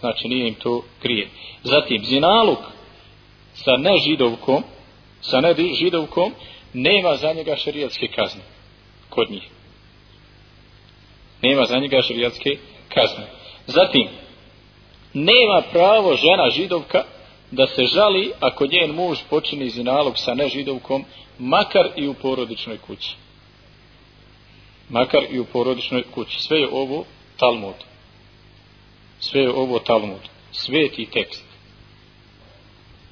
Znači 0.00 0.28
nije 0.28 0.48
im 0.48 0.54
to 0.54 0.82
grije 1.02 1.28
zatim 1.62 2.04
zinaluk 2.04 2.58
sa 3.54 3.76
nežidovkom 3.76 4.62
sa 5.20 5.40
nežidovkom 5.40 6.32
nema 6.72 7.16
za 7.16 7.32
njega 7.32 7.56
šerijatske 7.56 8.08
kazne 8.08 8.42
kod 9.08 9.30
njih. 9.30 9.42
Nema 11.42 11.64
za 11.64 11.78
njega 11.78 12.02
šerijatske 12.02 12.56
kazne. 12.88 13.26
Zatim 13.66 14.08
nema 15.14 15.62
pravo 15.72 16.16
žena 16.16 16.50
židovka 16.50 17.04
da 17.50 17.66
se 17.66 17.84
žali 17.84 18.32
ako 18.40 18.66
njen 18.66 18.90
muž 18.90 19.18
počini 19.30 19.70
zinalog 19.70 20.18
sa 20.18 20.34
nežidovkom 20.34 21.04
makar 21.38 21.88
i 21.96 22.08
u 22.08 22.14
porodičnoj 22.14 22.78
kući. 22.78 23.14
Makar 24.88 25.22
i 25.30 25.38
u 25.38 25.44
porodičnoj 25.44 26.02
kući. 26.14 26.42
Sve 26.42 26.58
je 26.58 26.68
ovo 26.72 27.04
Talmud. 27.36 27.74
Sve 29.20 29.40
je 29.40 29.50
ovo 29.50 29.78
Talmud. 29.78 30.20
Sveti 30.52 31.06
tekst. 31.06 31.44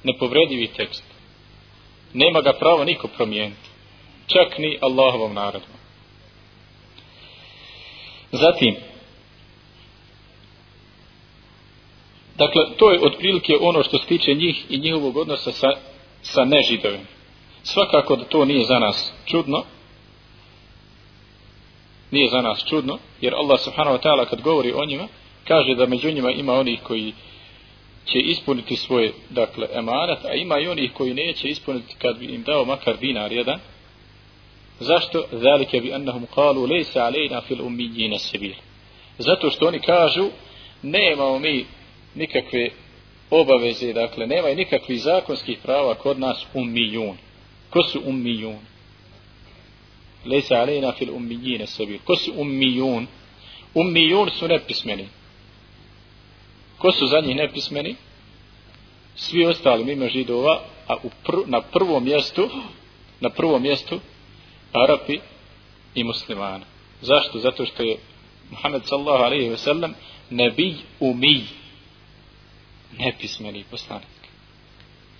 Nepovredivi 0.03 0.67
tekst 0.67 1.03
nema 2.13 2.41
ga 2.41 2.53
pravo 2.53 2.83
niko 2.83 3.07
promijeniti. 3.07 3.69
Čak 4.27 4.57
ni 4.57 4.77
Allahovom 4.81 5.33
narodom. 5.33 5.69
Zatim 8.31 8.75
dakle 12.35 12.61
to 12.77 12.91
je 12.91 12.99
otprilike 13.01 13.53
ono 13.61 13.83
što 13.83 13.97
se 13.97 14.07
tiče 14.07 14.33
njih 14.33 14.65
i 14.69 14.77
njihovog 14.77 15.17
odnosa 15.17 15.51
sa, 15.51 15.67
sa 16.21 16.45
nežidovim 16.45 17.07
svakako 17.63 18.15
da 18.15 18.23
to 18.23 18.45
nije 18.45 18.65
za 18.65 18.79
nas 18.79 19.13
čudno. 19.25 19.63
Nije 22.11 22.29
za 22.29 22.41
nas 22.41 22.65
čudno 22.69 22.97
jer 23.21 23.33
Allah 23.35 23.59
subhanahu 23.59 23.97
wa 23.97 24.01
ta'ala 24.01 24.25
kad 24.25 24.41
govori 24.41 24.73
o 24.75 24.85
njima 24.85 25.07
kaže 25.47 25.75
da 25.75 25.85
među 25.85 26.11
njima 26.11 26.31
ima 26.31 26.53
onih 26.53 26.79
koji 26.83 27.13
će 28.05 28.19
ispuniti 28.19 28.75
svoje 28.75 29.13
dakle 29.29 29.67
emanat, 29.73 30.25
a 30.25 30.33
ima 30.33 30.59
i 30.59 30.67
onih 30.67 30.91
koji 30.93 31.13
neće 31.13 31.47
ispuniti 31.47 31.95
kad 32.01 32.19
bi 32.19 32.25
im 32.25 32.43
dao 32.43 32.65
makar 32.65 32.97
dinar 32.97 33.31
jedan. 33.31 33.59
Zašto? 34.79 35.25
Zalike 35.31 35.81
bi 35.81 35.93
annahum 35.93 36.27
qalu 36.35 36.69
lejsa 36.69 37.03
alejna 37.03 37.41
fil 37.41 37.61
ummiyina 37.61 38.17
sabil. 38.17 38.53
Zato 39.17 39.49
što 39.49 39.67
oni 39.67 39.79
kažu 39.79 40.29
nemamo 40.81 41.39
mi 41.39 41.65
nikakve 42.15 42.69
obaveze, 43.29 43.93
dakle 43.93 44.27
nema 44.27 44.49
i 44.49 44.55
nikakvih 44.55 45.01
zakonskih 45.01 45.57
prava 45.63 45.95
kod 45.95 46.19
nas 46.19 46.45
ummiyun. 46.53 47.15
Ko 47.69 47.83
su 47.83 48.01
ummiyun? 48.05 48.57
Lejsa 50.25 50.55
alejna 50.55 50.91
fil 50.91 51.13
ummiyina 51.15 51.65
sabil. 51.65 51.99
Ko 52.03 52.15
su 52.15 52.31
ummiyun? 52.37 53.05
Ummiyun 53.73 54.29
su 54.29 54.47
nepismeni 54.47 55.07
ko 56.81 56.91
su 56.91 57.07
za 57.07 57.19
njih 57.21 57.35
nepismeni? 57.35 57.95
Svi 59.15 59.45
ostali 59.45 59.83
mimo 59.83 60.07
židova 60.09 60.61
a 60.87 60.95
u 61.03 61.09
pr 61.23 61.33
na 61.45 61.61
prvom 61.61 62.03
mjestu 62.03 62.49
na 63.19 63.29
prvom 63.29 63.61
mjestu 63.61 63.99
Arapi 64.73 65.19
i 65.95 66.03
muslimani. 66.03 66.63
Zašto? 67.01 67.39
zato 67.39 67.65
što 67.65 67.83
je 67.83 67.97
Muhammed 68.49 68.81
sallahu 68.85 69.23
alaihi 69.23 69.49
ve 69.49 69.57
sellem 69.57 69.93
nebij 70.29 70.75
umij 70.99 71.41
nepismeni 72.97 73.63
poslanik. 73.71 74.21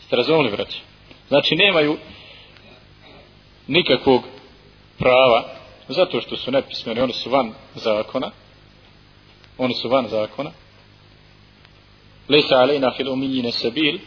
Ste 0.05 0.15
razumili 0.15 0.51
vrać 0.51 0.75
znači 1.27 1.55
nemaju 1.55 1.97
nikakvog 3.67 4.23
prava 4.97 5.43
zato 5.87 6.21
što 6.21 6.37
su 6.37 6.51
nepismeni 6.51 7.01
oni 7.01 7.13
su 7.13 7.29
van 7.29 7.53
zakona 7.75 8.31
oni 9.57 9.73
su 9.73 9.89
van 9.89 10.07
zakona 10.07 10.51
ليس 12.30 12.52
علينا 12.52 12.90
في 12.90 13.02
الأميين 13.02 13.50
سبيل 13.50 14.00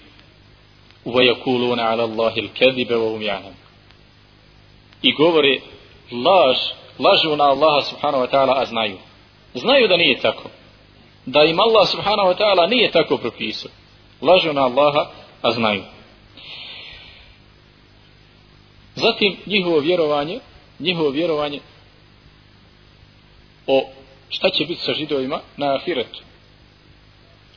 ويقولون 1.05 1.79
على 1.79 2.03
الله 2.03 2.37
الكذب 2.37 2.91
وهم 2.91 3.21
يعلم 3.21 3.53
i 5.01 5.13
govore 5.13 5.61
laž, 6.11 6.57
lažu 6.99 7.35
na 7.35 7.43
Allaha 7.43 7.81
subhanahu 7.81 8.23
wa 8.23 8.29
ta'ala, 8.29 8.61
a 8.61 8.65
znaju. 8.65 8.97
Znaju 9.53 9.87
da 9.87 9.97
nije 9.97 10.19
tako. 10.19 10.49
Da 11.25 11.43
im 11.43 11.59
Allah 11.59 11.87
subhanahu 11.87 12.29
wa 12.29 12.37
ta'ala 12.37 12.69
nije 12.69 12.91
tako 12.91 13.17
propisao. 13.17 13.71
Lažu 14.21 14.53
na 14.53 14.61
Allaha, 14.61 15.09
a 15.41 15.51
znaju. 15.51 15.83
Zatim 18.95 19.37
njihovo 19.45 19.79
vjerovanje, 19.79 20.39
njihovo 20.79 21.09
vjerovanje 21.09 21.59
o 23.67 23.89
šta 24.29 24.49
će 24.49 24.65
biti 24.65 24.81
sa 24.81 24.93
židovima 24.93 25.39
na 25.57 25.75
ahiretu. 25.75 26.19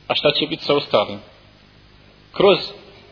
A 0.07 0.15
šta 0.15 0.31
će 0.31 0.47
biti 0.47 0.63
sa 0.63 0.75
ostalim? 0.75 1.19
Kroz 2.31 2.57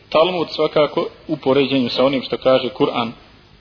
Talmud 0.08 0.50
svakako 0.50 1.06
u 1.28 1.36
poređenju 1.36 1.88
sa 1.88 2.04
onim 2.04 2.22
što 2.22 2.36
kaže 2.36 2.68
Kur'an 2.68 3.10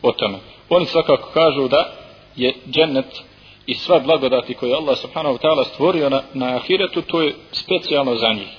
o 0.02 0.12
tome. 0.12 0.38
Oni 0.70 0.86
svakako 0.86 1.30
kažu 1.34 1.68
da 1.68 1.94
je 2.36 2.54
džennet 2.72 3.22
i 3.66 3.76
sva 3.76 4.00
blagodati 4.00 4.54
koje 4.54 4.76
Allah 4.76 4.98
subhanahu 4.98 5.36
wa 5.38 5.42
ta'ala 5.42 5.66
stvorio 5.74 6.10
na, 6.10 6.22
na 6.34 6.56
ahiretu, 6.56 7.02
to 7.02 7.22
je 7.22 7.36
specijalno 7.52 8.16
za 8.16 8.34
njih. 8.34 8.50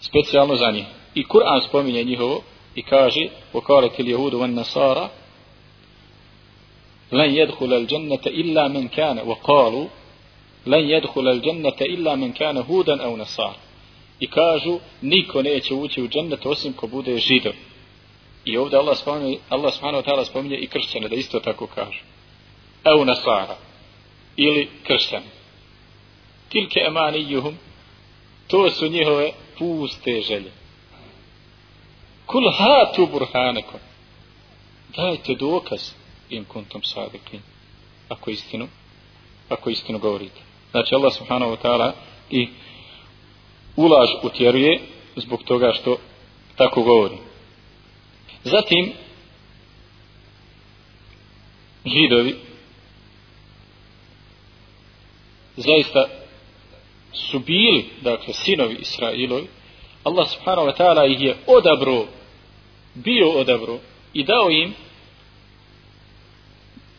Specijalno 0.00 0.56
za 0.56 0.70
njih. 0.70 0.84
I 1.14 1.24
Kur'an 1.24 1.68
spominje 1.68 2.04
njihovo 2.04 2.42
i 2.74 2.82
kaže, 2.82 3.28
وقالت 3.54 4.00
اليهود 4.00 4.34
والنصارى 4.34 5.10
لن 7.12 7.30
يدخل 7.34 7.72
الجنة 7.72 8.20
إلا 8.26 8.68
من 8.68 8.88
كان 8.88 9.18
وقالوا 9.18 9.86
لن 10.65 10.89
يدخل 10.89 11.27
الجنة 11.27 11.77
إلا 11.81 12.15
من 12.15 12.33
كان 12.33 12.57
هودا 12.57 13.03
أو 13.03 13.17
نصارى 13.17 13.55
i 14.19 14.27
kažu 14.27 14.79
niko 15.01 15.41
neće 15.41 15.73
ući 15.73 16.01
u 16.01 16.07
džennet 16.07 16.45
osim 16.45 16.73
ko 16.73 16.87
bude 16.87 17.17
židov. 17.17 17.53
I 18.45 18.57
ovdje 18.57 18.79
Allah 18.79 18.97
spominje, 18.97 19.37
Allah 19.49 19.73
subhanahu 19.73 20.03
ta'ala 20.03 20.25
spominje 20.25 20.57
i 20.57 20.67
kršćane 20.67 21.07
da 21.07 21.15
isto 21.15 21.39
tako 21.39 21.67
kažu. 21.67 21.99
Evo 22.83 23.05
nasara. 23.05 23.57
Ili 24.35 24.69
kršćani. 24.83 25.25
Tilke 26.49 26.79
emanijuhum. 26.87 27.57
To 28.47 28.69
su 28.69 28.87
njihove 28.87 29.31
puste 29.57 30.21
želje. 30.21 30.51
Kul 32.25 32.51
hatu 32.51 33.07
burhanekom. 33.11 33.79
Dajte 34.95 35.35
dokaz 35.35 35.91
im 36.29 36.45
kuntom 36.45 36.83
sadikin. 36.83 37.41
Ako 38.09 38.29
istinu, 38.29 38.67
ako 39.49 39.69
istinu 39.69 39.99
govorite. 39.99 40.46
Znači 40.71 40.95
Allah 40.95 41.13
subhanahu 41.13 41.51
wa 41.51 41.57
ta'ala 41.63 41.91
i 42.29 42.47
ulaž 43.75 44.09
utjeruje 44.23 44.79
zbog 45.15 45.43
toga 45.43 45.73
što 45.73 45.97
tako 46.55 46.83
govori. 46.83 47.17
Zatim, 48.43 48.93
židovi 51.85 52.35
zaista 55.57 56.05
su 57.13 57.39
bili, 57.39 57.85
dakle, 58.01 58.33
sinovi 58.33 58.77
Israilovi, 58.79 59.47
Allah 60.03 60.29
subhanahu 60.29 60.67
wa 60.67 60.77
ta'ala 60.77 61.11
ih 61.11 61.21
je 61.21 61.37
odabro, 61.47 62.05
bio 62.95 63.29
odabro 63.29 63.79
i 64.13 64.23
dao 64.23 64.49
im 64.49 64.73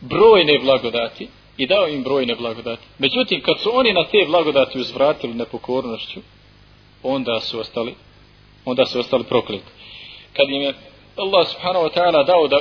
brojne 0.01 0.59
blagodati 0.59 1.27
i 1.59 1.67
dao 1.67 1.87
im 1.87 2.03
brojne 2.03 2.35
blagodati. 2.35 2.81
Međutim, 2.97 3.41
kad 3.41 3.59
su 3.59 3.69
oni 3.73 3.93
na 3.93 4.03
te 4.03 4.25
blagodati 4.27 4.79
uzvratili 4.79 5.33
nepokornošću, 5.33 6.19
onda 7.03 7.39
su 7.39 7.59
ostali 7.59 7.95
onda 8.65 8.85
su 8.85 8.99
ostali 8.99 9.23
prokleti. 9.23 9.71
Kad 10.33 10.49
im 10.49 10.61
je 10.61 10.73
Allah 11.17 11.47
subhanahu 11.47 11.85
wa 11.85 11.93
ta'ala 11.93 12.25
dao 12.25 12.47
da 12.47 12.59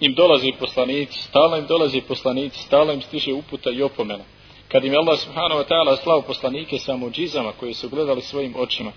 im 0.00 0.14
dolazi 0.14 0.52
poslanici, 0.58 1.22
stalno 1.22 1.56
im 1.56 1.66
dolazi 1.66 2.00
poslanici, 2.00 2.62
stalno 2.62 2.92
im 2.92 3.02
stiže 3.02 3.32
uputa 3.32 3.70
i 3.70 3.82
opomena. 3.82 4.24
Kad 4.68 4.84
im 4.84 4.92
je 4.92 4.98
Allah 4.98 5.18
subhanahu 5.18 5.60
wa 5.60 5.66
ta'ala 5.68 5.96
slao 5.96 6.22
poslanike 6.22 6.78
sa 6.78 6.96
muđizama 6.96 7.52
koje 7.52 7.74
su 7.74 7.88
gledali 7.88 8.22
svojim 8.22 8.54
očima. 8.56 8.92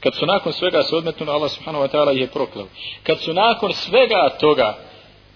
Kad 0.00 0.14
su 0.14 0.26
nakon 0.26 0.52
svega 0.52 0.82
se 0.82 0.96
odmetnuli, 0.96 1.32
Allah 1.32 1.50
subhanahu 1.50 1.84
wa 1.84 1.90
ta'ala 1.90 2.20
je 2.20 2.26
proklao. 2.26 2.66
Kad 3.02 3.20
su 3.20 3.34
nakon 3.34 3.72
svega 3.72 4.36
toga 4.40 4.78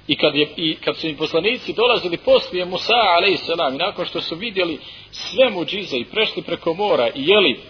i 0.09 0.17
kad, 0.17 0.35
je, 0.35 0.49
i 0.57 0.77
kad 0.77 0.97
su 0.97 1.09
im 1.09 1.17
poslanici 1.17 1.73
dolazili 1.73 2.17
poslije 2.17 2.65
Musa 2.65 2.93
a.s. 2.93 3.49
i 3.75 3.79
nakon 3.79 4.07
što 4.07 4.21
su 4.21 4.37
vidjeli 4.37 4.79
sve 5.11 5.51
muđize 5.51 5.97
i 5.97 6.05
prešli 6.05 6.43
preko 6.43 6.75
mora 6.75 7.09
i 7.15 7.27
jeli 7.27 7.61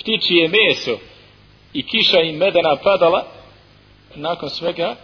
ptičije 0.00 0.48
meso 0.48 0.98
i 1.72 1.82
kiša 1.82 2.20
im 2.20 2.36
medena 2.36 2.76
padala, 2.76 3.26
nakon 4.14 4.50
svega 4.50 4.96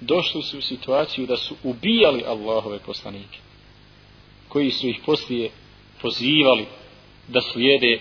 došli 0.00 0.42
su 0.42 0.58
u 0.58 0.62
situaciju 0.62 1.26
da 1.26 1.36
su 1.36 1.54
ubijali 1.64 2.24
Allahove 2.26 2.78
poslanike, 2.78 3.38
koji 4.48 4.70
su 4.70 4.88
ih 4.88 5.00
poslije 5.06 5.50
pozivali 6.02 6.66
da 7.28 7.40
slijede 7.40 7.98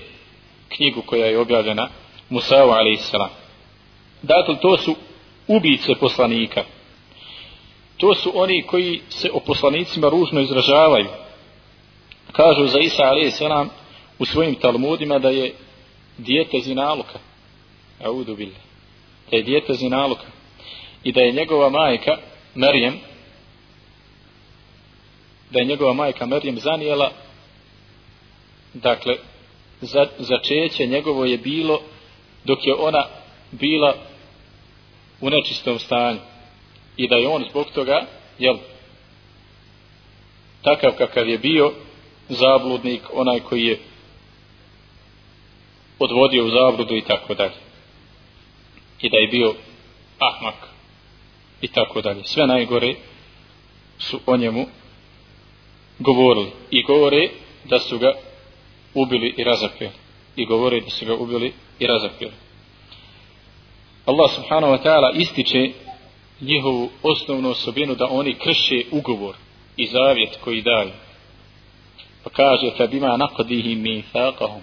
knjigu 0.69 1.01
koja 1.01 1.25
je 1.25 1.39
objavljena 1.39 1.89
Musa'u 2.29 2.71
a.s. 2.71 3.11
Dakle, 4.21 4.55
to 4.61 4.77
su 4.77 4.95
ubice 5.47 5.95
poslanika. 5.99 6.63
To 7.99 8.15
su 8.15 8.31
oni 8.33 8.63
koji 8.63 9.01
se 9.09 9.29
o 9.33 9.39
poslanicima 9.39 10.09
ružno 10.09 10.41
izražavaju. 10.41 11.07
Kažu 12.31 12.67
za 12.67 12.79
Isa 12.79 13.03
a.s. 13.03 13.41
u 14.19 14.25
svojim 14.25 14.55
talmudima 14.55 15.19
da 15.19 15.29
je 15.29 15.53
dijete 16.17 16.59
zinaluka. 16.59 17.19
Audu 18.03 18.35
bil. 18.35 18.49
Da 19.31 19.37
je 19.37 19.43
dijete 19.43 19.73
zinaluka. 19.73 20.25
I 21.03 21.11
da 21.11 21.21
je 21.21 21.31
njegova 21.31 21.69
majka, 21.69 22.17
Merijem, 22.55 22.99
da 25.49 25.59
je 25.59 25.65
njegova 25.65 25.93
majka 25.93 26.25
Merijem 26.25 26.59
zanijela, 26.59 27.11
dakle, 28.73 29.15
za, 29.81 30.07
začeće 30.19 30.85
njegovo 30.85 31.25
je 31.25 31.37
bilo 31.37 31.81
dok 32.43 32.67
je 32.67 32.75
ona 32.75 33.05
bila 33.51 33.95
u 35.21 35.29
nečistom 35.29 35.79
stanju. 35.79 36.19
I 36.99 37.07
da 37.07 37.15
je 37.15 37.27
on 37.27 37.45
zbog 37.49 37.65
toga, 37.75 38.05
jel, 38.39 38.57
takav 40.61 40.91
kakav 40.97 41.29
je 41.29 41.37
bio, 41.37 41.71
zabludnik, 42.29 43.01
onaj 43.13 43.39
koji 43.39 43.63
je 43.63 43.79
odvodio 45.99 46.45
u 46.45 46.49
zabludu 46.49 46.95
i 46.95 47.01
tako 47.01 47.33
dalje. 47.33 47.59
I 49.01 49.09
da 49.09 49.17
je 49.17 49.27
bio 49.27 49.53
ahmak 50.19 50.55
i 51.61 51.67
tako 51.67 52.01
dalje. 52.01 52.23
Sve 52.23 52.47
najgore 52.47 52.95
su 53.99 54.19
o 54.25 54.37
njemu 54.37 54.65
govorili. 55.99 56.51
I 56.71 56.83
govore 56.83 57.29
da 57.65 57.79
su 57.79 57.99
ga 57.99 58.13
ubili 58.93 59.33
i 59.37 59.43
razapeli. 59.43 59.91
I 60.35 60.45
govore 60.45 60.81
da 60.81 60.89
su 60.89 61.05
ga 61.05 61.15
ubili 61.15 61.53
i 61.79 61.87
razapeli. 61.87 62.31
Allah 64.05 64.31
subhanahu 64.35 64.73
wa 64.73 64.83
ta'ala 64.83 65.11
ističe 65.15 65.71
njihovu 66.40 66.90
osnovnu 67.02 67.50
osobinu 67.50 67.94
da 67.94 68.08
oni 68.10 68.34
krše 68.34 68.82
ugovor 68.90 69.34
i 69.76 69.86
zavjet 69.86 70.38
koji 70.44 70.62
daju. 70.62 70.90
Pa 72.24 72.30
kaže, 72.30 72.70
fa 72.76 72.86
bima 72.86 73.16
naqdihim 73.16 73.82
mi 73.82 74.02
thaqahum 74.12 74.62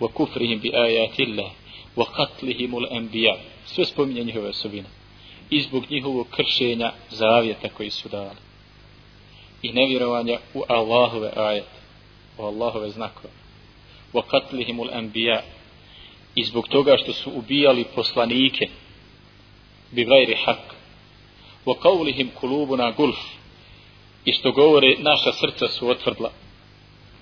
وكفرهم 0.00 0.58
بآيات 0.58 1.20
الله 1.20 1.50
وقتلهم 1.96 2.78
الأنبياء 2.78 3.38
sve 3.66 3.84
spominje 3.84 4.24
njihove 4.24 4.48
osobine 4.48 4.88
i 5.50 5.60
zbog 5.60 5.84
njihovog 5.90 6.26
kršenja 6.30 6.92
zavjeta 7.10 7.68
koji 7.68 7.90
su 7.90 8.08
dali 8.08 8.38
i 9.62 9.72
nevjerovanja 9.72 10.38
u 10.54 10.62
Allahove 10.68 11.32
ajete 11.36 11.78
u 12.38 12.42
Allahove 12.42 12.90
znakove 12.90 13.34
wa 14.12 14.22
qatlihim 14.30 14.80
al-anbiya 14.80 15.40
i 16.34 16.44
zbog 16.44 16.68
toga 16.68 16.96
što 17.02 17.12
su 17.12 17.30
ubijali 17.34 17.84
poslanike 17.94 18.68
bi 19.90 20.04
gajri 20.04 20.36
hak 20.44 20.69
wa 21.65 21.75
qawlihim 21.83 22.27
kulubuna 22.39 22.91
gulf. 22.91 23.19
I 24.25 24.33
što 24.33 24.51
govore 24.51 24.95
naša 24.99 25.31
srca 25.31 25.67
su 25.67 25.89
otvrdla. 25.89 26.29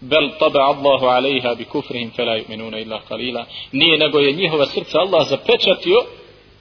Bel 0.01 0.29
taba 0.39 0.59
Allahu 0.59 1.05
alejha 1.05 1.55
bi 1.55 1.65
kufrihim 1.65 2.11
fela 2.11 2.37
yu'minuna 2.37 2.81
illa 2.81 3.01
qalila. 3.09 3.45
Nije 3.71 3.97
nego 3.97 4.19
je 4.19 4.33
njihova 4.33 4.65
srca 4.65 4.99
Allah 4.99 5.27
zapečatio 5.29 6.05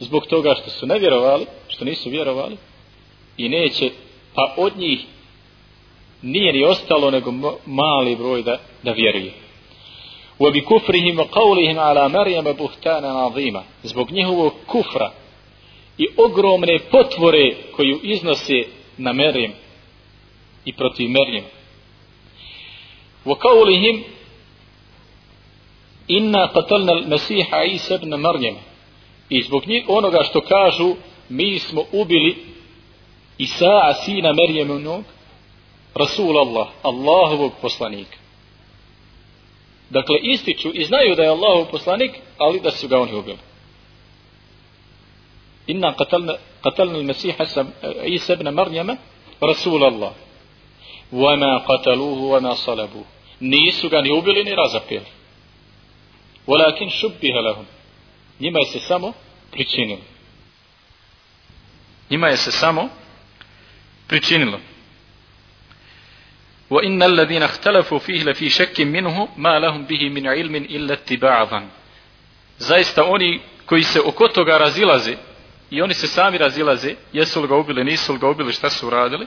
zbog 0.00 0.26
toga 0.26 0.54
što 0.54 0.70
su 0.70 0.86
nevjerovali 0.86 1.46
što 1.68 1.84
nisu 1.84 2.10
vjerovali. 2.10 2.56
I 3.36 3.48
neće 3.48 3.90
pa 4.34 4.54
od 4.56 4.78
njih 4.78 5.00
nije 6.22 6.52
ni 6.52 6.64
ostalo 6.64 7.10
nego 7.10 7.32
mali 7.66 8.16
broj 8.16 8.42
da, 8.42 8.58
da 8.82 8.92
vjeruje. 8.92 9.32
وبكفرهم 10.40 11.18
وقولهم 11.18 11.78
على 11.78 12.08
مريم 12.08 12.52
بهتانا 12.52 13.10
عظيما 13.10 13.62
zbog 13.84 14.10
njihovog 14.10 14.52
kufra 14.66 15.12
i 15.97 16.07
ogromne 16.17 16.79
potvore 16.91 17.55
koju 17.75 17.99
iznose 18.03 18.63
na 18.97 19.13
Merjem 19.13 19.51
i 20.65 20.73
protiv 20.73 21.09
Merjema 21.09 21.47
وقولهم 23.25 24.03
إنا 26.11 26.45
قتلنا 26.45 26.93
المسيح 26.93 27.53
عيسى 27.53 27.95
ابن 27.95 28.21
مريم 28.21 28.55
i 29.29 29.41
zbog 29.43 29.67
njih 29.67 29.83
onoga 29.87 30.23
što 30.23 30.41
kažu 30.41 30.95
mi 31.29 31.59
smo 31.59 31.83
ubili 31.91 32.35
Isaa 33.37 33.93
sina 34.05 34.33
Merjemenog 34.33 35.03
Rasul 35.95 36.37
Allah 36.37 36.67
Allahovog 36.83 37.51
poslanika 37.61 38.17
dakle 39.89 40.19
ističu 40.23 40.71
i 40.73 40.85
znaju 40.85 41.15
da 41.15 41.23
je 41.23 41.29
Allahov 41.29 41.65
poslanik 41.71 42.11
ali 42.37 42.59
da 42.59 42.71
su 42.71 42.87
ga 42.87 42.99
oni 42.99 43.13
ubili 43.13 43.37
Inna 45.72 45.92
qatalna 45.98 46.34
qatalna 46.64 46.96
al-Masiha 46.98 47.44
Isa 48.16 48.32
ibn 48.32 48.48
Maryama 48.58 48.94
Rasul 49.42 49.82
Allah 49.84 50.12
وما 51.12 51.58
قتلوه 51.58 52.20
وما 52.36 52.54
صلبوه 52.54 53.04
nisu 53.40 53.88
ga 53.88 54.02
ni 54.02 54.10
ubili 54.10 54.44
ni 54.44 54.54
razapeli 54.54 55.06
walakin 56.46 56.90
šubbiha 56.90 57.40
lahum 57.40 57.66
njima 58.40 58.58
je 58.58 58.66
se 58.66 58.78
samo 58.80 59.12
pričinilo 59.50 60.00
njima 62.10 62.28
je 62.28 62.36
se 62.36 62.52
samo 62.52 62.88
pričinilo 64.08 64.60
وإن 66.70 67.02
الذين 67.02 67.42
اختلفوا 67.42 67.98
فيه 67.98 68.22
لفي 68.24 68.48
شك 68.50 68.80
منه 68.80 69.28
ما 69.36 69.58
لهم 69.58 69.84
به 69.84 70.08
من 70.08 70.26
علم 70.26 70.54
إلا 70.56 70.92
اتباع 70.94 71.44
ظن 71.44 71.66
zaista 72.58 73.04
oni 73.04 73.40
koji 73.66 73.82
se 73.82 74.00
oko 74.00 74.28
toga 74.28 74.58
razilaze 74.58 75.16
I 75.70 75.82
oni 75.82 75.94
se 75.94 76.06
sami 76.06 76.38
razilaze, 76.38 76.94
jesu 77.12 77.42
li 77.42 77.48
ga 77.48 77.56
ubili, 77.56 77.84
nisu 77.84 78.12
li 78.12 78.18
ga 78.18 78.28
ubili, 78.28 78.52
šta 78.52 78.70
su 78.70 78.86
uradili. 78.86 79.26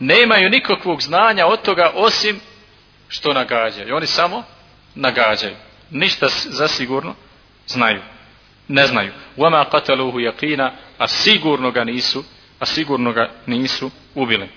Nemaju 0.00 0.50
nikakvog 0.50 1.02
znanja 1.02 1.46
od 1.46 1.62
toga 1.62 1.92
osim 1.94 2.40
što 3.08 3.32
nagađaju. 3.32 3.88
I 3.88 3.92
oni 3.92 4.06
samo 4.06 4.44
nagađaju. 4.94 5.56
Ništa 5.90 6.26
zasigurno 6.28 7.14
znaju. 7.66 8.02
Ne 8.68 8.86
znaju. 8.86 9.12
Uama 9.36 9.64
kataluhu 9.64 10.20
jakina, 10.20 10.72
a 10.98 11.08
sigurno 11.08 11.70
ga 11.70 11.84
nisu, 11.84 12.24
a 12.58 12.66
sigurno 12.66 13.12
ga 13.12 13.30
nisu 13.46 13.90
ubili. 14.14 14.48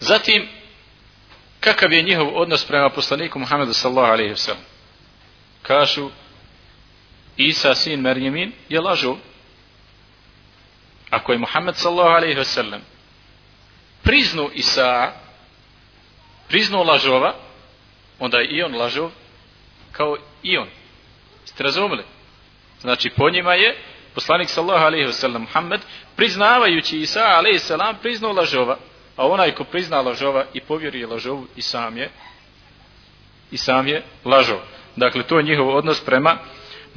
Zatim, 0.00 0.48
kakav 1.60 1.92
je 1.92 2.02
njihov 2.02 2.28
odnos 2.34 2.64
prema 2.64 2.90
poslaniku 2.90 3.38
Muhammedu 3.38 3.72
sallahu 3.72 4.12
alaihi 4.12 4.32
wa 4.32 4.36
sallam? 4.36 4.62
Kažu, 5.62 6.10
Isa 7.38 7.74
sin 7.74 8.00
Merjemin 8.00 8.52
je 8.68 8.80
lažov. 8.80 9.16
Ako 11.10 11.32
je 11.32 11.38
Muhammed 11.38 11.76
sallallahu 11.76 12.16
alaihi 12.16 12.38
wasallam 12.38 12.80
priznu 14.02 14.50
Isa, 14.54 15.12
priznu 16.48 16.82
lažova, 16.82 17.34
onda 18.18 18.38
je 18.38 18.46
i 18.46 18.62
on 18.62 18.74
lažov 18.74 19.10
kao 19.92 20.16
i 20.42 20.56
on. 20.56 20.68
Ste 21.44 21.62
razumeli? 21.62 22.04
Znači, 22.80 23.10
po 23.10 23.30
njima 23.30 23.54
je 23.54 23.76
poslanik 24.14 24.48
sallallahu 24.48 24.84
alaihi 24.84 25.06
wasallam 25.06 25.38
Muhammed 25.38 25.80
priznavajući 26.16 26.98
Isa 26.98 27.20
alaihi 27.20 27.58
sallam 27.58 27.96
priznao 28.02 28.32
lažova 28.32 28.78
a 29.16 29.26
onaj 29.26 29.54
ko 29.54 29.64
prizna 29.64 30.00
lažova 30.00 30.44
i 30.54 30.60
povjeruje 30.60 31.06
lažovu 31.06 31.46
i 31.56 31.62
sam 31.62 31.96
je 31.96 32.10
i 33.50 33.56
sam 33.56 33.88
je 33.88 34.02
lažov. 34.24 34.58
Dakle, 34.96 35.22
to 35.22 35.38
je 35.38 35.44
njihov 35.44 35.76
odnos 35.76 36.04
prema 36.04 36.38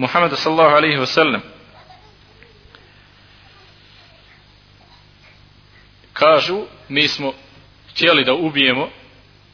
Muhammeda 0.01 0.35
sallahu 0.35 0.75
alaihi 0.75 0.97
wa 0.97 1.05
sallam. 1.05 1.41
Kažu, 6.13 6.65
mi 6.89 7.07
smo 7.07 7.33
htjeli 7.91 8.23
da 8.23 8.33
ubijemo 8.33 8.89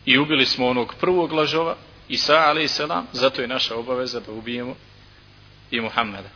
i 0.06 0.18
ubili 0.18 0.46
smo 0.46 0.68
onog 0.68 0.96
prvog 1.00 1.32
lažova, 1.32 1.76
Isa 2.10 2.34
alaihi 2.34 2.68
sallam, 2.68 3.08
zato 3.12 3.42
je 3.42 3.48
naša 3.48 3.76
obaveza 3.76 4.20
da 4.20 4.32
ubijemo 4.32 4.76
i 5.72 5.82
Muhammeda. 5.82 6.30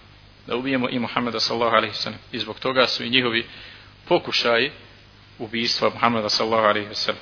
Da 0.48 0.56
ubijemo 0.56 0.90
i 0.90 1.00
Muhammeda 1.00 1.40
sallahu 1.40 1.76
alaihi 1.76 1.94
wa 1.94 2.02
sallam. 2.02 2.20
I 2.32 2.40
zbog 2.40 2.60
toga 2.60 2.88
su 2.88 3.04
i 3.04 3.10
njihovi 3.10 3.46
pokušaji 4.08 4.72
ubijstva 5.40 5.90
Muhammeda 5.90 6.30
sallallahu 6.30 6.68
alaihi 6.68 6.90
wa 6.90 6.96
sallam. 6.96 7.22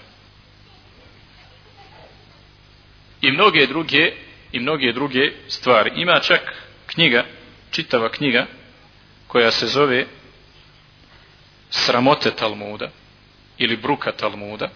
I 3.22 3.32
mnoge 3.32 3.68
druge 3.68 4.14
i 4.52 4.60
mnoge 4.60 4.94
druge 4.94 5.32
stvari. 5.48 5.92
Ima 5.96 6.20
čak 6.20 6.69
knjiga, 6.94 7.26
čitava 7.72 8.10
knjiga 8.12 8.46
koja 9.28 9.52
se 9.52 9.68
zove 9.68 10.06
Sramote 11.70 12.32
Talmuda 12.32 12.90
ili 13.58 13.78
Bruka 13.78 14.12
Talmuda 14.12 14.70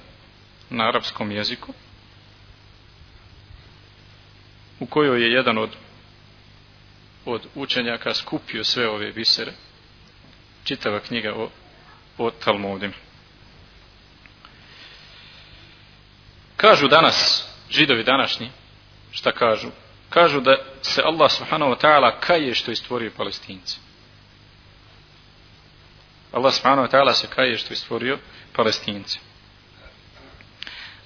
na 0.70 0.88
arapskom 0.88 1.32
jeziku 1.32 1.74
u 4.80 4.86
kojoj 4.86 5.24
je 5.24 5.32
jedan 5.32 5.58
od 5.58 5.70
od 7.26 7.48
učenjaka 7.56 8.14
skupio 8.14 8.64
sve 8.64 8.90
ove 8.90 9.12
bisere 9.12 9.52
čitava 10.64 11.00
knjiga 11.00 11.34
o, 11.36 11.50
o 12.18 12.32
Talmudima. 12.32 12.94
Kažu 16.58 16.88
danas, 16.88 17.48
židovi 17.70 18.04
današnji, 18.04 18.50
šta 19.12 19.32
kažu? 19.32 19.72
Kažu 20.14 20.42
da 20.42 20.56
se 20.82 21.02
Allah 21.06 21.32
subhanahu 21.32 21.72
wa 21.72 21.80
ta'ala 21.82 22.20
kaje 22.20 22.56
što 22.56 22.72
je 22.72 22.76
stvorio 22.76 23.12
palestinci. 23.18 23.78
Allah 26.32 26.54
subhanahu 26.54 26.88
wa 26.88 26.92
ta'ala 26.92 27.14
se 27.14 27.28
kaje 27.28 27.58
što 27.58 27.74
je 27.74 27.78
stvorio 27.78 28.18
palestinci. 28.56 29.20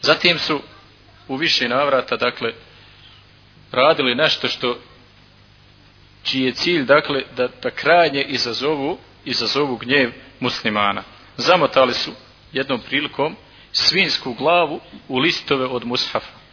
Zatim 0.01 0.39
su 0.39 0.61
u 1.27 1.35
više 1.35 1.69
navrata, 1.69 2.17
dakle, 2.17 2.53
radili 3.71 4.15
nešto 4.15 4.47
što 4.47 4.77
čiji 6.23 6.41
je 6.41 6.51
cilj, 6.51 6.85
dakle, 6.85 7.23
da, 7.37 7.47
da 7.63 7.71
krajnje 7.71 8.23
izazovu, 8.23 8.97
izazovu 9.25 9.77
gnjev 9.77 10.11
muslimana. 10.39 11.03
Zamotali 11.37 11.93
su 11.93 12.11
jednom 12.51 12.81
prilikom 12.81 13.35
svinsku 13.71 14.33
glavu 14.33 14.79
u 15.07 15.17
listove 15.17 15.65
od 15.65 15.85
mushafa. 15.85 16.46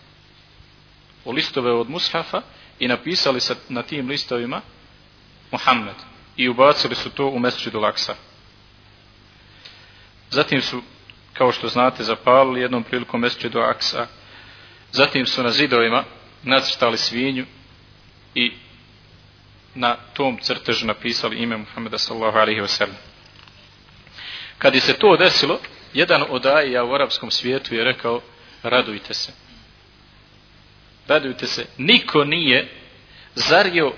U 1.24 1.32
listove 1.32 1.72
od 1.72 1.90
mushafa 1.90 2.42
i 2.78 2.88
napisali 2.88 3.40
sa, 3.40 3.54
na 3.68 3.82
tim 3.82 4.08
listovima 4.08 4.60
Muhammed 5.50 5.94
i 6.37 6.48
ubacili 6.48 6.94
su 6.94 7.10
to 7.10 7.26
u 7.26 7.38
mesčidu 7.38 7.80
Laksa. 7.80 8.14
Zatim 10.30 10.62
su, 10.62 10.82
kao 11.32 11.52
što 11.52 11.68
znate, 11.68 12.02
zapalili 12.02 12.60
jednom 12.60 12.82
prilikom 12.82 13.20
mesčidu 13.20 13.58
Aksa. 13.58 14.06
Zatim 14.92 15.26
su 15.26 15.42
na 15.42 15.50
zidovima 15.50 16.04
nacrtali 16.42 16.98
svinju 16.98 17.46
i 18.34 18.52
na 19.74 19.96
tom 19.96 20.38
crtežu 20.42 20.87
napisali 20.87 21.37
ime 21.37 21.56
Muhammeda 21.56 21.98
sallahu 21.98 22.38
alaihi 22.38 22.60
wasallam. 22.60 22.98
Kad 24.58 24.74
je 24.74 24.80
se 24.80 24.92
to 24.92 25.16
desilo, 25.16 25.58
jedan 25.94 26.24
od 26.28 26.46
aja 26.46 26.84
u 26.84 26.94
arapskom 26.94 27.30
svijetu 27.30 27.74
je 27.74 27.84
rekao 27.84 28.20
radujte 28.62 29.14
se 29.14 29.43
radujte 31.09 31.47
se. 31.47 31.67
Niko 31.79 32.25
nije 32.25 32.69
zario 33.35 33.93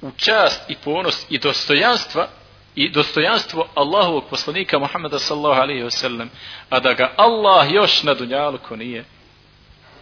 u 0.00 0.10
čast 0.16 0.70
i 0.70 0.76
ponos 0.84 1.26
i 1.30 1.38
dostojanstva 1.38 2.28
i 2.74 2.90
dostojanstvo 2.90 3.68
Allahovog 3.74 4.24
poslanika 4.30 4.78
Muhammeda 4.78 5.18
sallallahu 5.18 5.60
alaihi 5.60 5.82
wa 5.82 5.90
sallam 5.90 6.30
a 6.70 6.80
da 6.80 6.92
ga 6.92 7.14
Allah 7.16 7.72
još 7.72 8.02
na 8.02 8.14
dunjalku 8.14 8.76
nije 8.76 9.04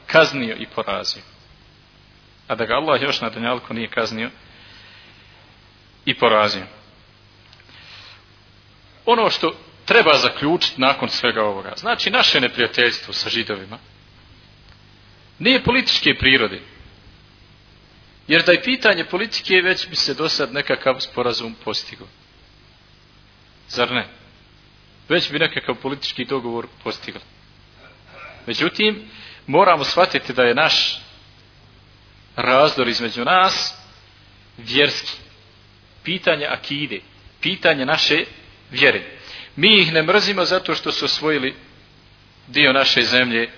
kaznio 0.07 0.57
i 0.59 0.67
porazio. 0.67 1.23
A 2.49 2.55
da 2.55 2.64
ga 2.64 2.75
Allah 2.75 3.03
još 3.03 3.21
na 3.21 3.31
dunjalku 3.31 3.75
nije 3.75 3.88
kaznio 3.88 4.31
i 6.05 6.14
porazio. 6.14 6.67
Ono 9.07 9.31
što 9.31 9.55
treba 9.85 10.14
zaključiti 10.14 10.81
nakon 10.81 11.09
svega 11.09 11.43
ovoga. 11.43 11.73
Znači, 11.77 12.11
naše 12.11 12.40
neprijateljstvo 12.40 13.14
sa 13.14 13.29
židovima 13.29 13.79
nije 15.38 15.64
političke 15.64 16.14
prirode. 16.14 16.61
Jer 18.29 18.42
da 18.42 18.53
je 18.53 18.62
pitanje 18.62 19.05
politike, 19.05 19.55
već 19.55 19.88
bi 19.88 19.97
se 19.97 20.14
do 20.14 20.29
sad 20.29 20.53
nekakav 20.53 21.01
sporazum 21.01 21.55
postigao. 21.64 22.07
Zar 23.68 23.92
ne? 23.92 24.07
Već 25.09 25.31
bi 25.31 25.38
nekakav 25.38 25.75
politički 25.75 26.25
dogovor 26.25 26.66
postigao. 26.85 27.23
Međutim, 28.47 29.03
moramo 29.47 29.85
shvatiti 29.85 30.33
da 30.33 30.42
je 30.42 30.55
naš 30.55 31.01
razdor 32.37 32.88
između 32.88 33.25
nas 33.25 33.75
vjerski. 34.59 35.12
Pitanje 36.03 36.47
akide. 36.47 37.01
Pitanje 37.40 37.87
naše 37.87 38.25
vjere. 38.70 39.03
Mi 39.57 39.81
ih 39.81 39.92
ne 39.92 40.03
mrzimo 40.03 40.44
zato 40.44 40.75
što 40.75 40.92
su 40.92 41.05
osvojili 41.05 41.55
dio 42.49 42.73
naše 42.73 43.03
zemlje. 43.03 43.51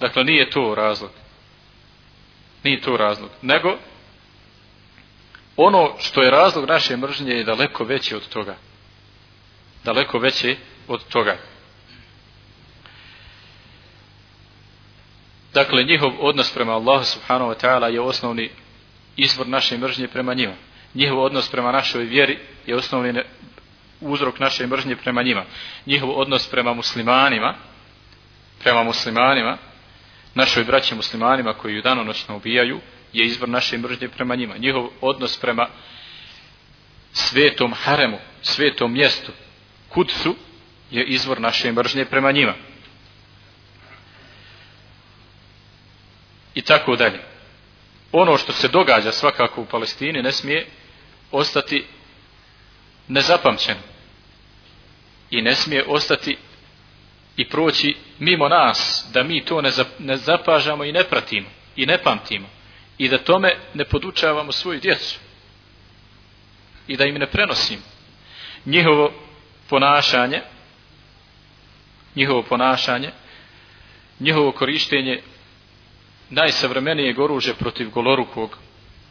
Dakle, 0.00 0.24
nije 0.24 0.50
to 0.50 0.74
razlog. 0.74 1.10
Nije 2.64 2.80
to 2.80 2.96
razlog. 2.96 3.30
Nego, 3.42 3.78
ono 5.56 5.94
što 5.98 6.22
je 6.22 6.30
razlog 6.30 6.68
naše 6.68 6.96
mržnje 6.96 7.32
je 7.32 7.44
daleko 7.44 7.84
veće 7.84 8.16
od 8.16 8.28
toga. 8.28 8.56
Daleko 9.84 10.18
veće 10.18 10.56
od 10.88 11.04
toga. 11.08 11.36
Dakle, 15.54 15.84
njihov 15.84 16.12
odnos 16.20 16.52
prema 16.54 16.72
Allahu 16.72 17.04
subhanahu 17.04 17.50
wa 17.50 17.64
ta'ala 17.64 17.86
je 17.86 18.00
osnovni 18.00 18.50
izvor 19.16 19.48
naše 19.48 19.78
mržnje 19.78 20.08
prema 20.08 20.34
njima. 20.34 20.54
Njihov 20.94 21.18
odnos 21.18 21.50
prema 21.50 21.72
našoj 21.72 22.04
vjeri 22.04 22.38
je 22.66 22.76
osnovni 22.76 23.22
uzrok 24.00 24.38
naše 24.38 24.66
mržnje 24.66 24.96
prema 24.96 25.22
njima. 25.22 25.44
Njihov 25.86 26.10
odnos 26.20 26.50
prema 26.50 26.74
muslimanima, 26.74 27.54
prema 28.62 28.82
muslimanima, 28.82 29.58
našoj 30.34 30.64
braći 30.64 30.94
muslimanima 30.94 31.54
koji 31.54 31.74
ju 31.74 31.82
danonoćno 31.82 32.36
ubijaju, 32.36 32.80
je 33.12 33.26
izvor 33.26 33.48
naše 33.48 33.78
mržnje 33.78 34.08
prema 34.08 34.36
njima. 34.36 34.56
Njihov 34.56 34.88
odnos 35.00 35.36
prema 35.40 35.68
svetom 37.12 37.72
haremu, 37.72 38.18
svetom 38.42 38.92
mjestu, 38.92 39.32
kudsu, 39.88 40.36
je 40.90 41.04
izvor 41.04 41.40
naše 41.40 41.72
mržnje 41.72 42.04
prema 42.04 42.32
njima. 42.32 42.54
I 46.54 46.62
tako 46.62 46.96
dalje. 46.96 47.20
Ono 48.12 48.38
što 48.38 48.52
se 48.52 48.68
događa 48.68 49.12
svakako 49.12 49.60
u 49.60 49.66
Palestini 49.66 50.22
ne 50.22 50.32
smije 50.32 50.66
ostati 51.30 51.84
nezapamćeno 53.08 53.80
i 55.30 55.42
ne 55.42 55.54
smije 55.54 55.84
ostati 55.86 56.36
i 57.36 57.48
proći 57.48 57.96
mimo 58.18 58.48
nas, 58.48 59.06
da 59.12 59.22
mi 59.22 59.44
to 59.44 59.62
ne, 59.98 60.16
zapažamo 60.16 60.84
i 60.84 60.92
ne 60.92 61.04
pratimo 61.04 61.48
i 61.76 61.86
ne 61.86 61.98
pamtimo 61.98 62.48
i 62.98 63.08
da 63.08 63.18
tome 63.18 63.56
ne 63.74 63.84
podučavamo 63.84 64.52
svoju 64.52 64.80
djecu 64.80 65.18
i 66.86 66.96
da 66.96 67.04
im 67.04 67.14
ne 67.14 67.26
prenosimo. 67.26 67.82
Njihovo 68.66 69.12
ponašanje 69.68 70.40
njihovo 72.16 72.42
ponašanje 72.42 73.10
njihovo 74.20 74.52
korištenje 74.52 75.22
najsavremenijeg 76.30 77.18
oružja 77.18 77.54
protiv 77.54 77.90
golorukog 77.90 78.58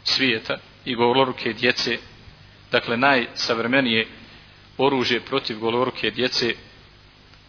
svijeta 0.03 0.57
i 0.85 0.95
goloruke 0.95 1.53
djece 1.53 1.97
dakle 2.71 2.97
najsavremenije 2.97 4.07
oružje 4.77 5.19
protiv 5.19 5.59
goloruke 5.59 6.11
djece 6.11 6.55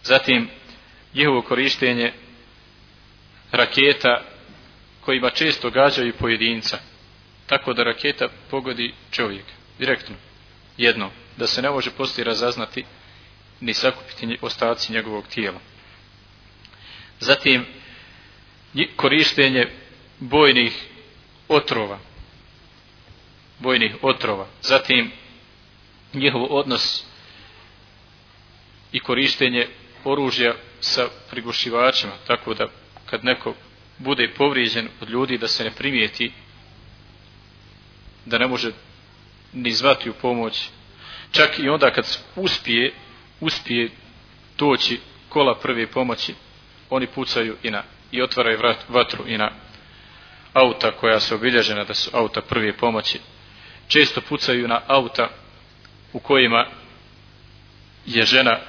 zatim 0.03 0.49
njihovo 1.15 1.43
korištenje 1.43 2.13
raketa 3.53 4.23
kojima 5.01 5.31
često 5.31 5.71
gađaju 5.71 6.13
pojedinca. 6.19 6.79
Tako 7.47 7.73
da 7.73 7.85
raketa 7.85 8.29
pogodi 8.51 8.95
čovjek 9.11 9.45
direktno. 9.79 10.17
Jedno 10.77 11.11
da 11.37 11.47
se 11.47 11.63
ne 11.63 11.71
može 11.71 11.91
poslije 11.91 12.25
razaznati 12.25 12.85
ni 13.61 13.75
sakupiti 13.75 14.39
ostaci 14.41 14.93
njegovog 14.93 15.27
tijela. 15.27 15.61
Zatim 17.21 17.67
korištenje 18.97 19.69
bojnih 20.21 20.85
otrova. 21.49 21.99
Bojnih 23.59 23.97
otrova. 24.03 24.47
Zatim 24.63 25.11
njihov 26.15 26.47
odnos 26.51 27.05
i 28.93 29.01
korištenje 29.01 29.69
oružja 30.05 30.55
sa 30.81 31.09
prigušivačima 31.31 32.13
tako 32.27 32.55
da 32.55 32.67
kad 33.07 33.25
neko 33.25 33.55
bude 33.99 34.33
povrijeđen 34.37 34.89
od 35.01 35.11
ljudi 35.11 35.39
da 35.39 35.49
se 35.49 35.65
ne 35.65 35.71
primijeti 35.71 36.33
da 38.25 38.39
ne 38.39 38.47
može 38.47 38.73
ni 39.53 39.73
zvati 39.73 40.11
u 40.11 40.13
pomoć. 40.13 40.69
Čak 41.33 41.59
i 41.59 41.69
onda 41.69 41.91
kad 41.91 42.19
uspije 42.37 42.93
uspije 43.41 43.91
doći 44.59 45.01
kola 45.29 45.59
prve 45.59 45.87
pomoći 45.87 46.35
oni 46.91 47.07
pucaju 47.07 47.57
i 47.63 47.71
na 47.71 47.83
i 48.13 48.23
otvaraju 48.23 48.59
vrat, 48.59 48.77
vatru 48.89 49.25
i 49.29 49.39
na 49.39 49.51
auta 50.53 50.91
koja 50.93 51.21
su 51.21 51.35
obilježena 51.35 51.85
da 51.85 51.95
su 51.95 52.11
auta 52.13 52.41
prve 52.41 52.73
pomoći. 52.77 53.19
Često 53.89 54.21
pucaju 54.21 54.69
na 54.69 54.81
auta 54.87 55.29
u 56.13 56.19
kojima 56.19 56.67
je 58.07 58.25
žena 58.25 58.61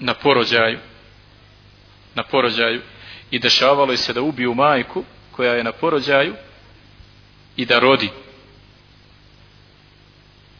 na 0.00 0.14
porođaju 0.14 0.78
na 2.14 2.22
porođaju. 2.22 2.82
I 3.30 3.38
dešavalo 3.38 3.96
se 3.96 4.12
da 4.12 4.22
ubiju 4.22 4.54
majku 4.54 5.04
koja 5.32 5.52
je 5.52 5.64
na 5.64 5.72
porođaju 5.72 6.34
i 7.56 7.66
da 7.66 7.78
rodi 7.78 8.10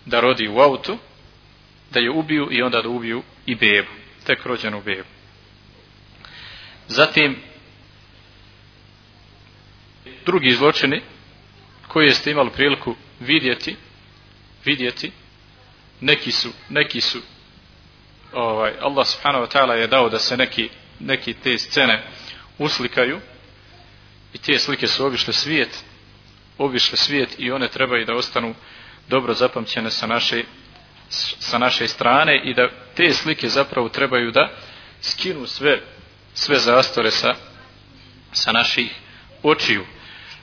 da 0.07 0.21
rodi 0.21 0.49
u 0.49 0.59
autu 0.59 0.99
da 1.91 2.01
je 2.01 2.11
ubiju 2.11 2.49
i 2.51 2.63
onda 2.63 2.83
da 2.83 2.89
ubiju 2.89 3.23
i 3.47 3.55
bebu 3.55 3.89
tek 4.27 4.47
rođenu 4.47 4.83
bebu. 4.83 5.09
Zatim 6.89 7.37
drugi 10.27 10.51
zločini 10.51 11.03
koje 11.89 12.11
ste 12.11 12.31
imali 12.31 12.51
priliku 12.51 12.95
vidjeti 13.21 13.77
vidjeti 14.65 15.13
neki 16.01 16.33
su 16.33 16.49
neki 16.69 17.01
su 17.01 17.19
ovaj 18.33 18.73
Allah 18.81 19.07
subhanahu 19.07 19.45
wa 19.45 19.51
ta'ala 19.53 19.73
je 19.73 19.87
dao 19.87 20.09
da 20.09 20.19
se 20.19 20.37
neki 20.37 20.69
neki 21.01 21.35
te 21.35 21.59
scene 21.59 22.03
uslikaju 22.59 23.21
i 24.33 24.39
te 24.39 24.59
slike 24.59 24.87
su 24.87 25.07
obišle 25.07 25.33
svijet 25.33 25.85
obišle 26.59 26.97
svijet 26.97 27.35
i 27.39 27.51
one 27.51 27.69
trebaju 27.69 28.07
da 28.07 28.15
ostanu 28.15 28.55
dobro 29.09 29.35
zapamćene 29.35 29.91
sa 29.91 30.07
naše 30.07 30.45
sa 31.39 31.59
naše 31.59 31.89
strane 31.89 32.41
i 32.45 32.55
da 32.55 32.69
te 32.97 33.13
slike 33.13 33.49
zapravo 33.49 33.89
trebaju 33.89 34.31
da 34.31 34.49
skinu 35.01 35.47
sve 35.47 35.81
sve 36.35 36.59
zastore 36.59 37.11
sa 37.11 37.35
sa 38.33 38.53
naših 38.53 38.91
očiju. 39.43 39.85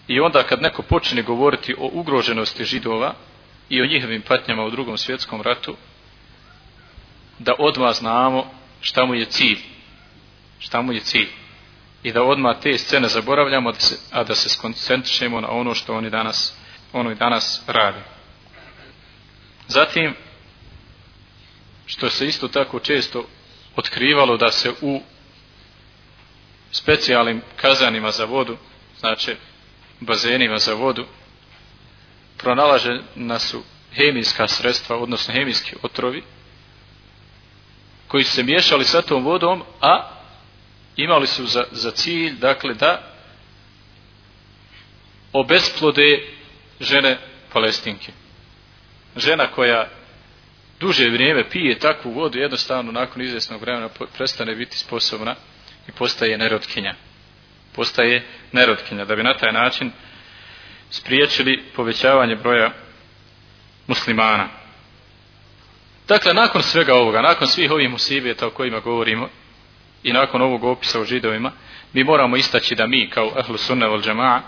I 0.07 0.19
onda 0.19 0.43
kad 0.43 0.61
neko 0.61 0.81
počne 0.81 1.21
govoriti 1.21 1.75
o 1.77 1.89
ugroženosti 1.93 2.63
židova 2.63 3.13
i 3.69 3.81
o 3.81 3.85
njihovim 3.85 4.21
patnjama 4.21 4.63
u 4.63 4.69
drugom 4.69 4.97
svjetskom 4.97 5.41
ratu 5.41 5.75
da 7.39 7.53
odmah 7.59 7.95
znamo 7.95 8.51
šta 8.81 9.05
mu 9.05 9.15
je 9.15 9.25
cilj. 9.25 9.59
Šta 10.59 10.81
mu 10.81 10.93
je 10.93 10.99
cilj. 10.99 11.29
I 12.03 12.11
da 12.11 12.23
odmah 12.23 12.59
te 12.61 12.77
scene 12.77 13.07
zaboravljamo 13.07 13.71
da 13.71 13.77
a 14.11 14.23
da 14.23 14.35
se 14.35 14.49
skoncentrišemo 14.49 15.41
na 15.41 15.49
ono 15.49 15.73
što 15.73 15.95
oni 15.95 16.09
danas 16.09 16.53
ono 16.93 17.11
i 17.11 17.15
danas 17.15 17.61
rade. 17.67 18.03
Zatim 19.67 20.15
što 21.85 22.09
se 22.09 22.27
isto 22.27 22.47
tako 22.47 22.79
često 22.79 23.27
otkrivalo 23.75 24.37
da 24.37 24.51
se 24.51 24.71
u 24.81 25.01
specijalnim 26.71 27.41
kazanima 27.55 28.11
za 28.11 28.25
vodu 28.25 28.57
znači 28.99 29.35
bazenima 29.99 30.57
za 30.57 30.73
vodu 30.73 31.05
pronalažena 32.37 33.39
su 33.39 33.63
hemijska 33.93 34.47
sredstva 34.47 34.97
odnosno 34.97 35.33
hemijski 35.33 35.75
otrovi 35.81 36.23
koji 38.07 38.23
su 38.23 38.31
se 38.31 38.43
miješali 38.43 38.85
sa 38.85 39.01
tom 39.01 39.23
vodom 39.23 39.63
a 39.81 40.09
imali 40.95 41.27
su 41.27 41.45
za, 41.45 41.63
za 41.71 41.91
cilj 41.91 42.39
dakle 42.39 42.73
da 42.73 43.13
obesplode 45.33 46.23
žene 46.79 47.17
palestinke. 47.53 48.11
Žena 49.15 49.47
koja 49.47 49.89
duže 50.79 51.09
vrijeme 51.09 51.49
pije 51.49 51.79
takvu 51.79 52.11
vodu 52.11 52.39
jednostavno 52.39 52.91
nakon 52.91 53.21
izvjesnog 53.21 53.61
vremena 53.61 53.89
prestane 54.17 54.55
biti 54.55 54.77
sposobna 54.77 55.35
i 55.87 55.91
postaje 55.91 56.37
nerotkinja. 56.37 56.95
Postaje 57.75 58.25
nerotkinja 58.51 59.05
da 59.05 59.15
bi 59.15 59.23
na 59.23 59.37
taj 59.37 59.51
način 59.51 59.91
spriječili 60.89 61.63
povećavanje 61.75 62.35
broja 62.35 62.71
muslimana 63.87 64.49
dakle 66.07 66.33
nakon 66.33 66.63
svega 66.63 66.95
ovoga 66.95 67.21
nakon 67.21 67.47
svih 67.47 67.71
ovih 67.71 67.89
musibeta 67.89 68.47
o 68.47 68.51
kojima 68.51 68.79
govorimo 68.79 69.29
i 70.03 70.13
nakon 70.13 70.41
ovog 70.41 70.63
opisa 70.63 70.99
o 70.99 71.05
židovima 71.05 71.51
mi 71.93 72.03
moramo 72.03 72.37
istaći 72.37 72.75
da 72.75 72.87
mi 72.87 73.09
kao 73.09 73.31
ahlu 73.35 73.57
sunna 73.57 73.87
wal 73.87 74.03
džama'a 74.03 74.41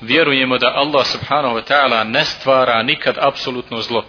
vjerujemo 0.00 0.58
da 0.58 0.72
Allah 0.74 1.06
subhanahu 1.06 1.54
wa 1.56 1.62
ta'ala 1.62 2.04
ne 2.04 2.24
stvara 2.24 2.82
nikad 2.82 3.16
apsolutno 3.18 3.82
zlo. 3.82 4.04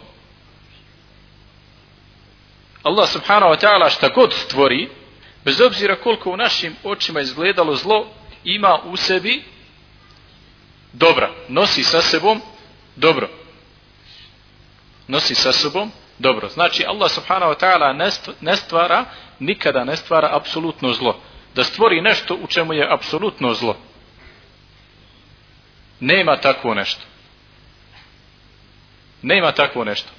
Allah 2.84 3.10
subhanahu 3.10 3.54
wa 3.54 3.60
ta'ala 3.60 3.90
šta 3.90 4.10
god 4.10 4.34
stvori 4.34 4.90
bez 5.46 5.62
obzira 5.62 5.96
koliko 5.96 6.32
u 6.32 6.38
našim 6.38 6.76
očima 6.84 7.22
izgledalo 7.22 7.76
zlo 7.76 8.08
ima 8.44 8.80
u 8.86 8.98
sebi 8.98 9.44
dobra. 10.94 11.32
Nosi 11.48 11.84
sa 11.84 12.02
sebom 12.02 12.42
dobro. 12.96 13.30
Nosi 15.08 15.36
sa 15.36 15.52
sobom 15.52 15.92
dobro 16.22 16.50
znači 16.50 16.86
Allah 16.88 17.12
subhanahu 17.12 17.52
wa 17.52 17.60
ta'ala 17.60 18.12
ne 18.42 18.56
stvara 18.56 19.06
nikada 19.40 19.84
ne 19.84 19.96
stvara 19.96 20.30
apsolutno 20.36 20.94
zlo. 20.94 21.22
Da 21.56 21.64
stvori 21.64 22.02
nešto 22.02 22.36
u 22.36 22.48
čemu 22.48 22.74
je 22.74 22.94
apsolutno 22.94 23.54
zlo. 23.54 23.78
Nema 26.00 26.38
takvo 26.38 26.74
nešto. 26.74 27.02
Nema 29.22 29.52
takvo 29.52 29.84
nešto. 29.84 30.10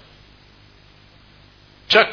Čak 1.89 2.07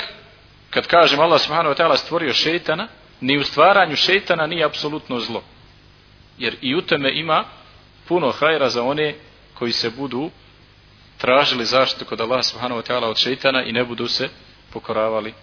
kad 0.69 0.87
kažem 0.87 1.19
Allah 1.19 1.41
subhanahu 1.41 1.75
wa 1.75 1.77
ta'ala 1.77 1.97
stvorio 1.97 2.33
šeitana 2.33 2.87
ni 3.21 3.37
u 3.37 3.43
stvaranju 3.43 3.95
šeitana 3.95 4.47
nije 4.47 4.65
apsolutno 4.65 5.19
zlo. 5.19 5.43
Jer 6.37 6.55
i 6.61 6.75
u 6.75 6.81
tome 6.81 7.11
ima 7.13 7.43
puno 8.07 8.31
hajra 8.31 8.69
za 8.69 8.83
one 8.83 9.15
koji 9.53 9.71
se 9.71 9.89
budu 9.89 10.31
tražili 11.19 11.65
zaštitu 11.65 12.05
kod 12.05 12.21
Allah 12.21 12.45
subhanahu 12.45 12.81
wa 12.81 12.91
ta'ala 12.91 13.07
od 13.07 13.17
šeitana 13.17 13.63
i 13.63 13.71
ne 13.71 13.83
budu 13.83 14.07
se 14.07 14.29
pokoravali 14.73 15.33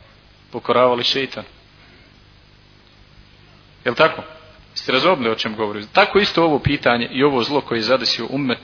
pokoravali 0.53 1.05
šeitan. 1.05 1.45
Jel 3.85 3.95
tako? 3.95 4.23
ste 4.75 4.93
razobili 4.93 5.31
o 5.31 5.35
čem 5.35 5.57
govorim? 5.57 5.87
Tako 5.93 6.19
isto 6.19 6.45
ovo 6.45 6.59
pitanje 6.59 7.09
i 7.13 7.23
ovo 7.23 7.43
zlo 7.43 7.61
koje 7.61 7.79
je 7.79 7.83
zadesio 7.83 8.27
ummet. 8.31 8.59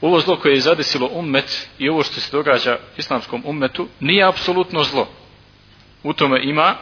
Ovo 0.00 0.20
zlo 0.20 0.36
koje 0.36 0.54
je 0.54 0.60
zadesilo 0.60 1.08
ummet 1.12 1.68
i 1.78 1.88
ovo 1.88 2.02
što 2.02 2.20
se 2.20 2.36
događa 2.36 2.78
islamskom 2.96 3.42
ummetu 3.46 3.88
nije 4.00 4.24
apsolutno 4.24 4.82
zlo. 4.82 5.08
U 6.02 6.12
tome 6.12 6.40
ima 6.42 6.74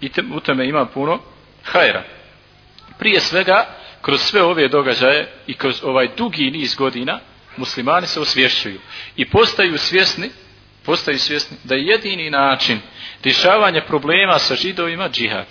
i 0.00 0.08
te, 0.08 0.22
u 0.34 0.40
tome 0.40 0.68
ima 0.68 0.86
puno 0.86 1.20
hajra. 1.64 2.04
Prije 2.98 3.20
svega 3.20 3.66
kroz 4.02 4.20
sve 4.20 4.42
ove 4.42 4.68
događaje 4.68 5.32
i 5.46 5.54
kroz 5.54 5.84
ovaj 5.84 6.08
dugi 6.16 6.50
niz 6.50 6.74
godina 6.74 7.20
muslimani 7.56 8.06
se 8.06 8.20
osvješćuju 8.20 8.80
i 9.16 9.30
postaju 9.30 9.78
svjesni 9.78 10.30
postaju 10.84 11.18
svjesni 11.18 11.56
da 11.64 11.74
je 11.74 11.86
jedini 11.86 12.30
način 12.30 12.80
rješavanja 13.22 13.84
problema 13.86 14.38
sa 14.38 14.54
židovima 14.54 15.08
džihad. 15.08 15.46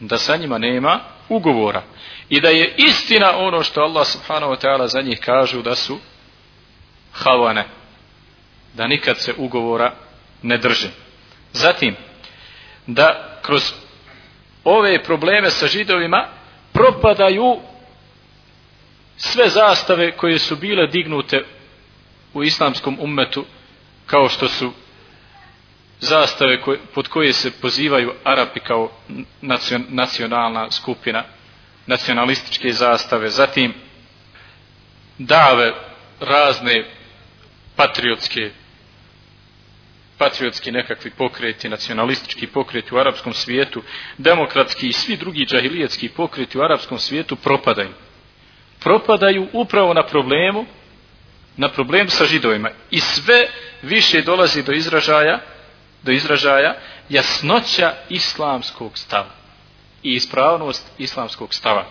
Da 0.00 0.18
sa 0.18 0.36
njima 0.36 0.58
nema 0.58 1.00
ugovora. 1.28 1.82
I 2.28 2.40
da 2.40 2.48
je 2.48 2.74
istina 2.76 3.36
ono 3.36 3.62
što 3.62 3.80
Allah 3.80 4.06
subhanahu 4.06 4.52
wa 4.52 4.64
ta'ala 4.64 4.86
za 4.86 5.00
njih 5.00 5.20
kažu 5.20 5.62
da 5.62 5.74
su 5.74 5.98
havane. 7.12 7.64
Da 8.74 8.86
nikad 8.86 9.20
se 9.20 9.34
ugovora 9.36 9.94
ne 10.42 10.58
drže. 10.58 10.88
Zatim, 11.52 11.96
da 12.86 13.38
kroz 13.42 13.72
ove 14.64 15.02
probleme 15.02 15.50
sa 15.50 15.66
židovima 15.66 16.28
propadaju 16.72 17.60
sve 19.18 19.48
zastave 19.48 20.16
koje 20.16 20.38
su 20.38 20.56
bile 20.56 20.86
dignute 20.86 21.44
u 22.34 22.44
islamskom 22.44 22.96
ummetu 23.00 23.44
kao 24.06 24.28
što 24.28 24.48
su 24.48 24.72
zastave 26.00 26.60
koje, 26.60 26.78
pod 26.94 27.08
koje 27.08 27.32
se 27.32 27.50
pozivaju 27.50 28.12
Arapi 28.24 28.60
kao 28.60 28.90
nacion, 29.40 29.84
nacionalna 29.88 30.70
skupina, 30.70 31.24
nacionalističke 31.86 32.72
zastave, 32.72 33.28
zatim 33.28 33.74
dave 35.18 35.72
razne 36.20 36.84
patriotske 37.76 38.50
patriotski 40.18 40.72
nekakvi 40.72 41.10
pokreti, 41.10 41.68
nacionalistički 41.68 42.46
pokreti 42.46 42.94
u 42.94 42.98
arapskom 42.98 43.32
svijetu, 43.32 43.82
demokratski 44.18 44.88
i 44.88 44.92
svi 44.92 45.16
drugi 45.16 45.46
džahilijetski 45.46 46.08
pokreti 46.08 46.58
u 46.58 46.62
arapskom 46.62 46.98
svijetu 46.98 47.36
propadaju. 47.36 47.90
Propadaju 48.80 49.48
upravo 49.52 49.94
na 49.94 50.02
problemu 50.02 50.66
na 51.58 51.68
problem 51.68 52.08
sa 52.08 52.24
židovima. 52.24 52.70
I 52.90 53.00
sve 53.00 53.48
više 53.82 54.22
dolazi 54.22 54.62
do 54.62 54.72
izražaja 54.72 55.40
do 56.02 56.12
izražaja 56.12 56.74
jasnoća 57.08 57.94
islamskog 58.08 58.98
stava 58.98 59.30
i 60.02 60.12
ispravnost 60.12 60.86
islamskog 60.98 61.54
stava. 61.54 61.84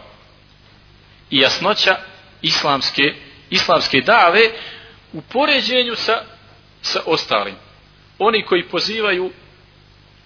I 1.30 1.40
jasnoća 1.40 1.96
islamske 2.42 3.04
islamske 3.50 4.02
dave 4.02 4.42
u 5.14 5.22
poređenju 5.22 5.96
sa, 5.96 6.22
sa 6.82 7.00
ostalim. 7.06 7.56
Oni 8.20 8.46
koji 8.46 8.64
pozivaju 8.68 9.32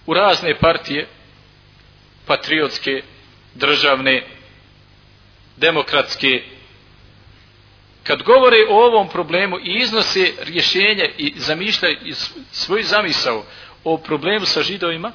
u 0.05 0.14
razne 0.14 0.55
partije 0.59 1.07
patriotske 2.26 2.91
državne 3.55 4.28
demokratske 5.62 6.43
kad 8.03 8.24
govore 8.24 8.57
o 8.70 8.86
ovom 8.86 9.09
problemu 9.09 9.59
i 9.59 9.76
iznose 9.82 10.32
rješenje 10.41 11.12
i 11.18 11.34
zamišljaju 11.38 11.97
svoj 12.51 12.84
zamisao 12.84 13.45
o 13.84 13.97
problemu 13.97 14.45
sa 14.45 14.64
židovima, 14.64 15.12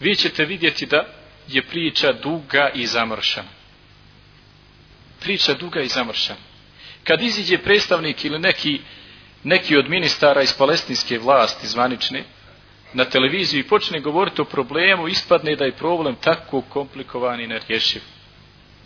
vi 0.00 0.14
ćete 0.14 0.44
vidjeti 0.44 0.86
da 0.86 1.04
je 1.48 1.62
priča 1.62 2.12
duga 2.12 2.70
i 2.74 2.86
zamršana. 2.86 3.48
Priča 5.20 5.54
duga 5.54 5.80
i 5.80 5.88
zamršana. 5.88 6.40
Kad 7.04 7.22
iziđe 7.22 7.58
predstavnik 7.58 8.24
ili 8.24 8.38
neki, 8.38 8.80
neki 9.44 9.76
od 9.76 9.88
ministara 9.88 10.42
iz 10.42 10.52
palestinske 10.52 11.18
vlasti 11.18 11.66
zvanične 11.66 12.24
na 12.92 13.04
televiziju 13.04 13.60
i 13.60 13.68
počne 13.68 14.00
govoriti 14.00 14.42
o 14.42 14.44
problemu, 14.44 15.08
ispadne 15.08 15.56
da 15.56 15.64
je 15.64 15.72
problem 15.76 16.14
tako 16.14 16.60
komplikovan 16.60 17.40
i 17.40 17.46
nerješiv. 17.46 18.02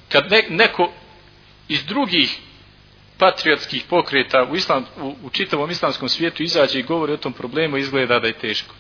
Kad 0.09 0.31
ne, 0.31 0.43
neko 0.51 0.93
iz 1.69 1.85
drugih 1.85 2.39
patriotskih 3.19 3.85
pokreta 3.89 4.47
u, 4.51 4.57
islam, 4.57 4.87
u, 5.01 5.17
u 5.23 5.31
čitavom 5.31 5.71
islamskom 5.71 6.09
svijetu 6.09 6.43
izađe 6.43 6.79
i 6.79 6.83
govori 6.83 7.13
o 7.13 7.17
tom 7.17 7.33
problemu, 7.33 7.77
izgleda 7.77 8.19
da 8.19 8.27
je 8.27 8.39
teško. 8.39 8.75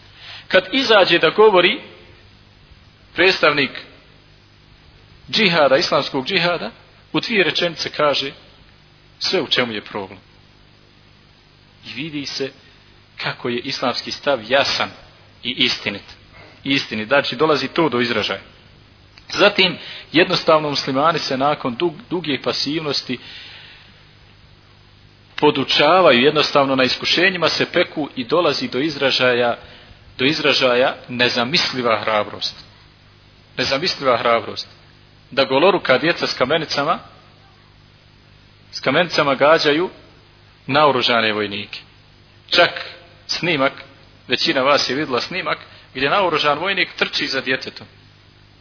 Kad 0.48 0.64
izađe 0.72 1.18
da 1.18 1.30
govori 1.30 1.80
predstavnik 3.14 3.70
džihada, 5.30 5.76
islamskog 5.76 6.26
džihada, 6.26 6.70
u 7.12 7.20
dvije 7.20 7.44
rečenice 7.44 7.90
kaže 7.90 8.32
sve 9.18 9.40
u 9.42 9.46
čemu 9.46 9.72
je 9.72 9.84
problem. 9.84 10.18
I 11.86 11.92
vidi 11.94 12.26
se 12.26 12.52
kako 13.16 13.48
je 13.48 13.58
islamski 13.58 14.10
stav 14.10 14.40
jasan 14.48 14.90
i 15.42 15.50
istinit. 15.50 16.02
Istinit, 16.64 17.08
znači 17.08 17.36
dolazi 17.36 17.68
to 17.68 17.88
do 17.88 18.00
izražaja. 18.00 18.40
Zatim, 19.28 19.78
jednostavno 20.12 20.70
muslimani 20.70 21.18
se 21.18 21.36
nakon 21.36 21.74
dug, 21.74 21.94
duge 22.10 22.42
pasivnosti 22.42 23.18
podučavaju 25.36 26.20
jednostavno 26.20 26.76
na 26.76 26.84
iskušenjima 26.84 27.48
se 27.48 27.66
peku 27.72 28.08
i 28.16 28.24
dolazi 28.24 28.68
do 28.68 28.78
izražaja 28.78 29.56
do 30.18 30.24
izražaja 30.24 30.96
nezamisliva 31.08 32.00
hrabrost. 32.00 32.64
Nezamisliva 33.58 34.16
hrabrost. 34.16 34.68
Da 35.30 35.44
goloruka 35.44 35.98
djeca 35.98 36.26
s 36.26 36.34
kamenicama 36.34 36.98
s 38.72 38.80
kamenicama 38.80 39.34
gađaju 39.34 39.90
naoružane 40.66 41.32
vojnike. 41.32 41.80
Čak 42.50 42.70
snimak, 43.26 43.72
većina 44.28 44.62
vas 44.62 44.90
je 44.90 44.96
vidjela 44.96 45.20
snimak, 45.20 45.58
gdje 45.94 46.10
naoružan 46.10 46.58
vojnik 46.58 46.88
trči 46.96 47.26
za 47.26 47.40
djetetom. 47.40 47.86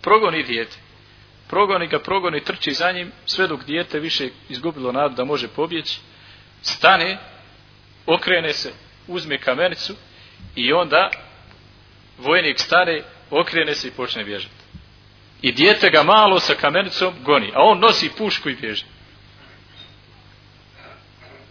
Progoni 0.06 0.44
dijete. 0.44 0.78
Progoni 1.48 1.88
ga, 1.88 2.00
progoni, 2.00 2.44
trči 2.44 2.72
za 2.72 2.92
njim, 2.92 3.12
sve 3.26 3.48
dok 3.48 3.66
dijete 3.66 4.00
više 4.00 4.30
izgubilo 4.50 4.92
nadu 4.92 5.16
da 5.16 5.26
može 5.26 5.48
pobjeći, 5.48 6.00
stane, 6.62 7.18
okrene 8.06 8.54
se, 8.54 8.74
uzme 9.08 9.38
kamenicu 9.38 9.96
i 10.56 10.74
onda 10.74 11.10
vojnik 12.18 12.60
stane, 12.60 13.04
okrene 13.32 13.76
se 13.76 13.88
i 13.88 13.92
počne 13.92 14.24
bježati. 14.24 14.56
I 15.42 15.52
dijete 15.52 15.90
ga 15.90 16.04
malo 16.04 16.40
sa 16.40 16.54
kamenicom 16.54 17.14
goni, 17.24 17.52
a 17.56 17.62
on 17.62 17.80
nosi 17.80 18.12
pušku 18.18 18.50
i 18.50 18.56
bježi. 18.56 18.86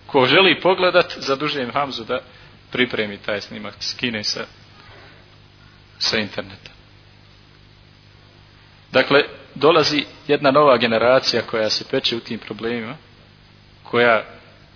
Ko 0.06 0.26
želi 0.26 0.60
pogledat, 0.60 1.14
zadužujem 1.16 1.70
Hamzu 1.70 2.04
da 2.04 2.20
pripremi 2.72 3.18
taj 3.18 3.40
snimak, 3.40 3.74
skine 3.80 4.24
sa, 4.24 4.46
sa 5.98 6.18
interneta. 6.18 6.73
Dakle, 8.94 9.22
dolazi 9.54 10.04
jedna 10.28 10.50
nova 10.50 10.76
generacija 10.76 11.42
koja 11.42 11.70
se 11.70 11.84
peče 11.90 12.16
u 12.16 12.20
tim 12.20 12.38
problemima, 12.38 12.96
koja 13.82 14.24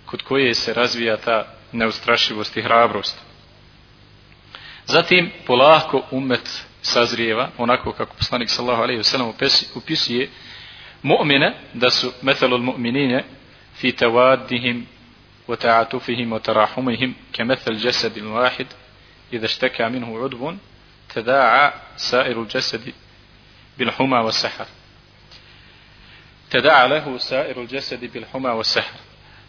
kod 0.05 0.21
koje 0.21 0.53
se 0.53 0.73
razvija 0.73 1.17
ta 1.17 1.45
neustrašivost 1.71 2.57
i 2.57 2.61
hrabrost. 2.61 3.17
Zatim, 4.85 5.31
polako 5.47 6.03
umet 6.11 6.63
sazrijeva, 6.81 7.49
onako 7.57 7.91
kako 7.91 8.15
poslanik 8.15 8.49
sallahu 8.49 8.81
alaihi 8.81 9.01
wasallam 9.01 9.33
upisuje 9.75 10.29
mu'mine, 11.03 11.53
da 11.73 11.89
su 11.89 12.11
metalul 12.21 12.61
mu'minine 12.61 13.23
fi 13.75 13.91
tawaddihim, 13.91 14.85
wa 15.47 15.57
ta'atufihim 15.57 16.31
wa 16.31 16.39
tarahumihim 16.39 17.15
ke 17.31 17.43
metal 17.43 17.73
jesedin 17.73 18.25
wahid 18.29 18.67
idha 19.31 19.47
šteka 19.47 19.89
minhu 19.89 20.13
udvun 20.25 20.59
tada'a 21.13 21.71
sairu 21.97 22.45
jesedi 22.53 22.93
bil 23.79 23.91
huma 23.97 24.21
wa 24.21 24.31
له 24.31 24.67
tada'a 26.49 27.57
الجسد 27.57 28.05
بالحمى 28.05 28.09
والسحر 28.09 28.09
bil 28.13 28.25
huma 28.31 28.53
wa 28.53 28.83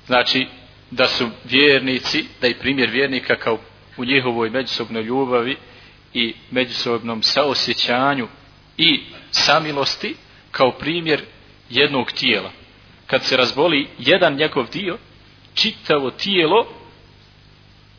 znači 0.06 0.46
da 0.90 1.08
su 1.08 1.30
vjernici, 1.44 2.24
da 2.40 2.46
je 2.46 2.58
primjer 2.58 2.90
vjernika 2.90 3.36
kao 3.36 3.58
u 3.96 4.04
njihovoj 4.04 4.50
međusobnoj 4.50 5.02
ljubavi 5.02 5.56
i 6.14 6.34
međusobnom 6.50 7.22
saosjećanju 7.22 8.28
i 8.76 9.00
samilosti 9.30 10.16
kao 10.50 10.72
primjer 10.78 11.22
jednog 11.70 12.12
tijela. 12.12 12.50
Kad 13.06 13.24
se 13.24 13.36
razboli 13.36 13.88
jedan 13.98 14.36
njegov 14.36 14.70
dio, 14.70 14.98
čitavo 15.54 16.10
tijelo 16.10 16.80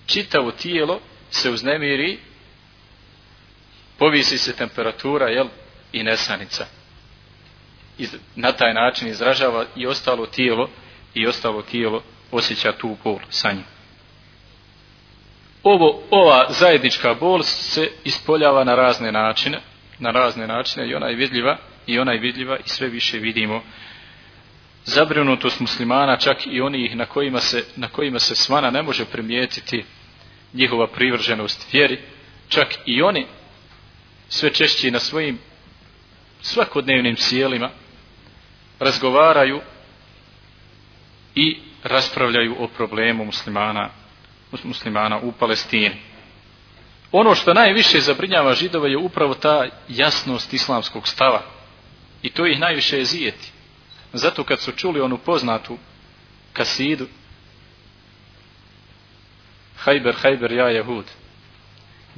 čitavo 0.05 0.51
tijelo 0.51 0.99
se 1.29 1.49
uznemiri 1.49 2.19
povisi 3.97 4.37
se 4.37 4.55
temperatura 4.55 5.29
jel, 5.29 5.47
i 5.91 6.03
nesanica. 6.03 6.65
I 7.97 8.07
na 8.35 8.51
taj 8.51 8.73
način 8.73 9.07
izražava 9.07 9.65
i 9.75 9.87
ostalo 9.87 10.25
tijelo 10.25 10.69
i 11.13 11.27
ostalo 11.27 11.61
tijelo 11.61 12.03
osjeća 12.31 12.71
tu 12.71 12.97
bol 13.03 13.19
sa 13.29 13.51
njim. 13.51 13.65
Ovo, 15.63 16.03
ova 16.09 16.45
zajednička 16.49 17.13
bol 17.13 17.43
se 17.43 17.89
ispoljava 18.03 18.63
na 18.63 18.75
razne 18.75 19.11
načine, 19.11 19.59
na 19.99 20.11
razne 20.11 20.47
načine 20.47 20.89
i 20.89 20.95
ona 20.95 21.07
je 21.07 21.15
vidljiva 21.15 21.57
i 21.87 21.99
ona 21.99 22.11
je 22.11 22.19
vidljiva 22.19 22.57
i 22.57 22.69
sve 22.69 22.87
više 22.87 23.17
vidimo 23.17 23.63
zabrinutost 24.85 25.59
muslimana, 25.59 26.17
čak 26.17 26.37
i 26.45 26.61
onih 26.61 26.95
na 26.95 27.05
kojima 27.05 27.39
se, 27.39 27.63
na 27.75 27.87
kojima 27.87 28.19
se 28.19 28.35
svana 28.35 28.69
ne 28.69 28.81
može 28.81 29.05
primijetiti 29.05 29.83
njihova 30.53 30.87
privrženost 30.87 31.73
vjeri, 31.73 31.99
čak 32.49 32.67
i 32.85 33.01
oni 33.01 33.25
sve 34.29 34.53
češće 34.53 34.91
na 34.91 34.99
svojim 34.99 35.39
svakodnevnim 36.41 37.17
sjelima 37.17 37.69
razgovaraju 38.79 39.61
i 41.35 41.59
raspravljaju 41.83 42.55
o 42.59 42.67
problemu 42.67 43.25
muslimana 43.25 43.89
muslimana 44.63 45.19
u 45.19 45.31
Palestini. 45.31 45.95
Ono 47.11 47.35
što 47.35 47.53
najviše 47.53 47.99
zabrinjava 47.99 48.53
židova 48.53 48.87
je 48.87 48.97
upravo 48.97 49.33
ta 49.33 49.65
jasnost 49.87 50.53
islamskog 50.53 51.07
stava. 51.07 51.41
I 52.21 52.29
to 52.29 52.45
ih 52.47 52.59
najviše 52.59 52.97
je 52.97 53.05
zijeti. 53.05 53.51
Zato 54.13 54.43
kad 54.43 54.59
su 54.59 54.71
čuli 54.71 55.01
onu 55.01 55.17
poznatu 55.17 55.77
kasidu 56.53 57.07
Hajber, 59.77 60.15
Hajber, 60.15 60.51
ja 60.51 60.69
Jehud. 60.69 61.05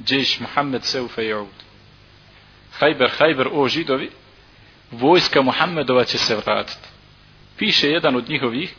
Džeš 0.04 0.40
Muhammed 0.40 0.84
Seufe 0.84 1.22
Jehud. 1.24 1.64
Hajber, 2.78 3.10
Hajber, 3.18 3.48
o 3.52 3.68
židovi, 3.68 4.10
vojska 4.90 5.42
Muhammedova 5.42 6.04
će 6.04 6.18
se 6.18 6.36
vratiti. 6.36 6.88
Piše 7.56 7.88
jedan 7.88 8.16
od 8.16 8.28
njihovih, 8.28 8.74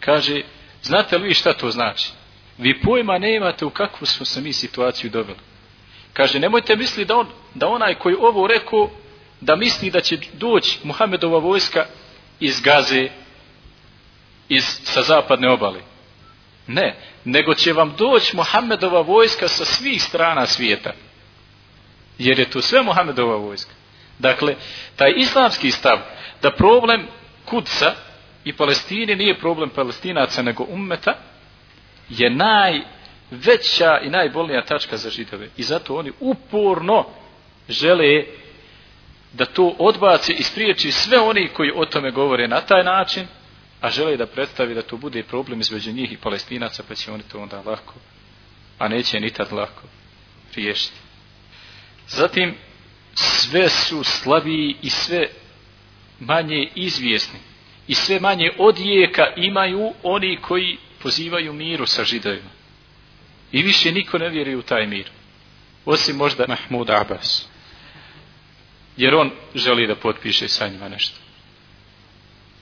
kaže, 0.00 0.42
znate 0.82 1.18
li 1.18 1.28
vi 1.28 1.34
šta 1.34 1.52
to 1.52 1.70
znači? 1.70 2.10
Vi 2.58 2.80
pojma 2.80 3.18
nemate 3.18 3.64
u 3.64 3.70
kakvu 3.70 4.06
smo 4.06 4.26
se 4.26 4.40
mi 4.40 4.52
situaciju 4.52 5.10
doveli. 5.10 5.38
Kaže, 6.12 6.38
nemojte 6.38 6.76
misli 6.76 7.04
da, 7.04 7.16
on, 7.16 7.26
da 7.54 7.68
onaj 7.68 7.94
koji 7.94 8.16
ovo 8.20 8.46
rekao, 8.46 8.90
da 9.40 9.56
misli 9.56 9.90
da 9.90 10.00
će 10.00 10.18
doći 10.32 10.78
Muhammedova 10.84 11.38
vojska 11.38 11.86
iz 12.40 12.60
Gaze, 12.60 13.08
iz, 14.48 14.64
sa 14.64 15.02
zapadne 15.02 15.50
obale. 15.50 15.80
Ne, 16.66 16.96
nego 17.24 17.54
će 17.54 17.72
vam 17.72 17.94
doći 17.98 18.36
Muhammedova 18.36 19.00
vojska 19.00 19.48
sa 19.48 19.64
svih 19.64 20.02
strana 20.02 20.46
svijeta. 20.46 20.92
Jer 22.18 22.38
je 22.38 22.50
to 22.50 22.62
sve 22.62 22.82
Muhammedova 22.82 23.36
vojska. 23.36 23.70
Dakle, 24.18 24.54
taj 24.96 25.12
islamski 25.16 25.70
stav 25.70 25.98
da 26.42 26.50
problem 26.50 27.06
Kudsa 27.44 27.94
i 28.44 28.52
Palestine 28.52 29.16
nije 29.16 29.38
problem 29.38 29.70
palestinaca 29.70 30.42
nego 30.42 30.64
ummeta 30.68 31.14
je 32.08 32.30
najveća 32.30 33.98
i 34.02 34.10
najbolnija 34.10 34.64
tačka 34.64 34.96
za 34.96 35.10
židove. 35.10 35.48
I 35.56 35.62
zato 35.62 35.96
oni 35.96 36.12
uporno 36.20 37.06
žele 37.68 38.24
da 39.32 39.44
to 39.44 39.74
odbace 39.78 40.32
i 40.32 40.42
spriječi 40.42 40.92
sve 40.92 41.20
oni 41.20 41.48
koji 41.48 41.72
o 41.74 41.84
tome 41.84 42.10
govore 42.10 42.48
na 42.48 42.60
taj 42.60 42.84
način, 42.84 43.26
a 43.80 43.90
žele 43.90 44.16
da 44.16 44.26
predstavi 44.26 44.74
da 44.74 44.82
to 44.82 44.96
bude 44.96 45.22
problem 45.22 45.60
između 45.60 45.92
njih 45.92 46.12
i 46.12 46.16
palestinaca, 46.16 46.82
pa 46.88 46.94
će 46.94 47.12
oni 47.12 47.22
to 47.32 47.38
onda 47.40 47.62
lako, 47.66 47.94
a 48.78 48.88
neće 48.88 49.20
ni 49.20 49.30
tad 49.30 49.52
lako 49.52 49.82
riješiti. 50.54 51.07
Zatim, 52.08 52.54
sve 53.14 53.68
su 53.68 54.04
slabiji 54.04 54.76
i 54.82 54.90
sve 54.90 55.26
manje 56.20 56.68
izvjesni 56.74 57.38
i 57.88 57.94
sve 57.94 58.20
manje 58.20 58.50
odjeka 58.58 59.26
imaju 59.36 59.92
oni 60.02 60.38
koji 60.42 60.78
pozivaju 61.02 61.52
miru 61.52 61.86
sa 61.86 62.04
židovima. 62.04 62.50
I 63.52 63.62
više 63.62 63.92
niko 63.92 64.18
ne 64.18 64.28
vjeruje 64.28 64.56
u 64.56 64.62
taj 64.62 64.86
mir. 64.86 65.10
Osim 65.84 66.16
možda 66.16 66.44
Mahmud 66.48 66.90
Abbas. 66.90 67.48
Jer 68.96 69.14
on 69.14 69.30
želi 69.54 69.86
da 69.86 69.94
potpiše 69.94 70.48
sa 70.48 70.68
njima 70.68 70.88
nešto. 70.88 71.18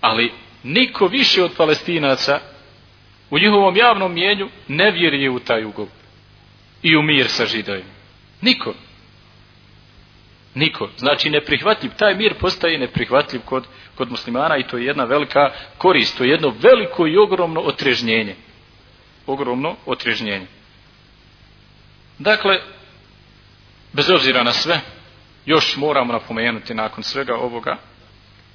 Ali 0.00 0.32
niko 0.62 1.06
više 1.06 1.44
od 1.44 1.52
palestinaca 1.56 2.40
u 3.30 3.38
njihovom 3.38 3.76
javnom 3.76 4.14
mijenju 4.14 4.48
ne 4.68 4.90
vjeruje 4.90 5.30
u 5.30 5.40
taj 5.40 5.64
ugovor. 5.64 5.92
I 6.82 6.96
u 6.96 7.02
mir 7.02 7.28
sa 7.28 7.46
židovima. 7.46 7.90
Niko. 8.40 8.74
Niko. 10.56 10.88
Znači 10.96 11.30
neprihvatljiv. 11.30 11.92
Taj 11.98 12.14
mir 12.14 12.34
postaje 12.40 12.78
neprihvatljiv 12.78 13.40
kod, 13.44 13.66
kod 13.94 14.10
muslimana 14.10 14.56
i 14.56 14.66
to 14.66 14.78
je 14.78 14.84
jedna 14.84 15.04
velika 15.04 15.50
korist. 15.78 16.18
To 16.18 16.24
je 16.24 16.30
jedno 16.30 16.54
veliko 16.60 17.06
i 17.06 17.16
ogromno 17.16 17.60
otrežnjenje. 17.60 18.36
Ogromno 19.26 19.76
otrežnjenje. 19.86 20.46
Dakle, 22.18 22.60
bez 23.92 24.10
obzira 24.10 24.42
na 24.42 24.52
sve, 24.52 24.80
još 25.46 25.76
moramo 25.76 26.12
napomenuti 26.12 26.74
nakon 26.74 27.02
svega 27.02 27.34
ovoga, 27.34 27.76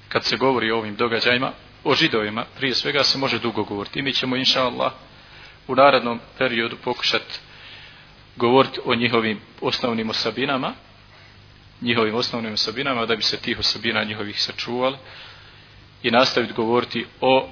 kad 0.10 0.24
se 0.24 0.38
govori 0.38 0.72
o 0.72 0.78
ovim 0.78 0.96
događajima, 0.96 1.52
o 1.84 1.96
židovima, 1.96 2.46
prije 2.58 2.76
svega 2.76 3.04
se 3.04 3.18
može 3.18 3.40
dugo 3.40 3.64
govoriti. 3.64 4.00
I 4.00 4.02
mi 4.02 4.14
ćemo, 4.14 4.36
inša 4.36 4.64
Allah, 4.64 4.92
u 5.68 5.76
narednom 5.76 6.20
periodu 6.38 6.78
pokušati 6.84 7.40
govoriti 8.36 8.80
o 8.86 8.96
njihovim 8.96 9.40
osnovnim 9.62 10.10
osabinama, 10.10 10.74
njihovim 11.82 12.16
osnovnim 12.16 12.54
osobinama, 12.54 13.06
da 13.06 13.16
bi 13.16 13.24
se 13.24 13.38
tih 13.38 13.60
osobina 13.60 14.04
njihovih 14.04 14.42
sačuvali 14.44 14.98
i 16.04 16.12
nastaviti 16.12 16.54
govoriti 16.54 17.06
o 17.22 17.50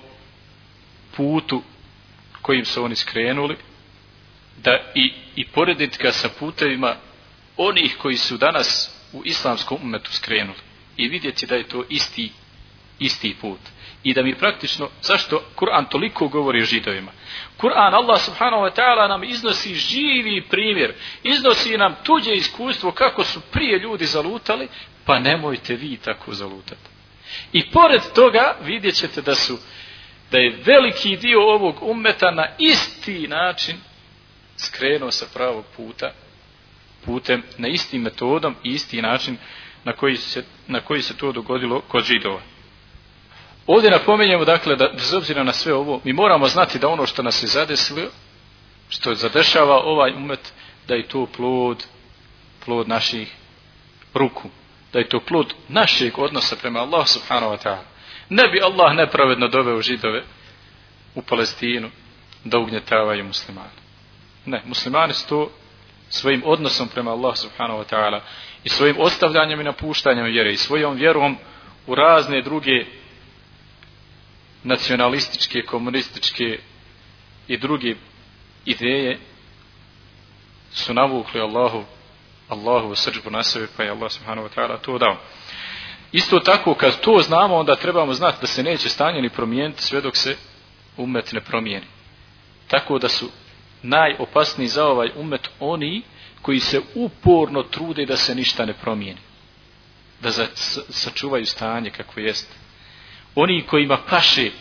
putu 1.18 1.64
kojim 2.42 2.66
su 2.66 2.84
oni 2.84 2.96
skrenuli, 2.96 3.58
da 4.58 4.92
i, 4.96 5.14
i 5.36 5.48
porediti 5.48 5.98
ga 6.04 6.12
sa 6.12 6.30
putevima 6.40 6.96
onih 7.58 7.98
koji 8.02 8.18
su 8.18 8.38
danas 8.38 8.92
u 9.14 9.22
islamskom 9.26 9.78
umetu 9.84 10.14
skrenuli 10.14 10.60
i 10.98 11.08
vidjeti 11.08 11.46
da 11.46 11.56
je 11.56 11.68
to 11.68 11.84
isti, 11.90 12.32
isti 13.00 13.36
put. 13.42 13.60
I 14.04 14.14
da 14.14 14.24
mi 14.24 14.36
praktično, 14.36 14.90
zašto 15.02 15.44
Kur'an 15.56 15.90
toliko 15.90 16.28
govori 16.28 16.62
o 16.62 16.66
židovima? 16.66 17.12
Kur'an, 17.58 17.94
Allah 17.94 18.22
subhanahu 18.22 18.64
wa 18.64 18.72
ta'ala 18.76 19.08
nam 19.08 19.24
iznosi 19.24 19.76
živi 19.76 20.42
primjer, 20.50 20.94
iznosi 21.24 21.78
nam 21.78 21.96
tuđe 22.04 22.34
iskustvo 22.34 22.92
kako 22.92 23.24
su 23.24 23.42
prije 23.42 23.80
ljudi 23.80 24.06
zalutali, 24.06 24.68
pa 25.06 25.20
nemojte 25.20 25.76
vi 25.76 25.98
tako 25.98 26.34
zalutati. 26.34 26.90
I 27.54 27.70
pored 27.70 28.02
toga 28.16 28.56
vidjet 28.64 28.96
ćete 28.96 29.22
da 29.22 29.36
su, 29.36 29.58
da 30.32 30.38
je 30.38 30.58
veliki 30.66 31.18
dio 31.18 31.42
ovog 31.42 31.76
ummeta 31.82 32.32
na 32.32 32.46
isti 32.58 33.28
način 33.28 33.76
skrenuo 34.58 35.12
sa 35.12 35.26
pravog 35.34 35.66
puta, 35.78 36.12
putem, 37.06 37.44
na 37.58 37.68
istim 37.68 38.02
metodom 38.02 38.56
i 38.64 38.70
isti 38.70 39.02
način 39.02 39.38
na 39.84 39.94
koji 39.94 40.16
se, 40.16 40.44
na 40.68 40.82
koji 40.82 41.02
se 41.02 41.18
to 41.18 41.32
dogodilo 41.32 41.82
kod 41.82 42.04
židova. 42.04 42.42
Ovdje 43.72 43.92
napomenjamo 43.92 44.46
dakle 44.46 44.76
da 44.76 44.90
bez 44.94 45.14
obzira 45.14 45.44
na 45.44 45.54
sve 45.54 45.74
ovo, 45.74 46.02
mi 46.04 46.14
moramo 46.14 46.48
znati 46.48 46.80
da 46.80 46.88
ono 46.88 47.06
što 47.06 47.24
nas 47.24 47.44
je 47.44 47.48
zadesilo, 47.48 48.02
što 48.90 49.16
zadešava 49.16 49.82
ovaj 49.84 50.14
umet, 50.14 50.54
da 50.88 50.96
je 50.96 51.08
to 51.08 51.28
plod, 51.38 51.86
plod 52.66 52.88
naših 52.88 53.34
ruku. 54.14 54.50
Da 54.94 55.00
je 55.00 55.10
to 55.10 55.20
plod 55.20 55.54
našeg 55.68 56.20
odnosa 56.20 56.56
prema 56.56 56.80
Allah 56.80 57.08
subhanahu 57.08 57.54
wa 57.54 57.64
ta'ala. 57.64 57.84
Ne 58.30 58.48
bi 58.48 58.62
Allah 58.62 58.96
nepravedno 58.96 59.48
doveo 59.48 59.82
židove 59.82 60.24
u 61.16 61.22
Palestinu 61.22 61.90
da 62.44 62.58
ugnjetavaju 62.58 63.24
muslimani. 63.24 63.80
Ne, 64.46 64.62
muslimani 64.66 65.14
su 65.14 65.28
to 65.28 65.52
svojim 66.10 66.42
odnosom 66.46 66.88
prema 66.88 67.12
Allah 67.12 67.38
subhanahu 67.38 67.80
wa 67.80 67.96
ta'ala 67.96 68.20
i 68.64 68.70
svojim 68.70 68.96
ostavljanjem 69.00 69.62
i 69.62 69.64
napuštanjem 69.64 70.26
vjere 70.26 70.54
i 70.54 70.58
svojom 70.58 70.96
vjerom 70.96 71.38
u 71.88 71.96
razne 71.96 72.42
druge 72.42 72.99
nacionalističke, 74.64 75.62
komunističke 75.62 76.60
i 77.48 77.58
druge 77.58 77.96
ideje 78.66 79.20
su 80.72 80.94
navukli 80.94 81.42
Allahu 81.42 81.84
Allahu 82.50 82.96
srđbu 82.96 83.30
na 83.30 83.44
sebe 83.44 83.68
pa 83.78 83.84
je 83.84 83.90
Allah 83.90 84.12
subhanahu 84.12 84.48
wa 84.48 84.52
ta'ala 84.56 84.78
to 84.82 84.98
dao. 84.98 85.18
Isto 86.12 86.40
tako 86.40 86.74
kad 86.74 87.00
to 87.00 87.20
znamo 87.22 87.56
onda 87.56 87.76
trebamo 87.76 88.14
znati 88.14 88.38
da 88.42 88.48
se 88.48 88.64
neće 88.64 88.90
stanje 88.90 89.22
ni 89.22 89.30
promijeniti 89.30 89.84
sve 89.84 90.02
dok 90.02 90.16
se 90.18 90.38
umet 90.98 91.34
ne 91.34 91.42
promijeni. 91.42 91.86
Tako 92.68 93.00
da 93.00 93.10
su 93.10 93.30
najopasniji 93.84 94.68
za 94.68 94.86
ovaj 94.86 95.10
umet 95.16 95.50
oni 95.60 96.04
koji 96.42 96.60
se 96.60 96.82
uporno 96.96 97.64
trude 97.64 98.06
da 98.06 98.18
se 98.18 98.36
ništa 98.36 98.66
ne 98.66 98.74
promijeni. 98.74 99.20
Da 100.22 100.32
sačuvaju 100.90 101.46
stanje 101.46 101.90
kako 101.90 102.20
jeste 102.20 102.56
oni 103.42 103.66
kojima 103.68 103.98
paše 104.10 104.52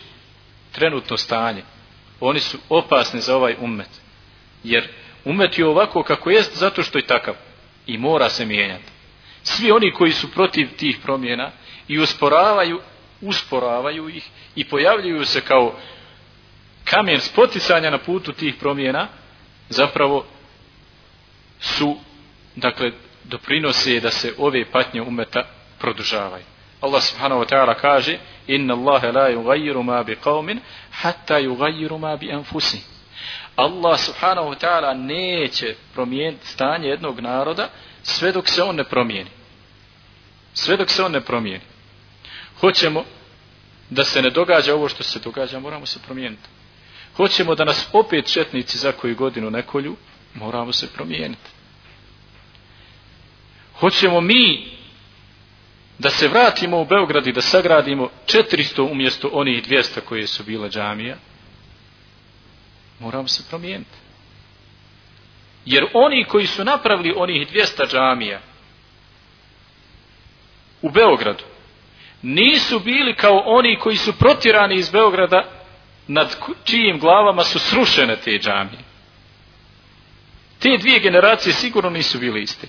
trenutno 0.71 1.17
stanje, 1.17 1.63
oni 2.19 2.39
su 2.39 2.57
opasni 2.69 3.21
za 3.21 3.35
ovaj 3.35 3.55
umet. 3.59 3.89
Jer 4.63 4.87
umet 5.25 5.59
je 5.59 5.67
ovako 5.67 6.03
kako 6.03 6.29
jest 6.29 6.57
zato 6.57 6.83
što 6.83 6.97
je 6.97 7.07
takav 7.07 7.33
i 7.87 7.97
mora 7.97 8.29
se 8.29 8.45
mijenjati. 8.45 8.91
Svi 9.43 9.71
oni 9.71 9.93
koji 9.93 10.11
su 10.11 10.31
protiv 10.31 10.67
tih 10.77 10.97
promjena 11.03 11.51
i 11.87 11.99
usporavaju, 11.99 12.81
usporavaju 13.21 14.09
ih 14.09 14.29
i 14.55 14.65
pojavljuju 14.65 15.25
se 15.25 15.41
kao 15.41 15.75
kamen 16.83 17.19
spoticanja 17.19 17.89
na 17.89 17.97
putu 17.97 18.33
tih 18.33 18.55
promjena, 18.59 19.07
zapravo 19.69 20.25
su, 21.59 21.97
dakle, 22.55 22.91
doprinose 23.23 23.99
da 23.99 24.11
se 24.11 24.33
ove 24.37 24.65
patnje 24.71 25.01
umeta 25.01 25.43
produžavaju. 25.79 26.43
Allah 26.81 27.01
subhanahu 27.01 27.41
wa 27.41 27.45
ta'ala 27.45 27.75
kaže 27.75 28.19
inna 28.47 28.73
Allahe 28.73 29.11
la 29.11 29.29
yughayyiru 29.29 29.83
ma 29.83 30.03
bi 30.03 30.15
qavmin 30.15 30.59
hatta 30.91 31.39
yughayyiru 31.39 31.99
ma 31.99 32.17
bi 32.17 32.31
anfusihim. 32.31 32.85
Allah 33.55 33.97
subhanahu 33.97 34.49
wa 34.49 34.55
ta'ala 34.55 34.93
neće 34.93 35.75
promijeniti 35.93 36.47
stanje 36.47 36.87
jednog 36.87 37.19
naroda 37.19 37.69
sve 38.03 38.31
dok 38.31 38.47
se 38.47 38.63
on 38.63 38.75
ne 38.75 38.83
promijeni. 38.83 39.29
Sve 40.53 40.77
dok 40.77 40.89
se 40.89 41.03
on 41.03 41.11
ne 41.11 41.21
promijeni. 41.21 41.63
Hoćemo 42.59 43.03
da 43.89 44.03
se 44.03 44.21
ne 44.21 44.29
događa 44.29 44.75
ovo 44.75 44.89
što 44.89 45.03
se 45.03 45.19
događa 45.19 45.59
moramo 45.59 45.85
se 45.85 45.99
promijeniti. 46.05 46.49
Hoćemo 47.17 47.55
da 47.55 47.65
nas 47.65 47.87
opet 47.93 48.33
četnici 48.33 48.77
za 48.77 48.91
koju 48.91 49.15
godinu 49.15 49.49
nekolju, 49.49 49.95
moramo 50.33 50.73
se 50.73 50.93
promijeniti. 50.93 51.49
Hoćemo 53.79 54.21
mi 54.21 54.78
da 55.99 56.09
se 56.09 56.27
vratimo 56.27 56.81
u 56.81 56.85
Beograd 56.85 57.27
i 57.27 57.31
da 57.31 57.41
sagradimo 57.41 58.09
400 58.25 58.91
umjesto 58.91 59.29
onih 59.33 59.67
200 59.67 59.99
koje 59.99 60.27
su 60.27 60.43
bile 60.43 60.69
džamija, 60.69 61.15
moramo 62.99 63.27
se 63.27 63.43
promijeniti. 63.49 63.97
Jer 65.65 65.85
oni 65.93 66.25
koji 66.25 66.47
su 66.47 66.63
napravili 66.63 67.13
onih 67.17 67.47
200 67.53 67.91
džamija 67.91 68.41
u 70.81 70.89
Beogradu, 70.89 71.43
nisu 72.21 72.79
bili 72.79 73.15
kao 73.15 73.43
oni 73.45 73.79
koji 73.79 73.97
su 73.97 74.13
protjerani 74.13 74.75
iz 74.75 74.89
Beograda 74.89 75.43
nad 76.07 76.37
čijim 76.63 76.99
glavama 76.99 77.43
su 77.43 77.59
srušene 77.59 78.15
te 78.15 78.31
džamije. 78.31 78.83
Te 80.59 80.77
dvije 80.79 80.99
generacije 80.99 81.53
sigurno 81.53 81.89
nisu 81.89 82.19
bili 82.19 82.41
iste. 82.41 82.67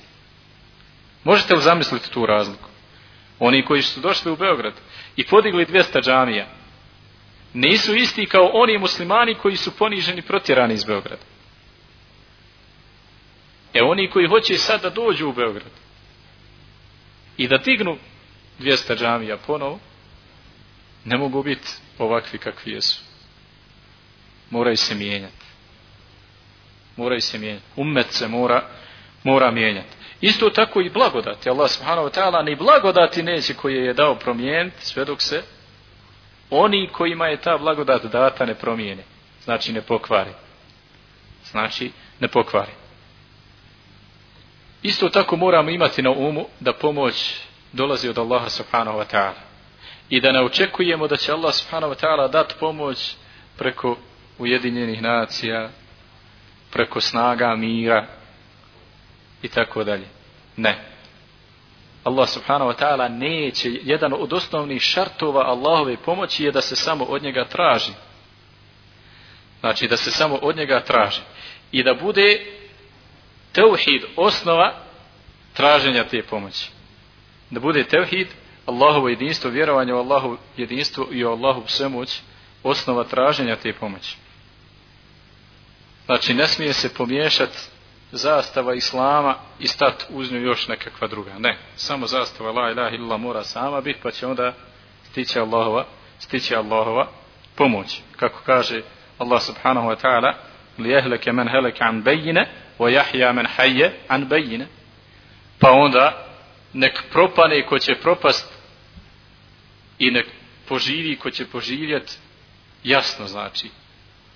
Možete 1.24 1.54
li 1.54 1.62
zamisliti 1.62 2.10
tu 2.10 2.26
razliku? 2.26 2.69
Oni 3.40 3.64
koji 3.64 3.82
su 3.82 4.00
došli 4.00 4.32
u 4.32 4.36
Beograd 4.36 4.74
i 5.16 5.26
podigli 5.26 5.66
200 5.66 6.04
džamija, 6.04 6.46
nisu 7.54 7.94
isti 7.94 8.26
kao 8.26 8.50
oni 8.52 8.78
muslimani 8.78 9.34
koji 9.34 9.56
su 9.56 9.76
poniženi 9.76 10.22
protjerani 10.22 10.74
iz 10.74 10.84
Beograda. 10.84 11.22
E 13.74 13.82
oni 13.82 14.10
koji 14.10 14.28
hoće 14.28 14.58
sad 14.58 14.82
da 14.82 14.90
dođu 14.90 15.28
u 15.28 15.32
Beograd 15.32 15.72
i 17.36 17.48
da 17.48 17.56
dignu 17.56 17.96
200 18.60 18.98
džamija 18.98 19.36
ponovo, 19.36 19.78
ne 21.04 21.16
mogu 21.16 21.42
biti 21.42 21.68
ovakvi 21.98 22.38
kakvi 22.38 22.72
jesu. 22.72 23.00
Moraju 24.50 24.76
se 24.76 24.94
mijenjati. 24.94 25.46
Moraju 26.96 27.20
se 27.20 27.38
mijenjati. 27.38 27.66
Ummet 27.76 28.06
se 28.10 28.28
mora, 28.28 28.68
mora 29.24 29.50
mijenjati. 29.50 29.99
Isto 30.20 30.50
tako 30.50 30.80
i 30.80 30.90
blagodati. 30.90 31.50
Allah 31.50 31.70
subhanahu 31.70 32.08
wa 32.08 32.20
ta'ala 32.20 32.44
ni 32.44 32.56
blagodati 32.56 33.22
neće 33.22 33.54
koje 33.54 33.86
je 33.86 33.94
dao 33.94 34.14
promijeniti 34.14 34.86
sve 34.86 35.04
dok 35.04 35.22
se 35.22 35.42
oni 36.50 36.88
kojima 36.92 37.26
je 37.26 37.40
ta 37.40 37.58
blagodat 37.58 38.04
data 38.04 38.46
ne 38.46 38.54
promijene. 38.54 39.02
Znači 39.44 39.72
ne 39.72 39.82
pokvari. 39.82 40.30
Znači 41.50 41.90
ne 42.20 42.28
pokvari. 42.28 42.72
Isto 44.82 45.08
tako 45.08 45.36
moramo 45.36 45.70
imati 45.70 46.02
na 46.02 46.10
umu 46.10 46.46
da 46.60 46.72
pomoć 46.72 47.34
dolazi 47.72 48.08
od 48.08 48.18
Allaha 48.18 48.48
subhanahu 48.48 48.98
wa 48.98 49.04
ta'ala. 49.12 49.40
I 50.08 50.20
da 50.20 50.32
ne 50.32 50.44
očekujemo 50.44 51.08
da 51.08 51.16
će 51.16 51.32
Allah 51.32 51.54
subhanahu 51.54 51.92
wa 51.92 52.04
ta'ala 52.04 52.30
dati 52.30 52.54
pomoć 52.60 53.14
preko 53.58 53.96
ujedinjenih 54.38 55.02
nacija, 55.02 55.68
preko 56.72 57.00
snaga 57.00 57.56
mira 57.56 58.19
i 59.42 59.48
tako 59.48 59.84
dalje. 59.84 60.06
Ne. 60.56 60.90
Allah 62.04 62.28
subhanahu 62.28 62.70
wa 62.70 62.76
ta'ala 62.76 63.08
neće, 63.08 63.70
jedan 63.82 64.12
od 64.12 64.32
osnovnih 64.32 64.82
šartova 64.82 65.40
Allahove 65.46 65.96
pomoći 65.96 66.44
je 66.44 66.52
da 66.52 66.60
se 66.60 66.76
samo 66.76 67.04
od 67.04 67.22
njega 67.22 67.44
traži. 67.44 67.92
Znači 69.60 69.88
da 69.88 69.96
se 69.96 70.10
samo 70.10 70.34
od 70.42 70.56
njega 70.56 70.80
traži. 70.80 71.20
I 71.72 71.82
da 71.82 71.94
bude 71.94 72.46
teuhid 73.52 74.02
osnova 74.16 74.74
traženja 75.52 76.04
te 76.04 76.22
pomoći. 76.22 76.70
Da 77.50 77.60
bude 77.60 77.84
teuhid, 77.84 78.28
Allahovo 78.66 79.08
jedinstvo, 79.08 79.50
vjerovanje 79.50 79.94
u 79.94 79.98
Allahovo 79.98 80.36
jedinstvo 80.56 81.08
i 81.10 81.24
u 81.24 81.28
Allahovu 81.28 81.66
svemoć, 81.68 82.20
osnova 82.62 83.04
traženja 83.04 83.56
te 83.56 83.72
pomoći. 83.72 84.16
Znači, 86.06 86.34
ne 86.34 86.46
smije 86.46 86.72
se 86.72 86.94
pomiješati 86.94 87.58
zastava 88.12 88.74
Islama 88.74 89.34
i 89.58 89.66
stat 89.66 90.06
uz 90.10 90.32
nju 90.32 90.40
još 90.40 90.68
nekakva 90.68 91.08
druga. 91.08 91.38
Ne, 91.38 91.58
samo 91.76 92.06
zastava 92.06 92.52
la 92.52 92.70
ilaha 92.70 92.96
illa 92.96 93.16
mora 93.16 93.44
sama 93.44 93.80
biti, 93.80 94.00
pa 94.02 94.10
će 94.10 94.26
onda 94.26 94.52
stići 95.10 95.38
Allahova, 95.38 95.84
stići 96.18 96.56
Allahova 96.56 97.08
pomoć. 97.56 98.00
Kako 98.16 98.40
kaže 98.46 98.82
Allah 99.18 99.42
subhanahu 99.42 99.88
wa 99.88 99.96
ta'ala, 100.02 100.32
li 100.78 100.90
jehleke 100.90 101.32
men 101.32 101.48
heleke 101.48 101.84
an 101.84 102.02
bejine, 102.02 102.48
wa 102.78 102.88
jahja 102.88 103.32
men 103.32 103.46
hajje 103.46 103.92
an 104.08 104.28
bejine. 104.28 104.66
Pa 105.58 105.70
onda, 105.70 106.26
nek 106.72 107.02
propane 107.12 107.66
ko 107.66 107.78
će 107.78 107.94
propast 107.94 108.52
i 109.98 110.10
nek 110.10 110.26
poživi 110.68 111.16
ko 111.16 111.30
će 111.30 111.46
poživjet, 111.46 112.18
jasno 112.84 113.26
znači. 113.26 113.70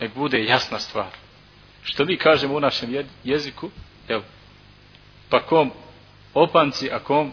Nek 0.01 0.15
bude 0.15 0.45
jasna 0.45 0.79
stvar. 0.79 1.24
Što 1.85 2.05
mi 2.05 2.17
kažemo 2.17 2.55
u 2.55 2.61
našem 2.61 3.05
jeziku, 3.25 3.71
evo, 4.09 4.23
pa 5.31 5.47
kom 5.47 5.71
opanci, 6.35 6.91
a 6.93 6.99
kom 6.99 7.33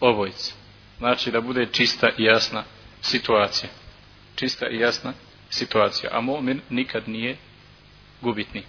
obojci. 0.00 0.54
Znači 0.98 1.30
da 1.30 1.40
bude 1.40 1.66
čista 1.72 2.08
i 2.18 2.24
jasna 2.24 2.64
situacija. 3.02 3.70
Čista 4.36 4.68
i 4.68 4.78
jasna 4.78 5.12
situacija. 5.50 6.10
A 6.12 6.20
mu'min 6.20 6.60
nikad 6.70 7.08
nije 7.08 7.36
gubitnik. 8.20 8.66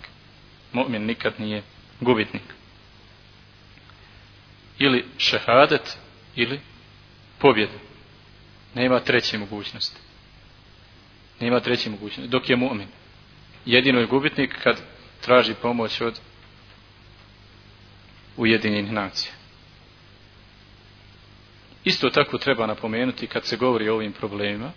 Mu'min 0.73 1.05
nikad 1.05 1.33
nije 1.39 1.63
gubitnik. 2.01 2.43
Ili 4.79 5.05
šehadet, 5.17 5.97
ili 6.36 6.59
pobjeda. 7.39 7.77
Nema 8.75 8.99
treće 8.99 9.38
mogućnosti. 9.38 9.97
Nema 11.39 11.59
treće 11.59 11.89
mogućnosti. 11.89 12.31
Dok 12.31 12.49
je 12.49 12.57
mu'min 12.57 12.88
jedino 13.66 13.99
je 13.99 14.05
gubitnik 14.05 14.55
kad 14.63 14.82
traži 15.22 15.53
pomoć 15.61 16.01
od 16.01 16.20
ujedinjenih 18.38 18.91
nacija. 18.91 19.34
Isto 21.84 22.09
tako 22.09 22.38
treba 22.38 22.68
napomenuti 22.68 23.28
kad 23.28 23.45
se 23.45 23.57
govori 23.57 23.89
o 23.89 23.95
ovim 23.95 24.13
problemima 24.13 24.72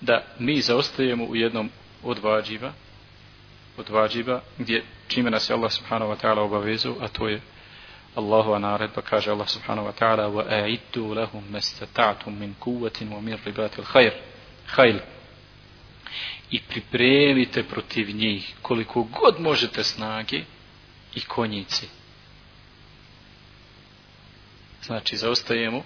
da 0.00 0.24
mi 0.38 0.60
zaostajemo 0.60 1.24
u 1.24 1.36
jednom 1.36 1.70
od 2.02 2.18
vađiva 2.18 2.72
od 3.76 3.88
vađiva 3.88 4.40
gdje 4.58 4.84
čime 5.08 5.30
nas 5.30 5.50
je 5.50 5.54
Allah 5.54 5.72
subhanahu 5.72 6.12
wa 6.12 6.16
ta'ala 6.22 6.40
obavezu 6.40 6.94
a 7.00 7.08
to 7.08 7.28
je 7.28 7.40
Allahu 8.14 8.58
naredba 8.58 9.02
kaže 9.02 9.30
Allah 9.30 9.48
subhanahu 9.48 9.88
wa 9.88 9.92
ta'ala 9.92 10.26
wa 10.26 10.44
a'iddu 10.48 11.14
lahum 11.14 11.44
mastata'tum 11.50 12.38
min 12.38 12.54
kuvatin 12.54 13.08
wa 13.08 13.20
min 13.20 13.38
ribatil 13.44 13.84
khair 13.84 15.00
i 16.50 16.60
pripremite 16.68 17.62
protiv 17.62 18.16
njih 18.16 18.54
koliko 18.62 19.02
god 19.02 19.40
možete 19.40 19.84
snage 19.84 20.42
i 21.14 21.20
konjice. 21.20 21.86
Znači, 24.82 25.16
zaostajemo 25.16 25.82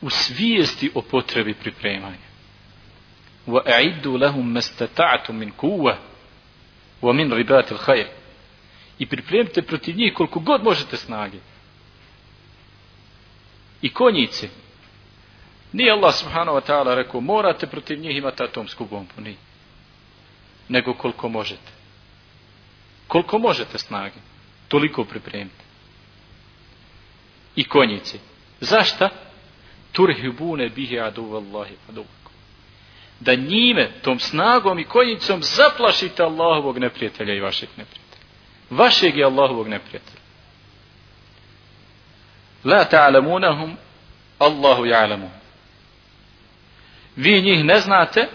u 0.00 0.10
svijesti 0.10 0.90
o 0.94 1.02
potrebi 1.02 1.54
pripremanja. 1.54 2.26
Wa 3.46 3.60
a'iddu 3.66 4.20
lahum 4.20 4.52
mastata'tu 4.52 5.32
min 5.32 5.52
وَمِنْ 5.62 5.96
wa 7.02 7.12
min 7.12 7.32
al-khayr. 7.32 8.06
I 8.98 9.06
pripremite 9.06 9.62
protiv 9.62 9.96
njih 9.96 10.12
koliko 10.14 10.40
god 10.40 10.64
možete 10.64 10.96
snage. 10.96 11.38
I 13.82 13.92
konjice. 13.92 14.48
Nije 15.72 15.92
Allah 15.92 16.14
subhanahu 16.14 16.58
wa 16.58 16.66
ta'ala 16.66 16.94
rekao, 16.94 17.20
morate 17.20 17.66
protiv 17.66 17.98
njih 17.98 18.16
imati 18.16 18.42
atomsku 18.42 18.84
bombu. 18.84 19.12
Nije 19.18 19.36
nego 20.68 20.94
koliko 20.94 21.28
možete. 21.28 21.72
Koliko 23.08 23.38
možete 23.38 23.78
snage, 23.78 24.18
toliko 24.68 25.04
pripremite. 25.04 25.64
I 27.56 27.64
konjice. 27.64 28.18
Zašta? 28.60 29.08
Turhibune 29.92 30.68
bihi 30.68 31.00
adu 31.00 31.24
vallahi. 31.24 31.74
Da 33.20 33.34
njime, 33.34 33.90
tom 34.02 34.18
snagom 34.18 34.78
i 34.78 34.84
konjicom 34.84 35.42
zaplašite 35.42 36.22
Allahovog 36.22 36.78
neprijatelja 36.78 37.34
i 37.34 37.40
vašeg 37.40 37.68
neprijatelja. 37.76 38.26
Vašeg 38.70 39.16
je 39.16 39.24
Allahovog 39.24 39.68
neprijatelja. 39.68 40.20
La 42.64 42.84
ta'lamunahum 42.84 43.76
Allahu 44.38 44.84
ja'lamu. 44.84 45.28
Vi 47.16 47.42
njih 47.42 47.64
ne 47.64 47.80
znate, 47.80 48.28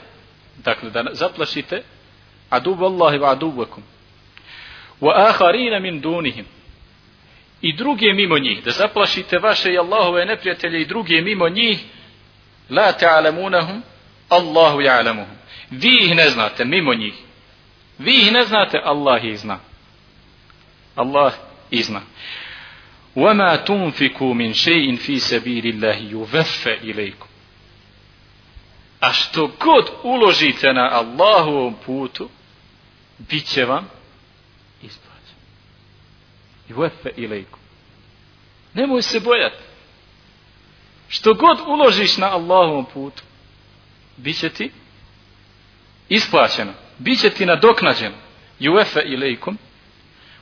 dakle 0.58 0.90
da 0.90 1.04
zaplašite 1.12 1.84
عدو 2.53 2.87
الله 2.87 3.21
وعدوكم 3.21 3.83
وآخرين 5.01 5.83
من 5.83 6.01
دونهم 6.01 6.45
i 7.62 7.73
druge 7.73 8.12
mimo 8.12 8.39
njih, 8.39 8.64
da 8.64 8.71
zaplašite 8.71 9.39
vaše 9.39 9.73
i 9.73 9.79
Allahove 9.79 10.27
neprijatelje 10.27 10.81
i 10.81 10.87
druge 10.87 11.21
mimo 11.21 11.49
njih, 11.49 11.79
la 12.71 12.93
ta'alamunahum, 12.93 13.83
Allahu 14.29 14.81
ja'alamuhum. 14.81 15.37
Vi 15.71 15.99
ih 16.05 16.17
ne 16.17 16.29
znate, 16.31 16.64
mimo 16.64 16.95
njih. 16.95 17.14
Vi 17.99 18.14
ih 18.14 18.33
ne 18.33 18.43
znate, 18.43 18.81
Allah 18.85 19.25
ih 19.25 19.39
zna. 19.39 19.59
Allah 20.97 21.33
ih 21.71 21.85
zna. 21.85 22.01
وَمَا 23.17 23.57
تُنْفِكُوا 23.57 24.35
مِنْ 24.35 24.53
شَيْءٍ 24.53 24.97
فِي 24.97 25.19
سَبِيلِ 25.19 25.67
اللَّهِ 25.67 26.11
يُوَفَّ 26.11 26.69
إِلَيْكُمْ 26.69 27.27
A 29.01 29.12
što 29.12 29.51
god 29.61 29.91
uložite 30.03 30.73
na 30.73 30.91
Allahovom 30.93 31.75
putu, 31.87 32.29
bit 33.30 33.46
će 33.46 33.66
vam 33.66 33.90
isplaćeno. 34.84 35.42
I 36.70 36.74
vefe 36.74 37.10
ilaikum. 37.18 37.60
Nemoj 38.74 39.02
se 39.02 39.20
bojati. 39.20 39.64
Što 41.08 41.34
god 41.34 41.58
uložiš 41.68 42.18
na 42.18 42.28
Allahovom 42.28 42.86
putu, 42.94 43.24
bit 44.18 44.40
će 44.40 44.50
ti 44.50 44.72
isplaćeno. 46.10 46.74
Biće 46.98 47.30
ti 47.30 47.46
nadoknađeno. 47.46 48.16
Juefe 48.60 49.00
ilaikum 49.06 49.58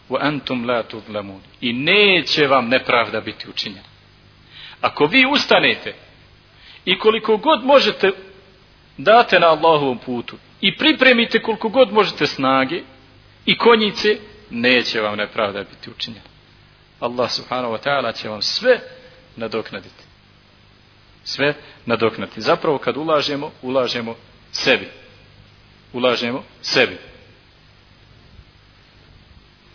wa 0.09 0.17
antum 0.21 0.65
la 0.65 0.83
tudlamun. 0.83 1.41
I 1.61 1.73
neće 1.73 2.47
vam 2.47 2.67
nepravda 2.67 3.21
biti 3.21 3.49
učinjena. 3.49 3.87
Ako 4.81 5.05
vi 5.05 5.25
ustanete 5.33 5.95
i 6.85 6.99
koliko 6.99 7.37
god 7.37 7.65
možete 7.65 8.11
date 8.99 9.39
na 9.39 9.47
Allahovom 9.47 9.97
putu 9.97 10.37
i 10.61 10.77
pripremite 10.77 11.41
koliko 11.41 11.69
god 11.69 11.93
možete 11.93 12.27
snage 12.27 12.81
i 13.45 13.57
konjice, 13.57 14.17
neće 14.49 15.01
vam 15.01 15.17
nepravda 15.17 15.63
biti 15.63 15.89
učinjena. 15.89 16.25
Allah 16.99 17.31
subhanahu 17.31 17.73
wa 17.73 17.79
ta'ala 17.83 18.15
će 18.15 18.29
vam 18.29 18.41
sve 18.41 18.79
nadoknaditi. 19.35 20.03
Sve 21.23 21.53
nadoknaditi. 21.85 22.41
Zapravo 22.41 22.77
kad 22.77 22.97
ulažemo, 22.97 23.51
ulažemo 23.61 24.15
sebi. 24.51 24.87
Ulažemo 25.93 26.43
sebi. 26.61 26.97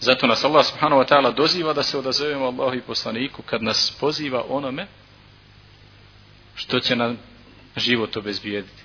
Zato 0.00 0.26
nas 0.26 0.44
Allah 0.44 0.64
subhanahu 0.66 1.02
wa 1.02 1.08
ta'ala 1.08 1.34
doziva 1.34 1.72
da 1.72 1.82
se 1.82 1.98
odazovemo 1.98 2.44
Allahu 2.44 2.76
i 2.76 2.80
poslaniku 2.80 3.42
kad 3.42 3.62
nas 3.62 3.96
poziva 4.00 4.44
onome 4.48 4.86
što 6.54 6.80
će 6.80 6.96
nam 6.96 7.18
život 7.76 8.16
obezbijediti. 8.16 8.83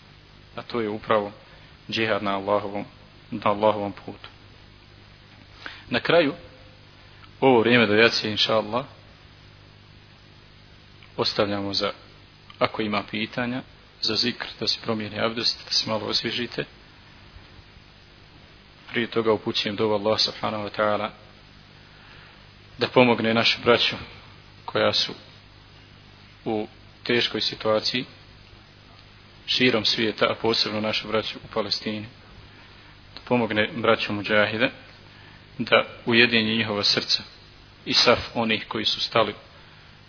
A 0.55 0.61
to 0.61 0.81
je 0.81 0.89
upravo 0.89 1.31
džihad 1.89 2.23
na 2.23 2.35
Allahovom, 2.35 2.85
na 3.31 3.49
Allahovom 3.49 3.91
putu. 3.91 4.29
Na 5.89 5.99
kraju, 5.99 6.33
ovo 7.39 7.59
vrijeme 7.59 7.87
do 7.87 7.93
jacije, 7.93 8.31
inša 8.31 8.55
Allah, 8.55 8.85
ostavljamo 11.17 11.73
za, 11.73 11.91
ako 12.59 12.81
ima 12.81 13.03
pitanja, 13.11 13.61
za 14.01 14.15
zikr, 14.15 14.47
da 14.59 14.67
se 14.67 14.79
promijeni 14.81 15.19
abdest, 15.19 15.65
da 15.65 15.71
se 15.71 15.89
malo 15.89 16.05
osvježite. 16.05 16.65
Prije 18.91 19.07
toga 19.07 19.33
upućujem 19.33 19.75
dovu 19.75 19.93
Allah 19.93 20.19
subhanahu 20.19 20.63
wa 20.63 20.71
ta'ala 20.77 21.09
da 22.77 22.87
pomogne 22.87 23.33
našu 23.33 23.61
braću 23.63 23.95
koja 24.65 24.93
su 24.93 25.13
u 26.45 26.67
teškoj 27.03 27.41
situaciji 27.41 28.05
širom 29.49 29.85
svijeta, 29.85 30.25
a 30.25 30.35
posebno 30.41 30.81
našu 30.81 31.07
braću 31.07 31.37
u 31.37 31.47
Palestini. 31.53 32.05
Da 33.15 33.21
pomogne 33.27 33.69
braću 33.75 34.13
Mujahide 34.13 34.69
da 35.57 35.85
ujedinje 36.05 36.55
njihova 36.55 36.83
srca 36.83 37.23
i 37.85 37.93
saf 37.93 38.19
onih 38.33 38.65
koji 38.67 38.85
su 38.85 39.01
stali 39.01 39.33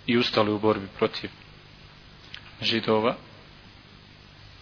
i 0.06 0.16
ustali 0.16 0.52
u 0.52 0.58
borbi 0.58 0.86
protiv 0.98 1.30
židova 2.62 3.16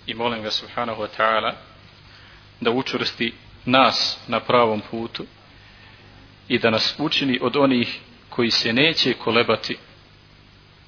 i 0.06 0.14
molim 0.14 0.42
ga 0.42 0.50
subhanahu 0.50 1.02
wa 1.02 1.08
ta'ala 1.18 1.52
da 2.60 2.70
učvrsti 2.70 3.32
nas 3.64 4.18
na 4.28 4.40
pravom 4.40 4.82
putu 4.90 5.26
i 6.48 6.58
da 6.58 6.70
nas 6.70 6.94
učini 6.98 7.38
od 7.42 7.56
onih 7.56 8.00
koji 8.28 8.50
se 8.50 8.72
neće 8.72 9.14
kolebati 9.14 9.76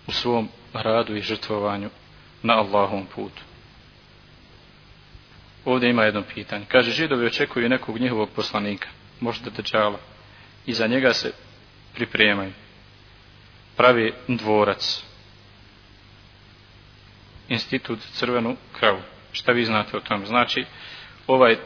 u 0.07 0.13
svom 0.13 0.49
radu 0.73 1.17
i 1.17 1.23
žrtvovanju 1.23 1.91
na 2.43 2.55
Allahovom 2.55 3.07
putu. 3.07 3.50
Ovdje 5.65 5.91
ima 5.91 6.05
jedno 6.05 6.23
pitanje. 6.35 6.65
Kaže, 6.69 6.91
židovi 6.91 7.27
očekuju 7.27 7.69
nekog 7.69 7.99
njihovog 7.99 8.31
poslanika, 8.37 8.89
možda 9.21 9.51
tečala, 9.51 9.99
i 10.67 10.73
za 10.73 10.87
njega 10.87 11.13
se 11.13 11.33
pripremaju. 11.95 12.53
Pravi 13.77 14.13
dvorac. 14.29 15.03
Institut 17.49 17.99
crvenu 18.13 18.57
kravu. 18.79 19.01
Šta 19.33 19.53
vi 19.53 19.65
znate 19.65 19.97
o 19.97 20.01
tom? 20.01 20.27
Znači, 20.27 20.65
ovaj 21.27 21.57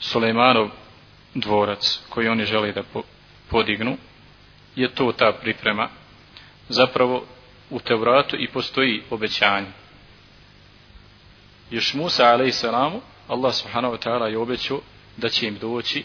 Sulejmanov 0.00 0.70
dvorac 1.34 2.00
koji 2.08 2.28
oni 2.28 2.44
žele 2.44 2.72
da 2.72 2.82
podignu, 3.50 3.96
je 4.76 4.94
to 4.94 5.12
ta 5.12 5.32
priprema. 5.32 5.88
Zapravo 6.68 7.26
u 7.70 7.80
Tevratu 7.80 8.36
i 8.36 8.48
postoji 8.48 9.02
obećanje. 9.10 9.66
Još 11.70 11.94
Musa 11.94 12.24
a.s. 12.24 12.64
Allah 13.28 13.54
subhanahu 13.54 13.94
wa 13.94 13.98
ta'ala 13.98 14.26
je 14.26 14.38
obećao 14.38 14.80
da 15.16 15.28
će 15.28 15.46
im 15.46 15.58
doći 15.58 16.04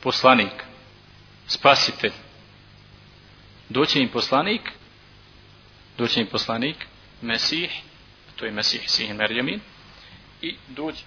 poslanik, 0.00 0.64
spasitelj. 1.46 2.12
Doći 3.68 4.00
im 4.00 4.08
poslanik, 4.08 4.60
doći 5.98 6.20
im 6.20 6.26
poslanik, 6.26 6.76
Mesih, 7.22 7.70
to 8.36 8.44
je 8.44 8.52
Mesih 8.52 8.90
Sih 8.90 9.14
Merjamin, 9.14 9.60
i 10.42 10.56
doći, 10.68 11.04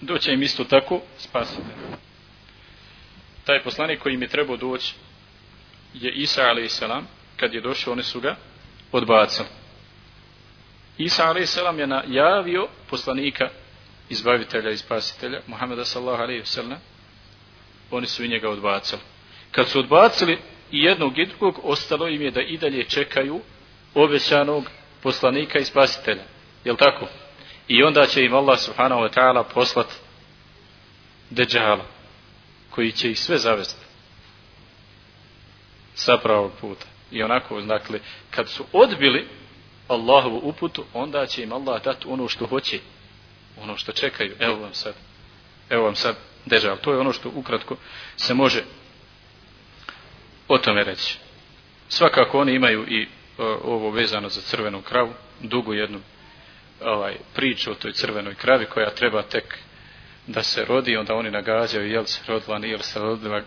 doći 0.00 0.30
im 0.30 0.42
isto 0.42 0.64
tako 0.64 1.00
spasitelj. 1.18 1.74
Taj 3.44 3.62
poslanik 3.62 4.00
koji 4.02 4.14
im 4.14 4.22
je 4.22 4.28
trebao 4.28 4.56
doći 4.56 4.94
je 5.94 6.12
Isa 6.12 6.42
a.s. 6.42 6.82
kad 7.36 7.54
je 7.54 7.60
došao, 7.60 7.92
oni 7.92 8.02
su 8.02 8.20
ga 8.20 8.36
odbacili. 8.92 9.48
Isa 10.98 11.30
a.s. 11.30 11.56
je 11.78 11.86
najavio 11.86 12.68
poslanika 12.90 13.48
izbavitelja 14.08 14.70
i 14.70 14.76
spasitelja, 14.76 15.40
Muhammeda 15.46 15.84
sallahu 15.84 16.22
alaihi 16.22 16.42
wasallam, 16.42 16.76
oni 17.90 18.06
su 18.06 18.24
i 18.24 18.28
njega 18.28 18.50
odbacili. 18.50 19.02
Kad 19.52 19.68
su 19.68 19.78
odbacili 19.78 20.38
i 20.72 20.82
jednog 20.82 21.18
i 21.18 21.26
drugog, 21.26 21.60
ostalo 21.62 22.08
im 22.08 22.22
je 22.22 22.30
da 22.30 22.40
i 22.40 22.58
dalje 22.58 22.84
čekaju 22.84 23.40
obećanog 23.94 24.64
poslanika 25.02 25.58
i 25.58 25.64
spasitelja. 25.64 26.22
Jel 26.64 26.76
tako? 26.76 27.06
I 27.68 27.82
onda 27.82 28.06
će 28.06 28.24
im 28.24 28.34
Allah 28.34 28.58
subhanahu 28.58 29.00
wa 29.00 29.14
ta'ala 29.14 29.44
poslat 29.54 29.86
deđala, 31.30 31.84
koji 32.70 32.92
će 32.92 33.10
ih 33.10 33.20
sve 33.20 33.38
zavesti 33.38 33.84
sa 35.94 36.16
pravog 36.16 36.52
puta. 36.60 36.86
I 37.10 37.22
onako, 37.22 37.60
dakle, 37.60 38.00
kad 38.30 38.48
su 38.48 38.64
odbili 38.72 39.28
Allahovu 39.88 40.40
uputu, 40.44 40.84
onda 40.94 41.26
će 41.26 41.42
im 41.42 41.52
Allah 41.52 41.82
dati 41.84 42.06
ono 42.08 42.28
što 42.28 42.46
hoće, 42.46 42.78
ono 43.62 43.76
što 43.76 43.92
čekaju. 43.92 44.34
Evo 44.38 44.56
vam 44.56 44.74
sad, 44.74 44.94
evo 45.70 45.84
vam 45.84 45.94
sad 45.94 46.16
dežal. 46.46 46.76
To 46.76 46.92
je 46.92 46.98
ono 46.98 47.12
što 47.12 47.32
ukratko 47.34 47.76
se 48.16 48.34
može 48.34 48.62
o 50.48 50.58
tome 50.58 50.84
reći. 50.84 51.18
Svakako 51.88 52.38
oni 52.38 52.54
imaju 52.54 52.86
i 52.88 53.02
e, 53.02 53.06
ovo 53.42 53.90
vezano 53.90 54.28
za 54.28 54.40
crvenu 54.40 54.82
kravu, 54.82 55.12
dugu 55.40 55.74
jednu 55.74 56.00
ovaj, 56.80 57.16
priču 57.34 57.70
o 57.70 57.74
toj 57.74 57.92
crvenoj 57.92 58.34
kravi 58.34 58.66
koja 58.66 58.90
treba 58.90 59.22
tek 59.22 59.58
da 60.26 60.42
se 60.42 60.64
rodi, 60.64 60.96
onda 60.96 61.14
oni 61.14 61.30
nagađaju 61.30 61.90
jel 61.90 62.04
se 62.04 62.20
rodila, 62.26 62.58
nije 62.58 62.78
se 62.78 62.98
rodila, 62.98 63.42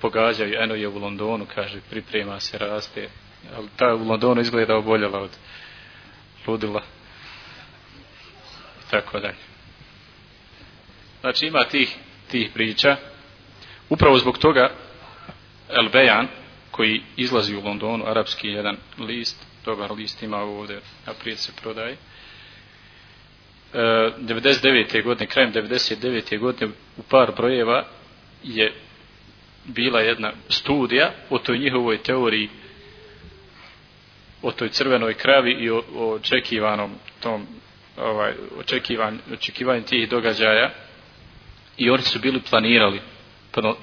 pogađaju, 0.00 0.54
eno 0.58 0.74
je 0.74 0.88
u 0.88 0.98
Londonu, 0.98 1.46
kaže, 1.54 1.80
priprema 1.90 2.40
se, 2.40 2.58
raste, 2.58 3.08
ali 3.56 3.68
ta 3.76 3.94
u 3.94 4.04
Londonu 4.04 4.40
izgleda 4.40 4.76
oboljela 4.76 5.20
od 5.20 5.30
ludila 6.46 6.82
tako 8.90 9.20
dalje. 9.20 9.38
Znači 11.20 11.46
ima 11.46 11.64
tih, 11.64 11.96
tih 12.30 12.50
priča, 12.54 12.96
upravo 13.88 14.18
zbog 14.18 14.38
toga 14.38 14.70
El 15.68 15.88
Bejan, 15.92 16.28
koji 16.70 17.02
izlazi 17.16 17.56
u 17.56 17.64
Londonu, 17.64 18.06
arapski 18.06 18.48
jedan 18.48 18.76
list, 18.98 19.46
dobar 19.64 19.92
list 19.92 20.22
ima 20.22 20.36
ovdje, 20.36 20.80
naprijed 21.06 21.38
se 21.38 21.52
prodaje, 21.62 21.96
e, 23.72 23.78
99. 24.18 25.04
godine, 25.04 25.26
krajem 25.26 25.52
99. 25.52 26.38
godine 26.38 26.72
u 26.96 27.02
par 27.02 27.32
brojeva 27.36 27.84
je 28.42 28.72
bila 29.64 30.00
jedna 30.00 30.32
studija 30.48 31.12
o 31.30 31.38
toj 31.38 31.58
njihovoj 31.58 32.02
teoriji 32.02 32.48
o 34.42 34.52
toj 34.52 34.68
crvenoj 34.68 35.14
kravi 35.14 35.52
i 35.52 35.70
o, 35.70 35.82
o 35.94 36.14
očekivanom 36.14 36.94
tom 37.20 37.46
ovaj, 37.96 38.32
očekivan, 38.58 39.18
očekivanju 39.32 39.82
tih 39.82 40.08
događaja 40.08 40.70
i 41.76 41.90
oni 41.90 42.02
su 42.02 42.18
bili 42.18 42.40
planirali 42.50 43.00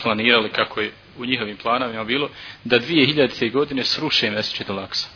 planirali 0.03 0.49
kako 0.49 0.81
je 0.81 0.91
u 1.17 1.25
njihovim 1.25 1.57
planovima 1.57 2.03
bilo 2.03 2.29
da 2.63 2.79
2000. 2.79 3.51
godine 3.51 3.83
sruše 3.83 4.31
Mesečit 4.31 4.69
Laksa. 4.69 5.07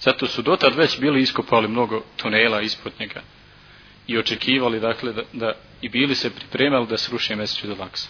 Zato 0.00 0.26
su 0.26 0.42
dotad 0.42 0.74
već 0.74 1.00
bili 1.00 1.20
iskopali 1.20 1.68
mnogo 1.68 2.02
tunela 2.16 2.60
ispod 2.60 2.92
njega 3.00 3.22
i 4.06 4.18
očekivali 4.18 4.80
dakle 4.80 5.12
da, 5.12 5.22
da 5.32 5.52
i 5.80 5.88
bili 5.88 6.14
se 6.14 6.34
pripremali 6.34 6.86
da 6.86 6.96
sruše 6.96 7.36
Mesečit 7.36 7.78
Laksa 7.78 8.08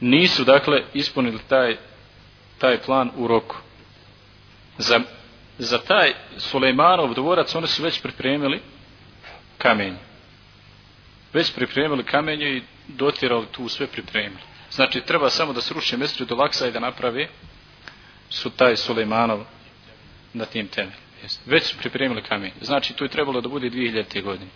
nisu 0.00 0.44
dakle 0.44 0.82
ispunili 0.94 1.38
taj 1.48 1.76
taj 2.58 2.78
plan 2.82 3.10
u 3.16 3.26
roku 3.26 3.56
za, 4.78 5.00
za 5.58 5.78
taj 5.78 6.12
Sulejmanov 6.36 7.14
dvorac 7.14 7.54
oni 7.54 7.66
su 7.66 7.82
već 7.82 8.00
pripremili 8.02 8.60
kamenje. 9.58 9.98
Već 11.32 11.52
pripremili 11.54 12.04
kamenje 12.04 12.46
i 12.46 12.62
dotirali 12.88 13.46
tu 13.52 13.68
sve 13.68 13.86
pripremili. 13.86 14.42
Znači, 14.70 15.00
treba 15.00 15.30
samo 15.30 15.52
da 15.52 15.60
sruši 15.60 15.96
Mesrid 15.96 16.28
do 16.28 16.34
Laksa 16.34 16.68
i 16.68 16.72
da 16.72 16.80
napravi 16.80 17.28
su 18.30 18.50
taj 18.50 18.76
Sulejmanov 18.76 19.44
na 20.32 20.44
tim 20.44 20.68
temelj. 20.68 20.94
Već 21.46 21.64
su 21.64 21.78
pripremili 21.78 22.22
kamenje. 22.22 22.54
Znači, 22.60 22.92
to 22.92 23.04
je 23.04 23.10
trebalo 23.10 23.40
da 23.40 23.48
bude 23.48 23.70
2000. 23.70 24.22
godine. 24.22 24.50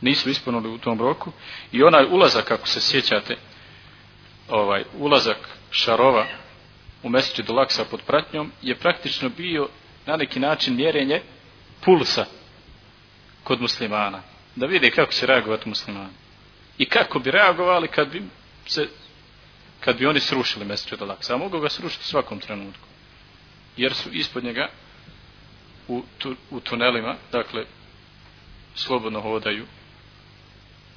Nisu 0.00 0.30
ispunili 0.30 0.68
u 0.68 0.78
tom 0.78 1.00
roku. 1.00 1.32
I 1.72 1.82
onaj 1.82 2.04
ulazak, 2.10 2.44
kako 2.44 2.68
se 2.68 2.80
sjećate, 2.80 3.36
ovaj 4.48 4.84
ulazak 4.98 5.36
šarova 5.70 6.26
u 7.02 7.10
mjeseči 7.10 7.42
do 7.42 7.52
Laksa 7.52 7.84
pod 7.84 8.00
pratnjom, 8.06 8.52
je 8.62 8.74
praktično 8.74 9.28
bio 9.28 9.68
na 10.08 10.16
neki 10.16 10.40
način 10.40 10.76
mjerenje 10.76 11.22
pulsa 11.84 12.24
kod 13.44 13.60
muslimana. 13.60 14.22
Da 14.56 14.66
vide 14.66 14.90
kako 14.90 15.12
će 15.12 15.26
reagovati 15.26 15.68
muslimani. 15.68 16.12
I 16.78 16.84
kako 16.84 17.18
bi 17.18 17.30
reagovali 17.30 17.88
kad 17.88 18.08
bi 18.08 18.22
se 18.66 18.88
kad 19.80 19.98
bi 19.98 20.06
oni 20.06 20.20
srušili 20.20 20.64
Mesrid 20.64 21.02
al 21.02 21.08
Aqsa. 21.08 21.34
A 21.34 21.36
mogu 21.36 21.60
ga 21.60 21.68
srušiti 21.68 22.02
u 22.02 22.06
svakom 22.06 22.40
trenutku. 22.40 22.86
Jer 23.76 23.94
su 23.94 24.10
ispod 24.12 24.44
njega 24.44 24.68
u, 25.88 26.02
tu, 26.18 26.36
u 26.50 26.60
tunelima, 26.60 27.16
dakle, 27.32 27.64
slobodno 28.74 29.20
hodaju 29.20 29.66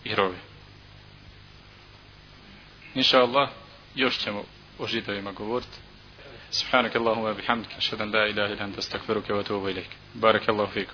i 0.04 0.16
rovi. 0.16 0.38
Inša 2.96 3.20
Allah, 3.20 3.50
još 3.96 4.18
ćemo 4.18 4.44
o 4.80 4.88
židovima 4.88 5.32
govoriti. 5.32 5.91
سبحانك 6.52 6.96
اللهم 6.96 7.24
وبحمدك 7.24 7.74
أشهد 7.78 8.02
أن 8.02 8.12
لا 8.12 8.26
إله 8.26 8.46
إلا 8.46 8.66
أنت 8.66 8.78
أستغفرك 8.78 9.30
وأتوب 9.30 9.68
إليك. 9.68 9.90
بارك 10.16 10.50
الله 10.50 10.66
فيكم. 10.66 10.94